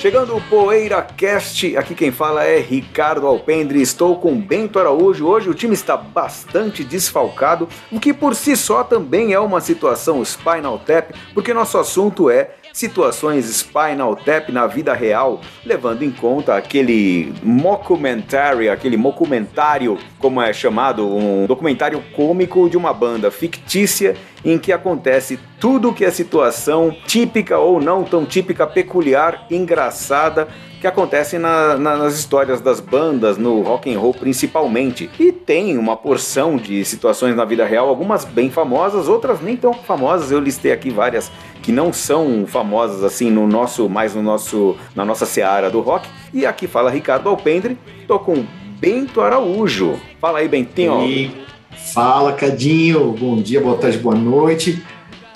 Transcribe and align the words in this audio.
Chegando 0.00 0.34
o 0.34 0.40
Poeira 0.40 1.02
Cast, 1.02 1.76
aqui 1.76 1.94
quem 1.94 2.10
fala 2.10 2.42
é 2.42 2.58
Ricardo 2.58 3.26
Alpendre. 3.26 3.82
Estou 3.82 4.18
com 4.18 4.40
Bento 4.40 4.78
Araújo. 4.78 5.26
Hoje 5.26 5.50
o 5.50 5.52
time 5.52 5.74
está 5.74 5.94
bastante 5.94 6.82
desfalcado, 6.82 7.68
o 7.92 8.00
que 8.00 8.14
por 8.14 8.34
si 8.34 8.56
só 8.56 8.82
também 8.82 9.34
é 9.34 9.38
uma 9.38 9.60
situação 9.60 10.24
Spinal 10.24 10.78
Tap, 10.78 11.10
porque 11.34 11.52
nosso 11.52 11.76
assunto 11.76 12.30
é 12.30 12.52
situações 12.72 13.44
Spinal 13.46 14.16
Tap 14.16 14.50
na 14.50 14.66
vida 14.66 14.92
real, 14.94 15.40
levando 15.64 16.02
em 16.02 16.10
conta 16.10 16.56
aquele 16.56 17.32
mockumentary, 17.42 18.68
aquele 18.68 18.96
documentário, 18.96 19.98
como 20.18 20.40
é 20.40 20.52
chamado, 20.52 21.06
um 21.06 21.46
documentário 21.46 22.02
cômico 22.16 22.68
de 22.70 22.76
uma 22.76 22.92
banda 22.92 23.30
fictícia 23.30 24.16
em 24.44 24.58
que 24.58 24.72
acontece 24.72 25.38
tudo 25.58 25.92
que 25.92 26.04
é 26.04 26.10
situação 26.10 26.96
típica 27.06 27.58
ou 27.58 27.80
não 27.80 28.02
tão 28.02 28.24
típica, 28.24 28.66
peculiar, 28.66 29.46
engraçada 29.50 30.48
que 30.80 30.86
acontecem 30.86 31.38
na, 31.38 31.76
na, 31.76 31.96
nas 31.96 32.18
histórias 32.18 32.58
das 32.62 32.80
bandas, 32.80 33.36
no 33.36 33.60
rock 33.60 33.94
and 33.94 33.98
roll 33.98 34.14
principalmente. 34.14 35.10
E 35.18 35.30
tem 35.30 35.76
uma 35.76 35.94
porção 35.94 36.56
de 36.56 36.82
situações 36.86 37.36
na 37.36 37.44
vida 37.44 37.66
real, 37.66 37.88
algumas 37.88 38.24
bem 38.24 38.50
famosas, 38.50 39.06
outras 39.06 39.42
nem 39.42 39.56
tão 39.56 39.74
famosas. 39.74 40.30
Eu 40.32 40.40
listei 40.40 40.72
aqui 40.72 40.88
várias 40.88 41.30
que 41.62 41.72
não 41.72 41.92
são 41.92 42.46
famosas 42.46 43.04
assim 43.04 43.30
no 43.30 43.46
nosso, 43.46 43.88
mais 43.88 44.14
no 44.14 44.22
nosso, 44.22 44.76
na 44.94 45.04
nossa 45.04 45.26
seara 45.26 45.70
do 45.70 45.80
rock. 45.80 46.08
E 46.32 46.46
aqui 46.46 46.66
fala 46.66 46.90
Ricardo 46.90 47.28
Alpendre, 47.28 47.78
tô 48.06 48.18
com 48.18 48.44
Bento 48.80 49.20
Araújo. 49.20 49.98
Fala 50.20 50.38
aí, 50.38 50.48
Bentinho. 50.48 51.04
E 51.06 51.30
fala, 51.92 52.32
Cadinho. 52.32 53.12
Bom 53.12 53.36
dia, 53.36 53.60
boa 53.60 53.76
tarde, 53.76 53.98
boa 53.98 54.14
noite. 54.14 54.82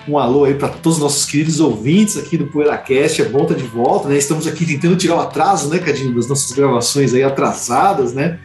Um 0.07 0.19
alô 0.19 0.45
aí 0.45 0.55
para 0.55 0.69
todos 0.69 0.99
os 0.99 1.03
nossos 1.03 1.25
queridos 1.25 1.61
ouvintes 1.61 2.17
aqui 2.17 2.37
do 2.37 2.47
PoeiraCast. 2.47 3.23
É 3.23 3.25
bom 3.27 3.43
estar 3.43 3.55
de 3.55 3.65
volta, 3.65 4.09
né? 4.09 4.17
Estamos 4.17 4.47
aqui 4.47 4.67
tentando 4.67 4.97
tirar 4.97 5.17
o 5.17 5.21
atraso, 5.21 5.69
né, 5.69 5.79
Cadinho, 5.79 6.15
das 6.15 6.29
nossas 6.29 6.53
gravações 6.53 7.15
aí 7.15 7.23
atrasadas, 7.23 8.13
né? 8.13 8.39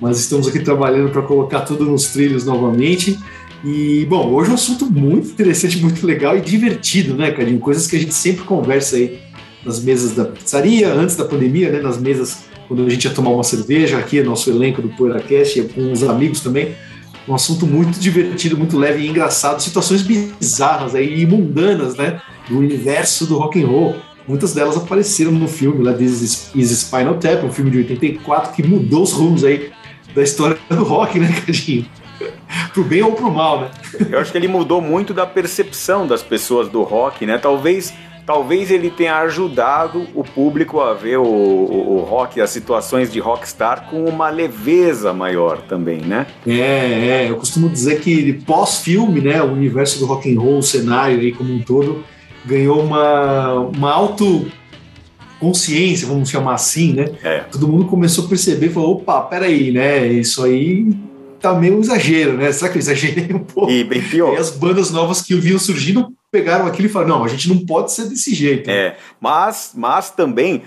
Mas 0.00 0.20
estamos 0.20 0.46
aqui 0.46 0.60
trabalhando 0.60 1.10
para 1.10 1.22
colocar 1.22 1.60
tudo 1.60 1.84
nos 1.84 2.08
trilhos 2.08 2.44
novamente. 2.44 3.18
E, 3.68 4.06
bom, 4.08 4.32
hoje 4.32 4.50
é 4.50 4.52
um 4.52 4.54
assunto 4.54 4.86
muito 4.86 5.30
interessante, 5.30 5.78
muito 5.82 6.06
legal 6.06 6.38
e 6.38 6.40
divertido, 6.40 7.14
né, 7.14 7.32
Cadinho? 7.32 7.58
Coisas 7.58 7.88
que 7.88 7.96
a 7.96 7.98
gente 7.98 8.14
sempre 8.14 8.44
conversa 8.44 8.94
aí 8.94 9.18
nas 9.64 9.82
mesas 9.82 10.12
da 10.12 10.24
pizzaria, 10.24 10.92
antes 10.92 11.16
da 11.16 11.24
pandemia, 11.24 11.72
né? 11.72 11.80
Nas 11.80 12.00
mesas 12.00 12.44
quando 12.68 12.86
a 12.86 12.88
gente 12.88 13.04
ia 13.06 13.10
tomar 13.10 13.30
uma 13.30 13.42
cerveja 13.42 13.98
aqui, 13.98 14.22
nosso 14.22 14.50
elenco 14.50 14.80
do 14.80 14.88
PoeiraCast, 14.90 15.62
com 15.74 15.90
os 15.90 16.04
amigos 16.04 16.40
também 16.40 16.76
um 17.28 17.34
assunto 17.34 17.66
muito 17.66 17.98
divertido, 17.98 18.56
muito 18.56 18.78
leve 18.78 19.02
e 19.02 19.08
engraçado, 19.08 19.60
situações 19.60 20.02
bizarras 20.02 20.94
aí, 20.94 21.22
e 21.22 21.26
mundanas, 21.26 21.96
né, 21.96 22.20
do 22.48 22.56
universo 22.56 23.26
do 23.26 23.36
rock 23.36 23.60
and 23.60 23.66
roll. 23.66 23.96
Muitas 24.28 24.54
delas 24.54 24.76
apareceram 24.76 25.32
no 25.32 25.48
filme 25.48 25.82
lá 25.82 25.92
This 25.92 26.52
is 26.54 26.70
Spinal 26.70 27.14
Tap, 27.14 27.42
um 27.44 27.50
filme 27.50 27.72
de 27.72 27.78
84 27.78 28.52
que 28.52 28.62
mudou 28.62 29.02
os 29.02 29.10
rumos 29.10 29.42
aí 29.42 29.70
da 30.14 30.22
história 30.22 30.56
do 30.68 30.84
rock, 30.84 31.18
né, 31.18 31.34
Cadinho? 31.44 31.86
pro 32.72 32.84
bem 32.84 33.02
ou 33.02 33.12
pro 33.12 33.30
mal, 33.30 33.60
né? 33.60 33.70
Eu 34.10 34.18
acho 34.18 34.32
que 34.32 34.38
ele 34.38 34.48
mudou 34.48 34.80
muito 34.80 35.14
da 35.14 35.26
percepção 35.26 36.06
das 36.06 36.22
pessoas 36.22 36.68
do 36.68 36.82
rock, 36.82 37.26
né? 37.26 37.38
Talvez 37.38 37.92
talvez 38.26 38.72
ele 38.72 38.90
tenha 38.90 39.18
ajudado 39.18 40.04
o 40.12 40.24
público 40.24 40.80
a 40.80 40.92
ver 40.92 41.18
o, 41.18 41.22
o, 41.22 41.96
o, 41.96 42.00
rock, 42.00 42.40
as 42.40 42.50
situações 42.50 43.12
de 43.12 43.20
rockstar 43.20 43.88
com 43.88 44.04
uma 44.04 44.28
leveza 44.28 45.12
maior 45.12 45.62
também, 45.62 46.00
né? 46.00 46.26
É, 46.44 47.22
é 47.22 47.30
eu 47.30 47.36
costumo 47.36 47.68
dizer 47.68 48.00
que 48.00 48.32
pós-filme, 48.44 49.20
né, 49.20 49.40
o 49.40 49.52
universo 49.52 50.00
do 50.00 50.06
rock 50.06 50.34
and 50.34 50.40
roll, 50.40 50.58
o 50.58 50.62
cenário 50.62 51.20
aí 51.20 51.30
como 51.30 51.54
um 51.54 51.60
todo, 51.60 52.04
ganhou 52.44 52.82
uma, 52.82 53.52
uma 53.54 53.92
auto 53.92 54.50
consciência, 55.38 56.08
vamos 56.08 56.28
chamar 56.28 56.54
assim, 56.54 56.94
né? 56.94 57.10
É. 57.22 57.40
Todo 57.40 57.68
mundo 57.68 57.84
começou 57.84 58.24
a 58.24 58.28
perceber, 58.28 58.70
falou, 58.70 58.94
opa, 58.96 59.20
peraí, 59.22 59.70
né, 59.70 60.04
isso 60.08 60.44
aí 60.44 60.88
tá 61.40 61.54
meio 61.54 61.80
exagero, 61.80 62.36
né? 62.36 62.50
Será 62.52 62.70
que 62.70 62.78
eu 62.78 62.80
exagerei 62.80 63.34
um 63.34 63.40
pouco? 63.40 63.70
E 63.70 63.84
bem 63.84 64.02
pior. 64.02 64.34
E 64.34 64.36
as 64.36 64.50
bandas 64.50 64.90
novas 64.90 65.22
que 65.22 65.34
vinham 65.34 65.58
surgindo 65.58 66.12
pegaram 66.30 66.66
aquilo 66.66 66.88
e 66.88 66.90
falaram: 66.90 67.18
não, 67.18 67.24
a 67.24 67.28
gente 67.28 67.48
não 67.48 67.64
pode 67.64 67.92
ser 67.92 68.08
desse 68.08 68.34
jeito. 68.34 68.70
É, 68.70 68.96
mas, 69.20 69.72
mas 69.74 70.10
também, 70.10 70.62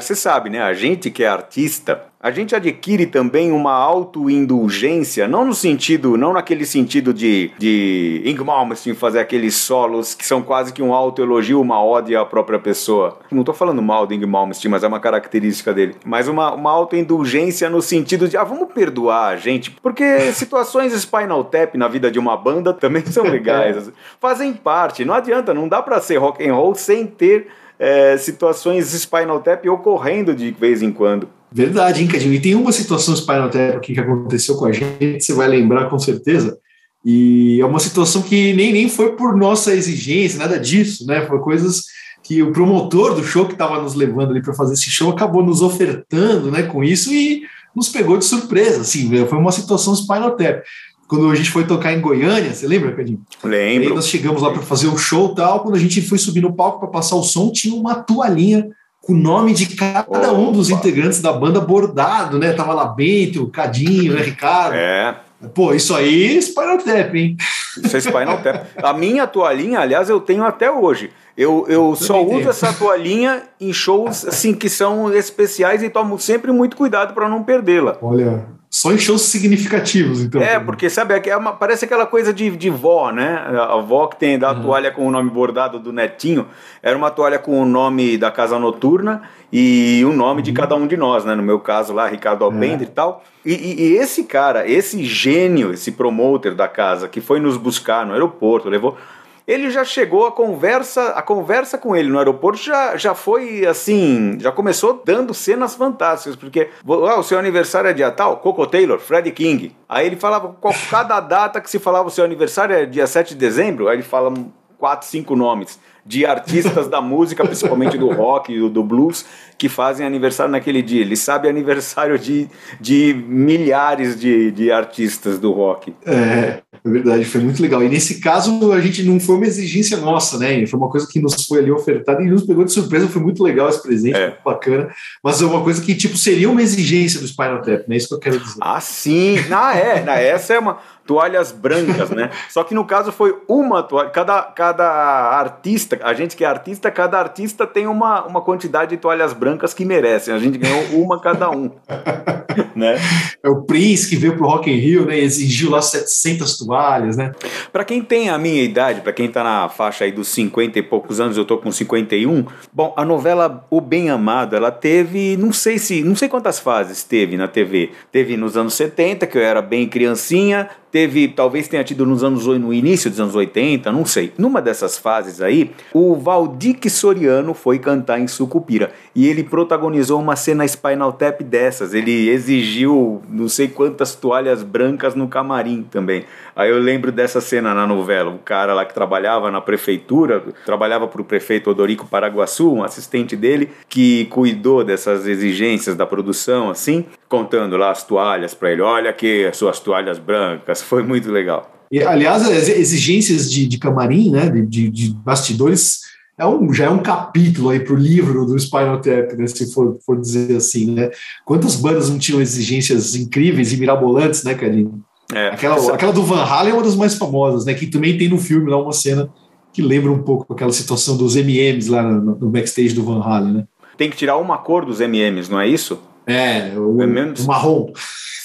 você 0.00 0.14
sabe, 0.14 0.50
né? 0.50 0.62
A 0.62 0.74
gente 0.74 1.10
que 1.10 1.22
é 1.22 1.28
artista, 1.28 2.02
a 2.20 2.32
gente 2.32 2.54
adquire 2.54 3.06
também 3.06 3.52
uma 3.52 3.72
autoindulgência, 3.72 5.28
não 5.28 5.44
no 5.44 5.54
sentido, 5.54 6.16
não 6.16 6.32
naquele 6.32 6.66
sentido 6.66 7.14
de, 7.14 7.52
de 7.58 8.22
Ing 8.24 8.42
Malmsteen 8.42 8.94
fazer 8.94 9.20
aqueles 9.20 9.54
solos 9.54 10.14
que 10.14 10.26
são 10.26 10.42
quase 10.42 10.72
que 10.72 10.82
um 10.82 10.92
autoelogio, 10.92 11.60
uma 11.60 11.82
ode 11.82 12.16
à 12.16 12.24
própria 12.24 12.58
pessoa. 12.58 13.20
Não 13.30 13.40
estou 13.40 13.54
falando 13.54 13.80
mal 13.80 14.04
do 14.04 14.14
Ing 14.14 14.26
Malmsteen, 14.26 14.68
mas 14.68 14.82
é 14.82 14.88
uma 14.88 14.98
característica 14.98 15.72
dele. 15.72 15.94
Mas 16.04 16.26
uma, 16.26 16.52
uma 16.52 16.72
autoindulgência 16.72 17.70
no 17.70 17.80
sentido 17.80 18.26
de, 18.26 18.36
ah, 18.36 18.42
vamos 18.42 18.72
perdoar 18.72 19.28
a 19.28 19.36
gente, 19.36 19.70
porque 19.80 20.32
situações 20.34 20.92
Spinal 20.92 21.44
Tap 21.44 21.76
na 21.76 21.86
vida 21.86 22.10
de 22.10 22.18
uma 22.18 22.36
banda 22.36 22.74
também 22.74 23.06
são 23.06 23.22
legais, 23.30 23.92
fazem 24.20 24.52
parte. 24.52 25.04
Não 25.04 25.14
adianta, 25.14 25.54
não 25.54 25.68
dá 25.68 25.80
para 25.80 26.00
ser 26.00 26.16
rock 26.16 26.44
and 26.44 26.52
roll 26.52 26.74
sem 26.74 27.06
ter 27.06 27.46
é, 27.78 28.16
situações 28.16 28.92
Spinal 28.92 29.40
Tap 29.40 29.64
ocorrendo 29.66 30.34
de 30.34 30.50
vez 30.50 30.82
em 30.82 30.90
quando. 30.90 31.28
Verdade, 31.50 32.02
hein, 32.02 32.08
Cadinho? 32.08 32.34
E 32.34 32.40
tem 32.40 32.54
uma 32.54 32.72
situação 32.72 33.14
Spinal 33.14 33.48
Tap 33.48 33.76
aqui 33.76 33.94
que 33.94 34.00
aconteceu 34.00 34.56
com 34.56 34.66
a 34.66 34.72
gente, 34.72 35.20
você 35.20 35.32
vai 35.32 35.48
lembrar 35.48 35.88
com 35.88 35.98
certeza. 35.98 36.58
E 37.04 37.60
é 37.60 37.64
uma 37.64 37.78
situação 37.78 38.22
que 38.22 38.52
nem, 38.52 38.72
nem 38.72 38.88
foi 38.88 39.12
por 39.12 39.36
nossa 39.36 39.74
exigência, 39.74 40.38
nada 40.38 40.58
disso, 40.58 41.06
né? 41.06 41.24
Foi 41.26 41.38
coisas 41.38 41.84
que 42.22 42.42
o 42.42 42.52
promotor 42.52 43.14
do 43.14 43.24
show 43.24 43.46
que 43.46 43.52
estava 43.52 43.80
nos 43.80 43.94
levando 43.94 44.32
ali 44.32 44.42
para 44.42 44.52
fazer 44.52 44.74
esse 44.74 44.90
show 44.90 45.10
acabou 45.10 45.42
nos 45.42 45.62
ofertando, 45.62 46.50
né, 46.50 46.64
com 46.64 46.84
isso 46.84 47.12
e 47.12 47.42
nos 47.74 47.88
pegou 47.88 48.18
de 48.18 48.24
surpresa, 48.24 48.80
assim, 48.80 49.08
foi 49.26 49.38
uma 49.38 49.52
situação 49.52 49.94
Spinal 49.94 50.36
Tap. 50.36 50.62
Quando 51.08 51.30
a 51.30 51.34
gente 51.34 51.50
foi 51.50 51.64
tocar 51.64 51.92
em 51.92 52.00
Goiânia, 52.00 52.52
você 52.52 52.66
lembra, 52.66 52.92
Cadinho? 52.92 53.20
Lembro. 53.42 53.88
Aí 53.88 53.94
nós 53.94 54.08
chegamos 54.08 54.42
lá 54.42 54.50
para 54.52 54.62
fazer 54.62 54.88
o 54.88 54.98
show 54.98 55.34
tal, 55.34 55.60
quando 55.60 55.74
a 55.74 55.78
gente 55.78 56.02
foi 56.02 56.18
subir 56.18 56.42
no 56.42 56.52
palco 56.52 56.78
para 56.78 56.88
passar 56.88 57.16
o 57.16 57.22
som, 57.22 57.50
tinha 57.50 57.74
uma 57.74 57.94
toalhinha 57.94 58.68
o 59.08 59.14
nome 59.14 59.54
de 59.54 59.74
cada 59.74 60.34
um 60.34 60.52
dos 60.52 60.68
integrantes 60.68 61.22
da 61.22 61.32
banda 61.32 61.60
bordado, 61.60 62.38
né? 62.38 62.52
Tava 62.52 62.74
lá 62.74 62.84
Bento, 62.84 63.48
Cadinho, 63.48 64.14
né, 64.14 64.20
Ricardo. 64.20 64.74
É. 64.74 65.16
Pô, 65.54 65.72
isso 65.72 65.94
aí 65.94 66.36
é 66.36 66.40
Spinal 66.40 66.78
Tap, 66.78 67.14
hein? 67.14 67.36
Isso 67.82 67.96
é 67.96 68.00
Spinal 68.00 68.42
Tap. 68.42 68.66
A 68.76 68.92
minha 68.92 69.26
toalhinha, 69.26 69.80
aliás, 69.80 70.10
eu 70.10 70.20
tenho 70.20 70.44
até 70.44 70.70
hoje. 70.70 71.10
Eu, 71.36 71.64
eu 71.68 71.94
só 71.94 72.20
uso 72.20 72.38
tenho. 72.38 72.50
essa 72.50 72.72
toalhinha 72.72 73.44
em 73.60 73.72
shows 73.72 74.26
assim 74.26 74.52
que 74.52 74.68
são 74.68 75.14
especiais 75.14 75.82
e 75.82 75.88
tomo 75.88 76.18
sempre 76.18 76.50
muito 76.52 76.76
cuidado 76.76 77.14
para 77.14 77.28
não 77.28 77.44
perdê-la. 77.44 77.96
Olha, 78.02 78.44
só 78.70 78.92
em 78.92 78.98
shows 78.98 79.22
significativos, 79.22 80.20
então. 80.20 80.42
É, 80.42 80.60
porque 80.60 80.90
sabe, 80.90 81.14
é 81.26 81.36
uma, 81.36 81.52
parece 81.54 81.86
aquela 81.86 82.04
coisa 82.04 82.34
de, 82.34 82.50
de 82.50 82.68
vó, 82.68 83.10
né? 83.10 83.36
A 83.36 83.76
vó 83.76 84.06
que 84.06 84.18
tem 84.18 84.38
da 84.38 84.52
uhum. 84.52 84.62
toalha 84.62 84.90
com 84.90 85.06
o 85.06 85.10
nome 85.10 85.30
bordado 85.30 85.78
do 85.78 85.90
netinho, 85.90 86.46
era 86.82 86.96
uma 86.96 87.10
toalha 87.10 87.38
com 87.38 87.62
o 87.62 87.64
nome 87.64 88.18
da 88.18 88.30
casa 88.30 88.58
noturna 88.58 89.22
e 89.50 90.04
o 90.04 90.12
nome 90.12 90.40
uhum. 90.40 90.42
de 90.42 90.52
cada 90.52 90.74
um 90.76 90.86
de 90.86 90.98
nós, 90.98 91.24
né? 91.24 91.34
No 91.34 91.42
meu 91.42 91.58
caso 91.58 91.94
lá, 91.94 92.06
Ricardo 92.06 92.44
Alpendre 92.44 92.84
é. 92.84 92.88
e 92.88 92.92
tal. 92.92 93.24
E, 93.44 93.54
e, 93.54 93.82
e, 93.82 93.96
esse 93.96 94.24
cara, 94.24 94.68
esse 94.68 95.02
gênio, 95.02 95.72
esse 95.72 95.92
promoter 95.92 96.54
da 96.54 96.68
casa, 96.68 97.08
que 97.08 97.22
foi 97.22 97.40
nos 97.40 97.56
buscar 97.56 98.04
no 98.04 98.12
aeroporto, 98.12 98.68
levou 98.68 98.98
ele 99.48 99.70
já 99.70 99.82
chegou 99.82 100.26
a 100.26 100.32
conversa, 100.32 101.08
a 101.08 101.22
conversa 101.22 101.78
com 101.78 101.96
ele 101.96 102.10
no 102.10 102.18
aeroporto 102.18 102.62
já, 102.62 102.98
já 102.98 103.14
foi 103.14 103.64
assim, 103.64 104.36
já 104.38 104.52
começou 104.52 105.00
dando 105.02 105.32
cenas 105.32 105.74
fantásticas, 105.74 106.36
porque 106.36 106.68
ah, 106.86 107.18
o 107.18 107.22
seu 107.22 107.38
aniversário 107.38 107.88
é 107.88 107.94
dia 107.94 108.10
tal, 108.10 108.36
Coco 108.36 108.66
Taylor, 108.66 108.98
Freddie 108.98 109.32
King. 109.32 109.74
Aí 109.88 110.06
ele 110.06 110.16
falava 110.16 110.54
cada 110.90 111.18
data 111.20 111.62
que 111.62 111.70
se 111.70 111.78
falava 111.78 112.08
o 112.08 112.10
seu 112.10 112.26
aniversário 112.26 112.76
é 112.76 112.84
dia 112.84 113.06
7 113.06 113.30
de 113.30 113.36
dezembro, 113.36 113.88
aí 113.88 113.96
ele 113.96 114.02
fala 114.02 114.30
quatro, 114.76 115.08
cinco 115.08 115.34
nomes 115.34 115.80
de 116.08 116.24
artistas 116.24 116.88
da 116.88 117.02
música, 117.02 117.44
principalmente 117.44 117.98
do 117.98 118.10
rock 118.10 118.50
e 118.50 118.68
do 118.70 118.82
blues, 118.82 119.26
que 119.58 119.68
fazem 119.68 120.06
aniversário 120.06 120.50
naquele 120.50 120.80
dia. 120.80 121.02
Ele 121.02 121.16
sabe 121.16 121.48
aniversário 121.48 122.18
de, 122.18 122.48
de 122.80 123.14
milhares 123.28 124.18
de, 124.18 124.50
de 124.50 124.72
artistas 124.72 125.38
do 125.38 125.52
rock. 125.52 125.94
É, 126.06 126.62
é 126.82 126.88
verdade, 126.88 127.26
foi 127.26 127.42
muito 127.42 127.60
legal. 127.60 127.82
E 127.82 127.90
nesse 127.90 128.20
caso, 128.20 128.72
a 128.72 128.80
gente 128.80 129.02
não 129.02 129.20
foi 129.20 129.36
uma 129.36 129.46
exigência 129.46 129.98
nossa, 129.98 130.38
né? 130.38 130.66
Foi 130.66 130.80
uma 130.80 130.88
coisa 130.88 131.06
que 131.06 131.20
nos 131.20 131.44
foi 131.44 131.58
ali 131.58 131.70
ofertada 131.70 132.22
e 132.22 132.26
nos 132.26 132.44
pegou 132.44 132.64
de 132.64 132.72
surpresa. 132.72 133.06
Foi 133.06 133.20
muito 133.20 133.42
legal 133.42 133.68
esse 133.68 133.82
presente, 133.82 134.16
é. 134.16 134.34
bacana. 134.42 134.88
Mas 135.22 135.42
é 135.42 135.44
uma 135.44 135.62
coisa 135.62 135.82
que, 135.82 135.94
tipo, 135.94 136.16
seria 136.16 136.48
uma 136.48 136.62
exigência 136.62 137.20
do 137.20 137.26
Spinal 137.26 137.60
Tap, 137.60 137.86
né? 137.86 137.96
Isso 137.96 138.08
que 138.08 138.14
eu 138.14 138.18
quero 138.18 138.40
dizer. 138.40 138.60
Ah, 138.62 138.80
sim! 138.80 139.36
Ah, 139.50 139.76
é. 139.76 140.28
Essa 140.28 140.54
é 140.54 140.58
uma 140.58 140.78
toalhas 141.08 141.50
brancas, 141.50 142.10
né? 142.10 142.30
Só 142.50 142.62
que 142.62 142.74
no 142.74 142.84
caso 142.84 143.10
foi 143.10 143.34
uma 143.48 143.82
toalha. 143.82 144.10
Cada, 144.10 144.42
cada 144.42 144.84
artista, 144.84 145.98
a 146.02 146.12
gente 146.12 146.36
que 146.36 146.44
é 146.44 146.46
artista, 146.46 146.90
cada 146.90 147.18
artista 147.18 147.66
tem 147.66 147.86
uma, 147.86 148.26
uma 148.26 148.42
quantidade 148.42 148.90
de 148.90 148.98
toalhas 148.98 149.32
brancas 149.32 149.72
que 149.72 149.86
merecem. 149.86 150.34
A 150.34 150.38
gente 150.38 150.58
ganhou 150.58 151.02
uma 151.02 151.18
cada 151.18 151.50
um. 151.50 151.70
né? 152.76 152.96
É 153.42 153.48
o 153.48 153.62
Prince 153.62 154.08
que 154.08 154.16
veio 154.16 154.36
pro 154.36 154.46
Rock 154.46 154.70
in 154.70 154.76
Rio, 154.76 155.06
né? 155.06 155.18
Exigiu 155.18 155.70
lá 155.70 155.80
700 155.80 156.58
toalhas, 156.58 157.16
né? 157.16 157.32
Para 157.72 157.84
quem 157.84 158.02
tem 158.02 158.28
a 158.28 158.36
minha 158.36 158.62
idade, 158.62 159.00
para 159.00 159.12
quem 159.12 159.28
tá 159.28 159.42
na 159.42 159.68
faixa 159.70 160.04
aí 160.04 160.12
dos 160.12 160.28
50 160.28 160.78
e 160.78 160.82
poucos 160.82 161.20
anos, 161.20 161.38
eu 161.38 161.44
tô 161.46 161.56
com 161.56 161.72
51. 161.72 162.44
Bom, 162.70 162.92
a 162.96 163.04
novela 163.04 163.66
O 163.70 163.80
Bem 163.80 164.10
Amado, 164.10 164.54
ela 164.54 164.70
teve, 164.70 165.38
não 165.38 165.52
sei 165.52 165.78
se, 165.78 166.02
não 166.02 166.14
sei 166.14 166.28
quantas 166.28 166.58
fases 166.58 167.02
teve 167.02 167.38
na 167.38 167.48
TV. 167.48 167.92
Teve 168.12 168.36
nos 168.36 168.58
anos 168.58 168.74
70, 168.74 169.26
que 169.26 169.38
eu 169.38 169.42
era 169.42 169.62
bem 169.62 169.88
criancinha, 169.88 170.68
teve, 170.90 171.28
talvez 171.28 171.68
tenha 171.68 171.84
tido 171.84 172.06
nos 172.06 172.24
anos 172.24 172.46
no 172.46 172.72
início 172.72 173.10
dos 173.10 173.20
anos 173.20 173.34
80, 173.34 173.90
não 173.92 174.04
sei. 174.04 174.32
Numa 174.38 174.60
dessas 174.62 174.98
fases 174.98 175.40
aí, 175.40 175.70
o 175.92 176.14
Valdir 176.14 176.78
Soriano 176.88 177.54
foi 177.54 177.78
cantar 177.78 178.20
em 178.20 178.26
Sucupira 178.26 178.92
e 179.14 179.26
ele 179.26 179.42
protagonizou 179.42 180.20
uma 180.20 180.36
cena 180.36 180.66
Spinal 180.66 181.12
Tap 181.12 181.42
dessas. 181.42 181.94
Ele 181.94 182.28
exigiu 182.28 183.22
não 183.28 183.48
sei 183.48 183.68
quantas 183.68 184.14
toalhas 184.14 184.62
brancas 184.62 185.14
no 185.14 185.28
camarim 185.28 185.82
também. 185.90 186.24
Aí 186.54 186.70
eu 186.70 186.78
lembro 186.78 187.12
dessa 187.12 187.40
cena 187.40 187.74
na 187.74 187.86
novela, 187.86 188.30
o 188.30 188.38
cara 188.38 188.74
lá 188.74 188.84
que 188.84 188.94
trabalhava 188.94 189.50
na 189.50 189.60
prefeitura, 189.60 190.42
trabalhava 190.64 191.06
para 191.06 191.20
o 191.20 191.24
prefeito 191.24 191.70
Odorico 191.70 192.06
Paraguaçu, 192.06 192.72
um 192.72 192.82
assistente 192.82 193.36
dele 193.36 193.70
que 193.88 194.24
cuidou 194.26 194.82
dessas 194.82 195.26
exigências 195.26 195.94
da 195.94 196.06
produção 196.06 196.70
assim, 196.70 197.04
contando 197.28 197.76
lá 197.76 197.90
as 197.90 198.02
toalhas 198.02 198.54
para 198.54 198.72
ele, 198.72 198.82
olha 198.82 199.10
aqui 199.10 199.44
as 199.46 199.56
suas 199.56 199.78
toalhas 199.78 200.18
brancas 200.18 200.77
foi 200.84 201.02
muito 201.02 201.30
legal. 201.30 201.70
E, 201.90 202.02
aliás, 202.02 202.42
as 202.42 202.68
exigências 202.68 203.50
de, 203.50 203.66
de 203.66 203.78
camarim, 203.78 204.30
né, 204.30 204.48
de, 204.50 204.90
de 204.90 205.10
bastidores, 205.14 206.00
é 206.36 206.46
um, 206.46 206.72
já 206.72 206.84
é 206.84 206.90
um 206.90 206.98
capítulo 206.98 207.70
aí 207.70 207.80
para 207.80 207.94
o 207.94 207.96
livro 207.96 208.44
do 208.44 208.58
Spinal 208.58 209.00
Tap, 209.00 209.32
né, 209.36 209.46
se 209.46 209.72
for, 209.72 209.98
for 210.04 210.20
dizer 210.20 210.56
assim, 210.56 210.92
né? 210.92 211.10
Quantas 211.44 211.74
bandas 211.76 212.08
não 212.08 212.18
tinham 212.18 212.40
exigências 212.40 213.16
incríveis 213.16 213.72
e 213.72 213.76
mirabolantes, 213.76 214.44
né, 214.44 214.54
Carinho? 214.54 215.02
É, 215.34 215.48
aquela, 215.48 215.94
aquela 215.94 216.12
do 216.12 216.22
Van 216.22 216.42
Halen 216.42 216.70
é 216.70 216.74
uma 216.74 216.82
das 216.82 216.94
mais 216.94 217.14
famosas, 217.14 217.64
né? 217.64 217.74
Que 217.74 217.86
também 217.86 218.16
tem 218.16 218.28
no 218.28 218.38
filme 218.38 218.70
lá 218.70 218.80
uma 218.80 218.92
cena 218.92 219.28
que 219.72 219.82
lembra 219.82 220.10
um 220.10 220.22
pouco 220.22 220.52
aquela 220.52 220.72
situação 220.72 221.16
dos 221.16 221.36
MMs 221.36 221.90
lá 221.90 222.02
no, 222.02 222.36
no 222.36 222.48
backstage 222.48 222.94
do 222.94 223.04
Van 223.04 223.20
Halen, 223.20 223.52
né? 223.52 223.64
Tem 223.96 224.08
que 224.08 224.16
tirar 224.16 224.36
uma 224.36 224.58
cor 224.58 224.86
dos 224.86 225.00
MMs, 225.00 225.50
não 225.50 225.60
é 225.60 225.66
isso? 225.66 226.00
É, 226.26 226.72
o, 226.76 226.98
o 226.98 227.46
marrom 227.46 227.92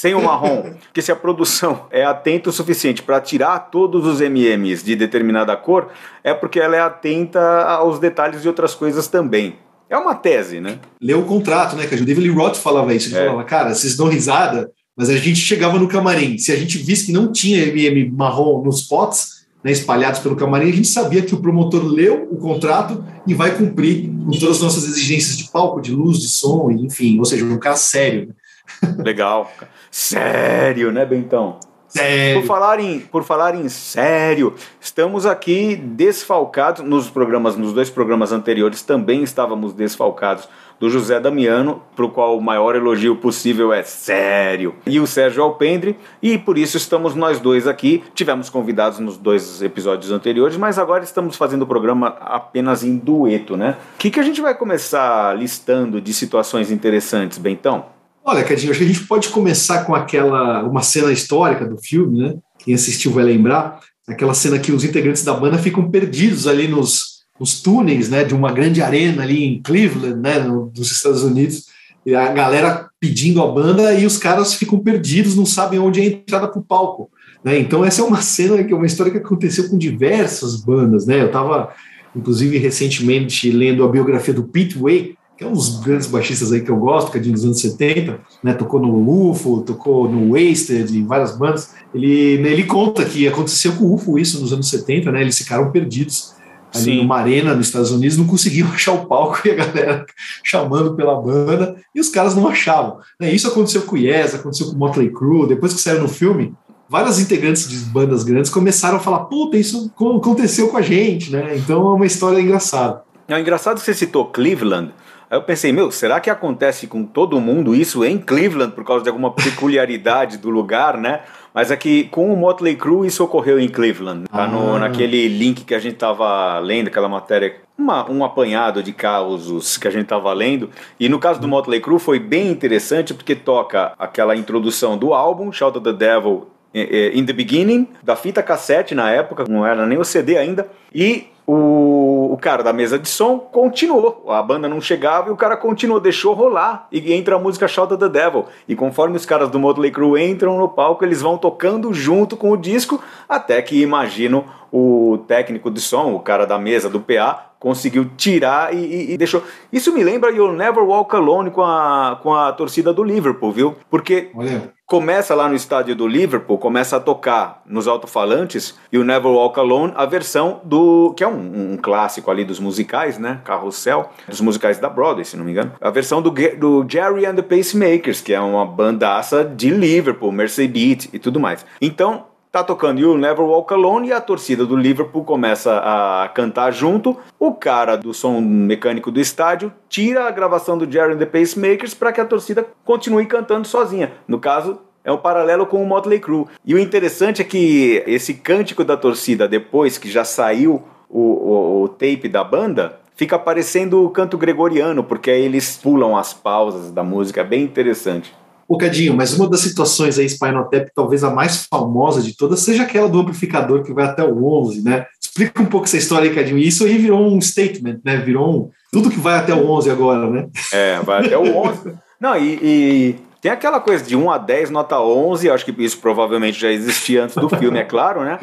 sem 0.04 0.14
o 0.14 0.22
marrom, 0.22 0.74
que 0.92 1.02
se 1.02 1.14
a 1.14 1.16
produção 1.16 1.86
é 1.90 2.04
atenta 2.04 2.50
o 2.50 2.52
suficiente 2.52 3.02
para 3.02 3.22
tirar 3.22 3.58
todos 3.72 4.06
os 4.06 4.20
MMs 4.20 4.84
de 4.84 4.98
determinada 4.98 5.56
cor, 5.56 5.92
é 6.22 6.34
porque 6.34 6.60
ela 6.60 6.76
é 6.76 6.82
atenta 6.82 7.40
aos 7.64 8.00
detalhes 8.00 8.42
de 8.42 8.50
outras 8.50 8.76
coisas 8.76 9.08
também. 9.08 9.56
É 9.90 9.98
uma 9.98 10.14
tese, 10.14 10.60
né? 10.60 10.78
Leu 11.02 11.22
o 11.22 11.26
contrato, 11.26 11.78
né? 11.78 11.88
Que 11.88 11.96
o 11.96 12.04
David 12.04 12.28
Lee 12.28 12.36
Roth 12.36 12.58
falava 12.58 12.94
isso. 12.94 13.16
Ele 13.16 13.18
é. 13.18 13.26
falava, 13.28 13.46
cara, 13.46 13.74
vocês 13.74 13.96
dão 13.96 14.10
risada, 14.10 14.70
mas 14.94 15.10
a 15.10 15.16
gente 15.16 15.40
chegava 15.40 15.80
no 15.80 15.88
camarim. 15.88 16.38
Se 16.38 16.52
a 16.52 16.58
gente 16.58 16.80
visse 16.80 17.06
que 17.06 17.14
não 17.14 17.32
tinha 17.32 17.64
MM 17.64 18.12
marrom 18.12 18.62
nos 18.62 18.82
potes, 18.82 19.46
né, 19.64 19.72
espalhados 19.72 20.20
pelo 20.20 20.36
camarim, 20.36 20.70
a 20.70 20.76
gente 20.76 20.90
sabia 20.90 21.22
que 21.22 21.34
o 21.34 21.40
promotor 21.40 21.82
leu 21.82 22.28
o 22.30 22.36
contrato 22.36 23.06
e 23.26 23.34
vai 23.34 23.56
cumprir 23.56 24.10
com 24.10 24.32
todas 24.32 24.58
as 24.58 24.62
nossas 24.62 24.84
exigências 24.84 25.38
de 25.38 25.50
palco, 25.50 25.80
de 25.80 25.94
luz, 25.94 26.20
de 26.20 26.28
som, 26.28 26.70
enfim, 26.72 27.18
ou 27.20 27.24
seja, 27.24 27.46
um 27.46 27.58
cara 27.58 27.78
sério. 27.78 28.28
Né? 28.28 28.96
Legal. 28.98 29.50
Sério, 29.94 30.92
né, 30.92 31.06
Bentão? 31.06 31.60
Sério. 31.88 32.42
Por 32.42 32.48
falar, 32.48 32.80
em, 32.80 33.00
por 33.00 33.24
falar 33.24 33.54
em 33.54 33.70
sério, 33.70 34.56
estamos 34.82 35.24
aqui 35.24 35.76
desfalcados 35.76 36.84
nos 36.84 37.12
programas, 37.12 37.56
nos 37.56 37.74
dois 37.74 37.92
programas 37.92 38.32
anteriores 38.32 38.82
também 38.82 39.22
estávamos 39.22 39.72
desfalcados 39.72 40.50
do 40.80 40.90
José 40.90 41.20
Damiano, 41.20 41.84
para 41.96 42.06
o 42.06 42.10
qual 42.10 42.36
o 42.36 42.42
maior 42.42 42.76
elogio 42.76 43.18
possível 43.18 43.72
é 43.72 43.84
sério, 43.84 44.74
e 44.88 45.00
o 45.00 45.06
Sérgio 45.06 45.44
Alpendre, 45.44 45.96
e 46.24 46.40
por 46.40 46.58
isso 46.58 46.76
estamos 46.76 47.14
nós 47.14 47.40
dois 47.40 47.68
aqui. 47.68 48.04
Tivemos 48.16 48.50
convidados 48.50 48.98
nos 48.98 49.16
dois 49.16 49.62
episódios 49.62 50.12
anteriores, 50.12 50.58
mas 50.58 50.80
agora 50.80 51.04
estamos 51.04 51.36
fazendo 51.36 51.62
o 51.62 51.68
programa 51.68 52.08
apenas 52.20 52.84
em 52.84 52.98
dueto, 52.98 53.56
né? 53.56 53.78
O 53.94 54.00
que, 54.00 54.10
que 54.10 54.20
a 54.20 54.24
gente 54.24 54.42
vai 54.42 54.56
começar 54.56 55.38
listando 55.38 56.02
de 56.02 56.12
situações 56.16 56.72
interessantes, 56.72 57.38
Bentão? 57.38 57.94
Olha, 58.26 58.44
Cadinho, 58.44 58.72
acho 58.72 58.80
que 58.80 58.86
a 58.86 58.88
gente 58.88 59.06
pode 59.06 59.30
começar 59.30 59.84
com 59.84 59.94
aquela 59.94 60.64
uma 60.64 60.82
cena 60.82 61.12
histórica 61.12 61.66
do 61.66 61.78
filme, 61.78 62.20
né? 62.20 62.36
Quem 62.60 62.74
assistiu 62.74 63.12
vai 63.12 63.26
lembrar, 63.26 63.80
aquela 64.08 64.34
cena 64.34 64.58
que 64.60 64.72
os 64.72 64.86
integrantes 64.86 65.26
da 65.26 65.34
banda 65.34 65.58
ficam 65.58 65.90
perdidos 65.90 66.48
ali 66.48 66.68
nos, 66.68 67.26
nos 67.38 67.62
túneis, 67.62 68.10
né, 68.10 68.24
de 68.24 68.34
uma 68.34 68.54
grande 68.54 68.82
arena 68.82 69.24
ali 69.24 69.44
em 69.44 69.62
Cleveland, 69.62 70.22
né, 70.22 70.40
no, 70.40 70.68
dos 70.68 70.92
Estados 70.92 71.24
Unidos, 71.24 71.66
e 72.06 72.16
a 72.16 72.32
galera 72.32 72.90
pedindo 73.00 73.42
a 73.42 73.52
banda 73.52 73.94
e 73.94 74.06
os 74.06 74.18
caras 74.18 74.54
ficam 74.54 74.80
perdidos, 74.80 75.36
não 75.36 75.46
sabem 75.46 75.80
onde 75.80 76.00
é 76.00 76.04
a 76.04 76.08
entrada 76.08 76.48
para 76.48 76.60
o 76.60 76.64
palco. 76.64 77.10
Né? 77.44 77.60
Então 77.60 77.84
essa 77.84 78.02
é 78.02 78.06
uma 78.06 78.22
cena 78.22 78.64
que 78.64 78.72
é 78.72 78.76
uma 78.76 78.86
história 78.86 79.12
que 79.12 79.18
aconteceu 79.18 79.70
com 79.70 79.78
diversas 79.78 80.56
bandas, 80.56 81.06
né? 81.06 81.22
Eu 81.22 81.28
estava 81.28 81.74
inclusive 82.16 82.58
recentemente 82.58 83.50
lendo 83.52 83.84
a 83.84 83.88
biografia 83.90 84.34
do 84.34 84.44
Pete 84.44 84.78
Way, 84.78 85.16
um 85.48 85.54
dos 85.54 85.80
grandes 85.80 86.08
baixistas 86.08 86.52
aí 86.52 86.62
que 86.62 86.70
eu 86.70 86.78
gosto, 86.78 87.12
que 87.12 87.18
é 87.18 87.22
de 87.22 87.30
anos 87.30 87.60
70, 87.60 88.20
né, 88.44 88.54
tocou 88.54 88.80
no 88.80 89.30
UFO, 89.30 89.62
tocou 89.62 90.10
no 90.10 90.34
Wasted, 90.34 90.98
em 90.98 91.06
várias 91.06 91.38
bandas, 91.38 91.74
ele, 91.94 92.08
ele 92.08 92.64
conta 92.64 93.06
que 93.06 93.28
aconteceu 93.28 93.74
com 93.74 93.86
o 93.86 93.94
UFO 93.96 94.20
isso 94.20 94.40
nos 94.42 94.54
anos 94.54 94.70
70, 94.70 95.12
né, 95.12 95.22
eles 95.22 95.38
ficaram 95.38 95.72
perdidos 95.72 96.34
ali 96.74 96.86
Sim. 96.86 96.98
numa 96.98 97.18
arena 97.18 97.54
nos 97.54 97.68
Estados 97.68 97.92
Unidos, 97.92 98.18
não 98.18 98.26
conseguiam 98.26 98.68
achar 98.74 98.94
o 98.94 99.06
palco 99.06 99.40
e 99.46 99.52
a 99.52 99.56
galera 99.56 100.06
chamando 100.44 100.96
pela 100.96 101.20
banda, 101.22 101.76
e 101.94 102.00
os 102.00 102.10
caras 102.10 102.36
não 102.36 102.48
achavam. 102.48 102.98
Né, 103.20 103.34
isso 103.34 103.48
aconteceu 103.48 103.84
com 103.84 103.96
o 103.96 104.00
Yes, 104.00 104.36
aconteceu 104.36 104.68
com 104.68 104.74
o 104.74 104.78
Motley 104.78 105.12
Crue, 105.12 105.48
depois 105.48 105.74
que 105.74 105.82
saiu 105.82 106.02
no 106.02 106.08
filme, 106.08 106.54
várias 106.90 107.20
integrantes 107.20 107.68
de 107.68 107.78
bandas 107.86 108.24
grandes 108.24 108.52
começaram 108.52 108.98
a 108.98 109.00
falar, 109.00 109.26
puta, 109.26 109.58
isso 109.58 109.92
aconteceu 109.96 110.68
com 110.70 110.78
a 110.78 110.82
gente, 110.82 111.32
né, 111.32 111.56
então 111.58 111.82
é 111.92 111.96
uma 111.96 112.06
história 112.06 112.40
engraçada. 112.40 113.04
É 113.28 113.40
engraçado 113.40 113.80
que 113.80 113.86
você 113.86 113.94
citou 113.94 114.26
Cleveland, 114.26 114.94
Aí 115.34 115.38
eu 115.40 115.42
pensei, 115.42 115.74
meu, 115.74 115.90
será 115.90 116.20
que 116.20 116.30
acontece 116.30 116.86
com 116.86 117.04
todo 117.04 117.42
mundo 117.42 117.74
isso 117.74 118.06
em 118.06 118.20
Cleveland 118.20 118.74
por 118.76 118.86
causa 118.86 119.04
de 119.04 119.10
alguma 119.10 119.32
peculiaridade 119.34 120.38
do 120.38 120.52
lugar, 120.52 120.96
né? 120.96 121.22
Mas 121.52 121.72
é 121.72 121.76
que 121.76 122.04
com 122.04 122.32
o 122.32 122.38
Motley 122.38 122.76
Crue 122.76 123.08
isso 123.08 123.24
ocorreu 123.24 123.60
em 123.60 123.68
Cleveland, 123.68 124.26
tá? 124.30 124.44
Ah. 124.44 124.48
No, 124.48 124.78
naquele 124.78 125.28
link 125.28 125.66
que 125.66 125.74
a 125.74 125.80
gente 125.80 125.96
tava 125.96 126.60
lendo, 126.60 126.90
aquela 126.90 127.10
matéria, 127.10 127.56
uma, 127.76 128.08
um 128.12 128.24
apanhado 128.24 128.84
de 128.84 128.94
causos 128.94 129.76
que 129.76 129.88
a 129.88 129.92
gente 129.92 130.06
tava 130.06 130.32
lendo. 130.34 130.70
E 131.00 131.10
no 131.10 131.18
caso 131.18 131.42
do 131.42 131.48
Motley 131.48 131.82
Crue 131.82 131.98
foi 131.98 132.20
bem 132.20 132.52
interessante 132.52 133.12
porque 133.12 133.34
toca 133.34 133.94
aquela 133.98 134.36
introdução 134.36 135.00
do 135.00 135.16
álbum, 135.16 135.52
Shout 135.52 135.80
of 135.80 135.84
the 135.84 135.94
Devil 135.94 136.46
in 136.76 137.26
the 137.26 137.34
Beginning, 137.34 137.88
da 138.04 138.16
fita 138.16 138.44
cassete 138.44 138.94
na 138.94 139.10
época, 139.10 139.46
não 139.50 139.66
era 139.66 139.84
nem 139.88 139.98
o 139.98 140.04
CD 140.04 140.38
ainda, 140.38 140.68
e 140.94 141.28
o, 141.46 142.03
o 142.34 142.38
cara 142.38 142.64
da 142.64 142.74
mesa 142.74 142.98
de 142.98 143.08
som 143.08 143.38
continuou. 143.38 144.26
A 144.28 144.42
banda 144.42 144.68
não 144.68 144.82
chegava 144.82 145.30
e 145.30 145.32
o 145.32 145.36
cara 145.36 145.56
continuou, 145.56 146.00
deixou 146.00 146.34
rolar. 146.34 146.88
E 146.92 147.14
entra 147.14 147.36
a 147.36 147.40
música 147.40 147.68
Shout 147.68 147.96
the 147.96 148.10
Devil. 148.10 148.46
E 148.68 148.76
conforme 148.76 149.16
os 149.16 149.24
caras 149.24 149.52
do 149.52 149.60
Motley 149.60 149.92
Crue 149.92 150.20
entram 150.20 150.58
no 150.58 150.68
palco, 150.68 151.06
eles 151.06 151.22
vão 151.22 151.38
tocando 151.38 151.94
junto 151.94 152.36
com 152.36 152.50
o 152.50 152.58
disco, 152.58 153.00
até 153.30 153.62
que 153.62 153.80
imagino 153.80 154.46
o 154.76 155.20
técnico 155.28 155.70
de 155.70 155.80
som, 155.80 156.16
o 156.16 156.20
cara 156.20 156.48
da 156.48 156.58
mesa 156.58 156.90
do 156.90 157.00
PA, 157.00 157.52
conseguiu 157.60 158.10
tirar 158.18 158.74
e, 158.74 158.78
e, 158.78 159.14
e, 159.14 159.18
deixou. 159.18 159.44
Isso 159.72 159.94
me 159.94 160.04
lembra 160.04 160.32
You'll 160.32 160.54
Never 160.54 160.84
Walk 160.84 161.16
Alone 161.16 161.52
com 161.52 161.62
a, 161.62 162.20
com 162.24 162.34
a 162.34 162.52
torcida 162.52 162.92
do 162.92 163.04
Liverpool, 163.04 163.52
viu? 163.52 163.76
Porque 163.88 164.32
Olha. 164.34 164.74
começa 164.88 165.36
lá 165.36 165.48
no 165.48 165.54
estádio 165.54 165.96
do 165.96 166.08
Liverpool, 166.08 166.58
começa 166.58 166.98
a 166.98 167.00
tocar 167.00 167.62
nos 167.68 167.88
alto-falantes 167.88 168.78
You 168.92 169.04
Never 169.04 169.32
Walk 169.32 169.60
Alone, 169.60 169.94
a 169.96 170.08
versão 170.08 170.60
do. 170.64 171.14
que 171.16 171.24
é 171.24 171.28
um, 171.28 171.74
um, 171.74 171.78
clássico 171.78 172.32
ali 172.32 172.44
dos 172.44 172.60
musicais, 172.60 173.20
né? 173.20 173.42
Carrossel, 173.46 174.10
dos 174.28 174.42
musicais 174.42 174.80
da 174.80 174.90
Broadway, 174.90 175.24
se 175.24 175.38
não 175.38 175.46
me 175.46 175.52
engano. 175.52 175.72
A 175.80 175.92
versão 175.92 176.20
do, 176.20 176.32
do 176.32 176.84
Jerry 176.90 177.28
and 177.28 177.36
the 177.36 177.44
Pacemakers, 177.44 178.22
que 178.22 178.34
é 178.34 178.42
uma 178.42 178.66
bandaça 178.66 179.46
de 179.46 179.70
Liverpool, 179.70 180.32
Mercy 180.32 180.68
Beat 180.68 181.10
e 181.14 181.20
tudo 181.20 181.40
mais. 181.40 181.64
Então, 181.80 182.33
Tá 182.54 182.64
tocando 182.64 183.02
You 183.02 183.18
Never 183.18 183.44
Walk 183.44 183.74
Alone 183.74 184.10
e 184.10 184.14
a 184.14 184.22
torcida 184.22 184.64
do 184.64 184.76
Liverpool 184.76 185.24
começa 185.24 185.82
a 185.84 186.30
cantar 186.36 186.72
junto. 186.72 187.18
O 187.40 187.52
cara 187.52 187.96
do 187.96 188.14
som 188.14 188.40
mecânico 188.40 189.10
do 189.10 189.20
estádio 189.20 189.74
tira 189.90 190.28
a 190.28 190.30
gravação 190.30 190.78
do 190.78 190.88
Jerry 190.88 191.14
and 191.14 191.18
the 191.18 191.26
Pacemakers 191.26 191.96
para 191.96 192.12
que 192.12 192.22
a 192.22 192.26
torcida 192.26 192.64
continue 192.86 193.26
cantando 193.26 193.68
sozinha. 193.68 194.12
No 194.28 194.38
caso, 194.38 194.78
é 195.04 195.12
um 195.12 195.18
paralelo 195.18 195.66
com 195.66 195.82
o 195.82 195.88
Motley 195.88 196.20
Crue. 196.20 196.46
E 196.64 196.76
o 196.76 196.80
interessante 196.80 197.42
é 197.42 197.44
que 197.44 198.04
esse 198.06 198.36
cântico 198.36 198.84
da 198.84 198.96
torcida, 198.96 199.48
depois 199.48 199.98
que 199.98 200.08
já 200.08 200.24
saiu 200.24 200.84
o, 201.10 201.20
o, 201.20 201.84
o 201.86 201.88
tape 201.88 202.30
da 202.30 202.44
banda, 202.44 203.00
fica 203.16 203.40
parecendo 203.40 204.06
o 204.06 204.12
canto 204.12 204.38
gregoriano, 204.38 205.04
porque 205.04 205.32
aí 205.32 205.42
eles 205.42 205.76
pulam 205.76 206.16
as 206.16 206.36
pausas 206.36 206.92
da 206.92 207.04
música, 207.04 207.42
é 207.42 207.44
bem 207.44 207.64
interessante. 207.64 208.32
Cadinho, 208.78 209.16
mas 209.16 209.34
uma 209.34 209.50
das 209.50 209.62
situações 209.62 210.18
aí, 210.18 210.28
Spinal 210.28 210.70
Tap, 210.70 210.88
talvez 210.96 211.24
a 211.24 211.30
mais 211.30 211.66
famosa 211.66 212.22
de 212.22 212.36
todas, 212.36 212.60
seja 212.60 212.84
aquela 212.84 213.08
do 213.08 213.20
amplificador 213.20 213.84
que 213.84 213.94
vai 213.94 214.06
até 214.06 214.24
o 214.24 214.46
11, 214.46 214.84
né? 214.84 215.06
Explica 215.22 215.62
um 215.62 215.66
pouco 215.66 215.86
essa 215.86 215.98
história 215.98 216.30
aí, 216.30 216.36
Cadinho. 216.36 216.58
Isso 216.58 216.84
aí 216.84 216.98
virou 216.98 217.26
um 217.26 217.40
statement, 217.40 218.00
né? 218.04 218.18
Virou 218.18 218.50
um... 218.50 218.70
Tudo 218.92 219.10
que 219.10 219.20
vai 219.20 219.38
até 219.38 219.54
o 219.54 219.68
11 219.70 219.90
agora, 219.90 220.30
né? 220.30 220.48
É, 220.72 221.00
vai 221.00 221.26
até 221.26 221.38
o 221.38 221.56
11. 221.56 221.94
Não, 222.20 222.38
e, 222.38 222.60
e 222.62 223.16
Tem 223.44 223.52
aquela 223.52 223.82
coisa 223.82 224.02
de 224.06 224.16
1 224.16 224.32
a 224.32 224.38
10, 224.38 224.70
nota 224.70 224.98
11, 224.98 225.50
acho 225.50 225.66
que 225.66 225.84
isso 225.84 225.98
provavelmente 225.98 226.58
já 226.58 226.72
existia 226.72 227.26
antes 227.26 227.36
do 227.36 227.50
filme, 227.50 227.78
é 227.78 227.84
claro, 227.84 228.24
né? 228.24 228.40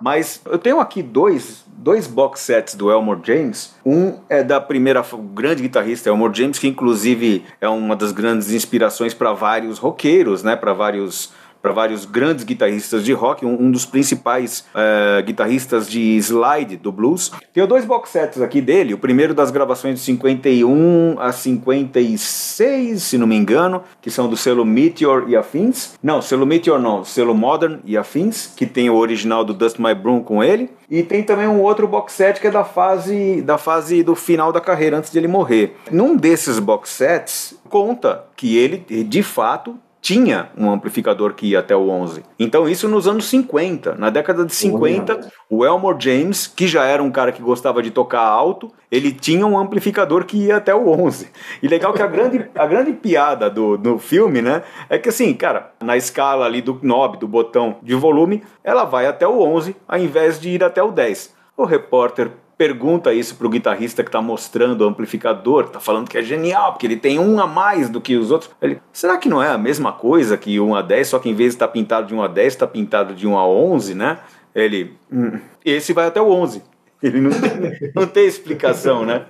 Mas 0.00 0.40
eu 0.46 0.58
tenho 0.58 0.80
aqui 0.80 1.00
dois, 1.00 1.64
dois 1.82 2.06
box 2.06 2.40
sets 2.40 2.74
do 2.74 2.90
Elmore 2.90 3.20
James. 3.22 3.74
Um 3.84 4.14
é 4.28 4.42
da 4.42 4.60
primeira 4.60 5.04
grande 5.34 5.62
guitarrista 5.62 6.08
Elmore 6.08 6.32
James, 6.32 6.58
que 6.58 6.68
inclusive 6.68 7.44
é 7.60 7.68
uma 7.68 7.96
das 7.96 8.12
grandes 8.12 8.52
inspirações 8.52 9.12
para 9.12 9.32
vários 9.32 9.78
roqueiros, 9.78 10.42
né? 10.44 10.54
Para 10.54 10.72
vários 10.72 11.32
para 11.62 11.72
vários 11.72 12.04
grandes 12.04 12.44
guitarristas 12.44 13.04
de 13.04 13.12
rock, 13.12 13.46
um, 13.46 13.54
um 13.62 13.70
dos 13.70 13.86
principais 13.86 14.66
uh, 14.74 15.22
guitarristas 15.22 15.88
de 15.88 16.16
slide 16.16 16.76
do 16.76 16.90
blues. 16.90 17.30
Tenho 17.54 17.68
dois 17.68 17.84
box 17.84 18.10
sets 18.10 18.42
aqui 18.42 18.60
dele, 18.60 18.92
o 18.92 18.98
primeiro 18.98 19.32
das 19.32 19.52
gravações 19.52 20.00
de 20.00 20.04
51 20.04 21.16
a 21.20 21.30
56, 21.30 23.00
se 23.00 23.16
não 23.16 23.26
me 23.26 23.36
engano, 23.36 23.82
que 24.00 24.10
são 24.10 24.28
do 24.28 24.36
selo 24.36 24.64
Meteor 24.64 25.26
e 25.28 25.36
Afins. 25.36 25.94
Não, 26.02 26.20
selo 26.20 26.44
Meteor 26.44 26.80
não, 26.80 27.04
selo 27.04 27.34
Modern 27.34 27.78
e 27.84 27.96
Afins, 27.96 28.52
que 28.56 28.66
tem 28.66 28.90
o 28.90 28.96
original 28.96 29.44
do 29.44 29.54
Dust 29.54 29.78
My 29.78 29.94
Broom 29.94 30.20
com 30.22 30.42
ele. 30.42 30.70
E 30.90 31.02
tem 31.02 31.22
também 31.22 31.46
um 31.46 31.62
outro 31.62 31.86
box 31.86 32.12
set 32.12 32.40
que 32.40 32.48
é 32.48 32.50
da 32.50 32.64
fase 32.64 33.40
da 33.40 33.56
fase 33.56 34.02
do 34.02 34.14
final 34.14 34.52
da 34.52 34.60
carreira 34.60 34.98
antes 34.98 35.10
de 35.10 35.18
ele 35.18 35.28
morrer. 35.28 35.76
Num 35.90 36.16
desses 36.16 36.58
box 36.58 36.90
sets 36.90 37.54
conta 37.68 38.24
que 38.36 38.58
ele 38.58 38.84
de 39.04 39.22
fato 39.22 39.78
tinha 40.02 40.50
um 40.58 40.68
amplificador 40.68 41.32
que 41.32 41.46
ia 41.46 41.60
até 41.60 41.76
o 41.76 41.88
11. 41.88 42.24
Então 42.36 42.68
isso 42.68 42.88
nos 42.88 43.06
anos 43.06 43.26
50, 43.26 43.94
na 43.94 44.10
década 44.10 44.44
de 44.44 44.52
50, 44.52 45.30
o 45.48 45.64
Elmore 45.64 45.96
James, 45.98 46.48
que 46.48 46.66
já 46.66 46.84
era 46.84 47.00
um 47.00 47.10
cara 47.10 47.30
que 47.30 47.40
gostava 47.40 47.80
de 47.80 47.92
tocar 47.92 48.20
alto, 48.20 48.68
ele 48.90 49.12
tinha 49.12 49.46
um 49.46 49.56
amplificador 49.56 50.24
que 50.24 50.36
ia 50.36 50.56
até 50.56 50.74
o 50.74 50.88
11. 50.88 51.30
E 51.62 51.68
legal 51.68 51.92
que 51.92 52.02
a 52.02 52.08
grande, 52.08 52.50
a 52.52 52.66
grande 52.66 52.92
piada 52.92 53.48
do, 53.48 53.78
do 53.78 53.96
filme, 53.96 54.42
né, 54.42 54.64
é 54.90 54.98
que 54.98 55.08
assim, 55.08 55.32
cara, 55.32 55.72
na 55.80 55.96
escala 55.96 56.46
ali 56.46 56.60
do 56.60 56.80
knob, 56.82 57.16
do 57.16 57.28
botão 57.28 57.76
de 57.80 57.94
volume, 57.94 58.42
ela 58.64 58.84
vai 58.84 59.06
até 59.06 59.26
o 59.26 59.40
11 59.40 59.76
ao 59.86 59.98
invés 59.98 60.40
de 60.40 60.50
ir 60.50 60.64
até 60.64 60.82
o 60.82 60.90
10. 60.90 61.32
O 61.56 61.64
repórter 61.64 62.32
pergunta 62.62 63.12
isso 63.12 63.34
pro 63.34 63.48
guitarrista 63.48 64.04
que 64.04 64.10
tá 64.10 64.22
mostrando 64.22 64.82
o 64.82 64.86
amplificador, 64.86 65.68
tá 65.68 65.80
falando 65.80 66.08
que 66.08 66.16
é 66.16 66.22
genial, 66.22 66.70
porque 66.70 66.86
ele 66.86 66.96
tem 66.96 67.18
um 67.18 67.40
a 67.40 67.46
mais 67.46 67.88
do 67.88 68.00
que 68.00 68.14
os 68.14 68.30
outros. 68.30 68.52
Ele, 68.62 68.78
será 68.92 69.16
que 69.16 69.28
não 69.28 69.42
é 69.42 69.48
a 69.48 69.58
mesma 69.58 69.90
coisa 69.90 70.36
que 70.36 70.60
1 70.60 70.76
a 70.76 70.80
10, 70.80 71.08
só 71.08 71.18
que 71.18 71.28
em 71.28 71.34
vez 71.34 71.50
de 71.50 71.56
estar 71.56 71.66
tá 71.66 71.72
pintado 71.72 72.06
de 72.06 72.14
1 72.14 72.22
a 72.22 72.28
10, 72.28 72.52
está 72.52 72.64
pintado 72.64 73.14
de 73.14 73.26
1 73.26 73.36
a 73.36 73.44
11, 73.44 73.96
né? 73.96 74.18
Ele, 74.54 74.92
hum, 75.12 75.40
esse 75.64 75.92
vai 75.92 76.06
até 76.06 76.20
o 76.20 76.28
11. 76.28 76.62
Ele 77.02 77.20
não 77.20 77.32
tem, 77.32 77.90
não 77.96 78.06
tem 78.06 78.26
explicação, 78.26 79.04
né? 79.04 79.26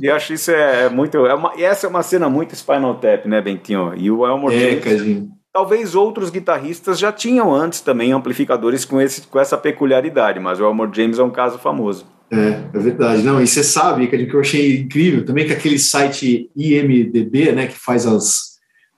E 0.00 0.06
eu 0.06 0.16
acho 0.16 0.32
isso 0.32 0.50
é, 0.50 0.86
é 0.86 0.88
muito. 0.88 1.24
É 1.24 1.32
uma, 1.32 1.52
essa 1.56 1.86
é 1.86 1.88
uma 1.88 2.02
cena 2.02 2.28
muito 2.28 2.56
Spinal 2.56 2.96
Tap, 2.96 3.24
né, 3.26 3.40
Bentinho? 3.40 3.94
E 3.96 4.10
o 4.10 4.26
Elmore 4.26 4.52
é, 4.52 4.80
James. 4.80 5.28
Talvez 5.52 5.94
outros 5.94 6.28
guitarristas 6.28 6.98
já 6.98 7.12
tinham 7.12 7.54
antes 7.54 7.82
também 7.82 8.10
amplificadores 8.12 8.84
com, 8.84 9.00
esse, 9.00 9.22
com 9.28 9.38
essa 9.38 9.56
peculiaridade, 9.56 10.40
mas 10.40 10.58
o 10.58 10.64
Elmore 10.64 10.90
James 10.92 11.20
é 11.20 11.22
um 11.22 11.30
caso 11.30 11.56
famoso. 11.56 12.04
É, 12.32 12.76
é 12.76 12.80
verdade. 12.80 13.22
Não, 13.22 13.42
e 13.42 13.46
você 13.46 13.62
sabe, 13.62 14.06
que 14.06 14.16
eu 14.16 14.40
achei 14.40 14.80
incrível 14.80 15.24
também 15.24 15.46
que 15.46 15.52
aquele 15.52 15.78
site 15.78 16.50
IMDB, 16.56 17.52
né, 17.52 17.66
que 17.66 17.78
faz 17.78 18.06
as, 18.06 18.52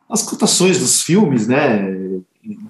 as 0.08 0.22
cotações 0.22 0.78
dos 0.78 1.02
filmes, 1.02 1.48
né, 1.48 1.82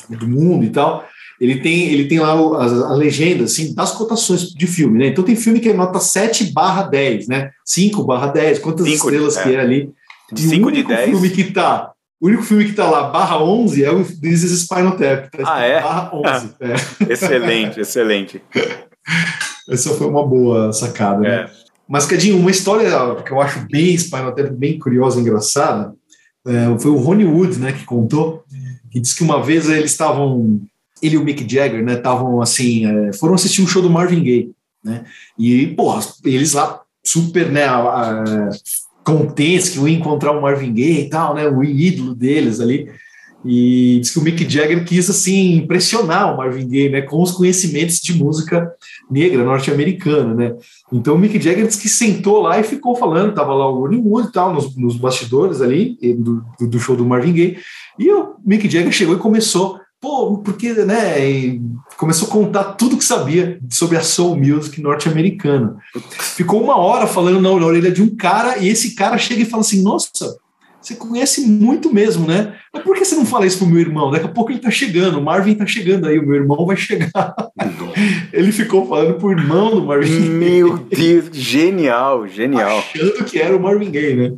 do 0.08 0.26
mundo 0.26 0.64
e 0.64 0.70
tal, 0.70 1.06
ele 1.38 1.60
tem, 1.60 1.92
ele 1.92 2.08
tem 2.08 2.18
lá 2.18 2.32
a, 2.32 2.92
a, 2.92 2.94
legenda, 2.94 3.44
assim, 3.44 3.74
das 3.74 3.92
cotações 3.92 4.48
de 4.50 4.66
filme, 4.66 4.98
né? 4.98 5.08
Então 5.08 5.24
tem 5.24 5.36
filme 5.36 5.60
que 5.60 5.68
é 5.68 5.74
nota 5.74 5.98
7 5.98 6.52
barra 6.52 6.84
10, 6.84 7.26
né? 7.28 7.50
5 7.64 8.04
barra 8.04 8.28
10, 8.28 8.60
quantas 8.60 8.86
Cinco 8.86 9.08
estrelas 9.08 9.34
de, 9.34 9.42
que 9.42 9.48
é, 9.50 9.54
é 9.54 9.60
ali. 9.60 9.90
De 10.32 10.42
5 10.42 10.72
de 10.72 10.84
10. 10.84 11.10
filme 11.10 11.30
que 11.30 11.44
tá, 11.52 11.92
o 12.20 12.28
único 12.28 12.42
filme 12.42 12.64
que 12.64 12.72
tá 12.72 12.88
lá, 12.88 13.10
barra 13.10 13.42
11, 13.42 13.84
é 13.84 13.90
o 13.90 14.02
This 14.02 14.44
is 14.44 14.62
Spinal 14.62 14.96
Tap. 14.96 15.28
Tá 15.30 15.42
ah, 15.44 15.64
é? 15.64 15.82
Barra 15.82 16.10
11. 16.14 16.54
é. 16.60 17.12
Excelente, 17.12 17.80
excelente. 17.80 18.42
Essa 19.68 19.94
foi 19.94 20.06
uma 20.06 20.26
boa 20.26 20.72
sacada, 20.72 21.20
né? 21.20 21.28
é. 21.28 21.50
Mas, 21.88 22.06
Cadinho, 22.06 22.38
uma 22.38 22.50
história 22.50 22.90
que 23.22 23.30
eu 23.30 23.40
acho 23.40 23.66
bem 23.70 23.96
Tap, 23.96 24.50
bem 24.52 24.78
curiosa 24.78 25.18
e 25.18 25.22
engraçada, 25.22 25.94
é, 26.46 26.78
foi 26.78 26.90
o 26.90 26.96
Ronnie 26.96 27.26
Wood, 27.26 27.58
né, 27.58 27.72
que 27.72 27.84
contou, 27.84 28.44
que 28.90 29.00
disse 29.00 29.16
que 29.16 29.22
uma 29.22 29.42
vez 29.42 29.68
eles 29.68 29.90
estavam, 29.90 30.60
ele 31.02 31.14
e 31.14 31.18
o 31.18 31.24
Mick 31.24 31.40
Jagger, 31.48 31.84
né, 31.84 31.94
estavam 31.94 32.40
assim, 32.40 32.86
é, 32.86 33.12
foram 33.12 33.34
assistir 33.34 33.62
um 33.62 33.66
show 33.66 33.82
do 33.82 33.90
Marvin 33.90 34.22
Gaye, 34.22 34.50
né, 34.82 35.04
e, 35.38 35.68
porra, 35.68 36.06
eles 36.24 36.52
lá 36.52 36.80
super, 37.04 37.50
né, 37.50 37.64
a, 37.64 37.78
a, 37.78 38.50
contentes 39.04 39.70
que 39.70 39.76
iam 39.76 39.88
encontrar 39.88 40.32
o 40.32 40.40
Marvin 40.40 40.72
Gaye 40.72 41.00
e 41.02 41.08
tal, 41.10 41.34
né, 41.34 41.46
o 41.46 41.62
ídolo 41.62 42.14
deles 42.14 42.60
ali, 42.60 42.90
e 43.44 43.98
diz 44.00 44.10
que 44.10 44.18
o 44.18 44.22
Mick 44.22 44.48
Jagger 44.48 44.84
quis 44.84 45.10
assim 45.10 45.56
impressionar 45.56 46.32
o 46.32 46.36
Marvin 46.38 46.66
Gaye, 46.66 46.88
né, 46.88 47.02
com 47.02 47.22
os 47.22 47.30
conhecimentos 47.30 48.00
de 48.00 48.14
música 48.14 48.72
negra 49.10 49.44
norte-americana, 49.44 50.34
né? 50.34 50.54
Então 50.92 51.14
o 51.14 51.18
Mick 51.18 51.38
Jagger 51.40 51.66
disse 51.66 51.80
que 51.80 51.88
sentou 51.88 52.40
lá 52.40 52.58
e 52.58 52.64
ficou 52.64 52.96
falando, 52.96 53.34
tava 53.34 53.52
lá 53.52 53.68
o 53.68 53.80
Ronnie 53.80 54.00
Wood 54.00 54.28
e 54.28 54.32
tal 54.32 54.54
nos, 54.54 54.74
nos 54.76 54.96
bastidores 54.96 55.60
ali 55.60 55.98
do, 56.16 56.42
do, 56.58 56.80
show 56.80 56.96
do 56.96 57.04
Marvin 57.04 57.32
Gaye, 57.32 57.58
e 57.98 58.10
o 58.10 58.34
Mick 58.44 58.68
Jagger 58.68 58.92
chegou 58.92 59.14
e 59.14 59.18
começou, 59.18 59.78
pô, 60.00 60.38
porque, 60.38 60.72
né, 60.72 61.58
começou 61.98 62.28
a 62.28 62.30
contar 62.30 62.64
tudo 62.74 62.96
que 62.96 63.04
sabia 63.04 63.58
sobre 63.70 63.96
a 63.96 64.02
soul 64.02 64.36
music 64.36 64.80
norte-americana. 64.80 65.76
Ficou 66.18 66.62
uma 66.62 66.76
hora 66.76 67.06
falando 67.06 67.40
na 67.40 67.50
orelha 67.50 67.90
de 67.90 68.02
um 68.02 68.16
cara 68.16 68.58
e 68.58 68.68
esse 68.68 68.94
cara 68.94 69.18
chega 69.18 69.42
e 69.42 69.46
fala 69.46 69.60
assim, 69.60 69.82
nossa, 69.82 70.36
você 70.84 70.94
conhece 70.96 71.46
muito 71.46 71.92
mesmo, 71.92 72.26
né? 72.26 72.54
Mas 72.72 72.82
por 72.82 72.94
que 72.94 73.04
você 73.04 73.14
não 73.14 73.24
fala 73.24 73.46
isso 73.46 73.58
pro 73.58 73.66
meu 73.66 73.80
irmão? 73.80 74.10
Daqui 74.10 74.26
a 74.26 74.28
pouco 74.28 74.52
ele 74.52 74.58
tá 74.58 74.70
chegando, 74.70 75.18
o 75.18 75.22
Marvin 75.22 75.54
tá 75.54 75.66
chegando 75.66 76.06
aí, 76.06 76.18
o 76.18 76.26
meu 76.26 76.36
irmão 76.36 76.66
vai 76.66 76.76
chegar. 76.76 77.34
ele 78.32 78.52
ficou 78.52 78.86
falando 78.86 79.14
pro 79.14 79.30
irmão 79.30 79.70
do 79.70 79.82
Marvin 79.82 80.28
Meu 80.28 80.76
Deus, 80.76 81.30
genial, 81.32 82.28
genial. 82.28 82.78
Achando 82.78 83.24
que 83.24 83.38
era 83.38 83.56
o 83.56 83.60
Marvin 83.60 83.90
Gaye, 83.90 84.14
né? 84.14 84.36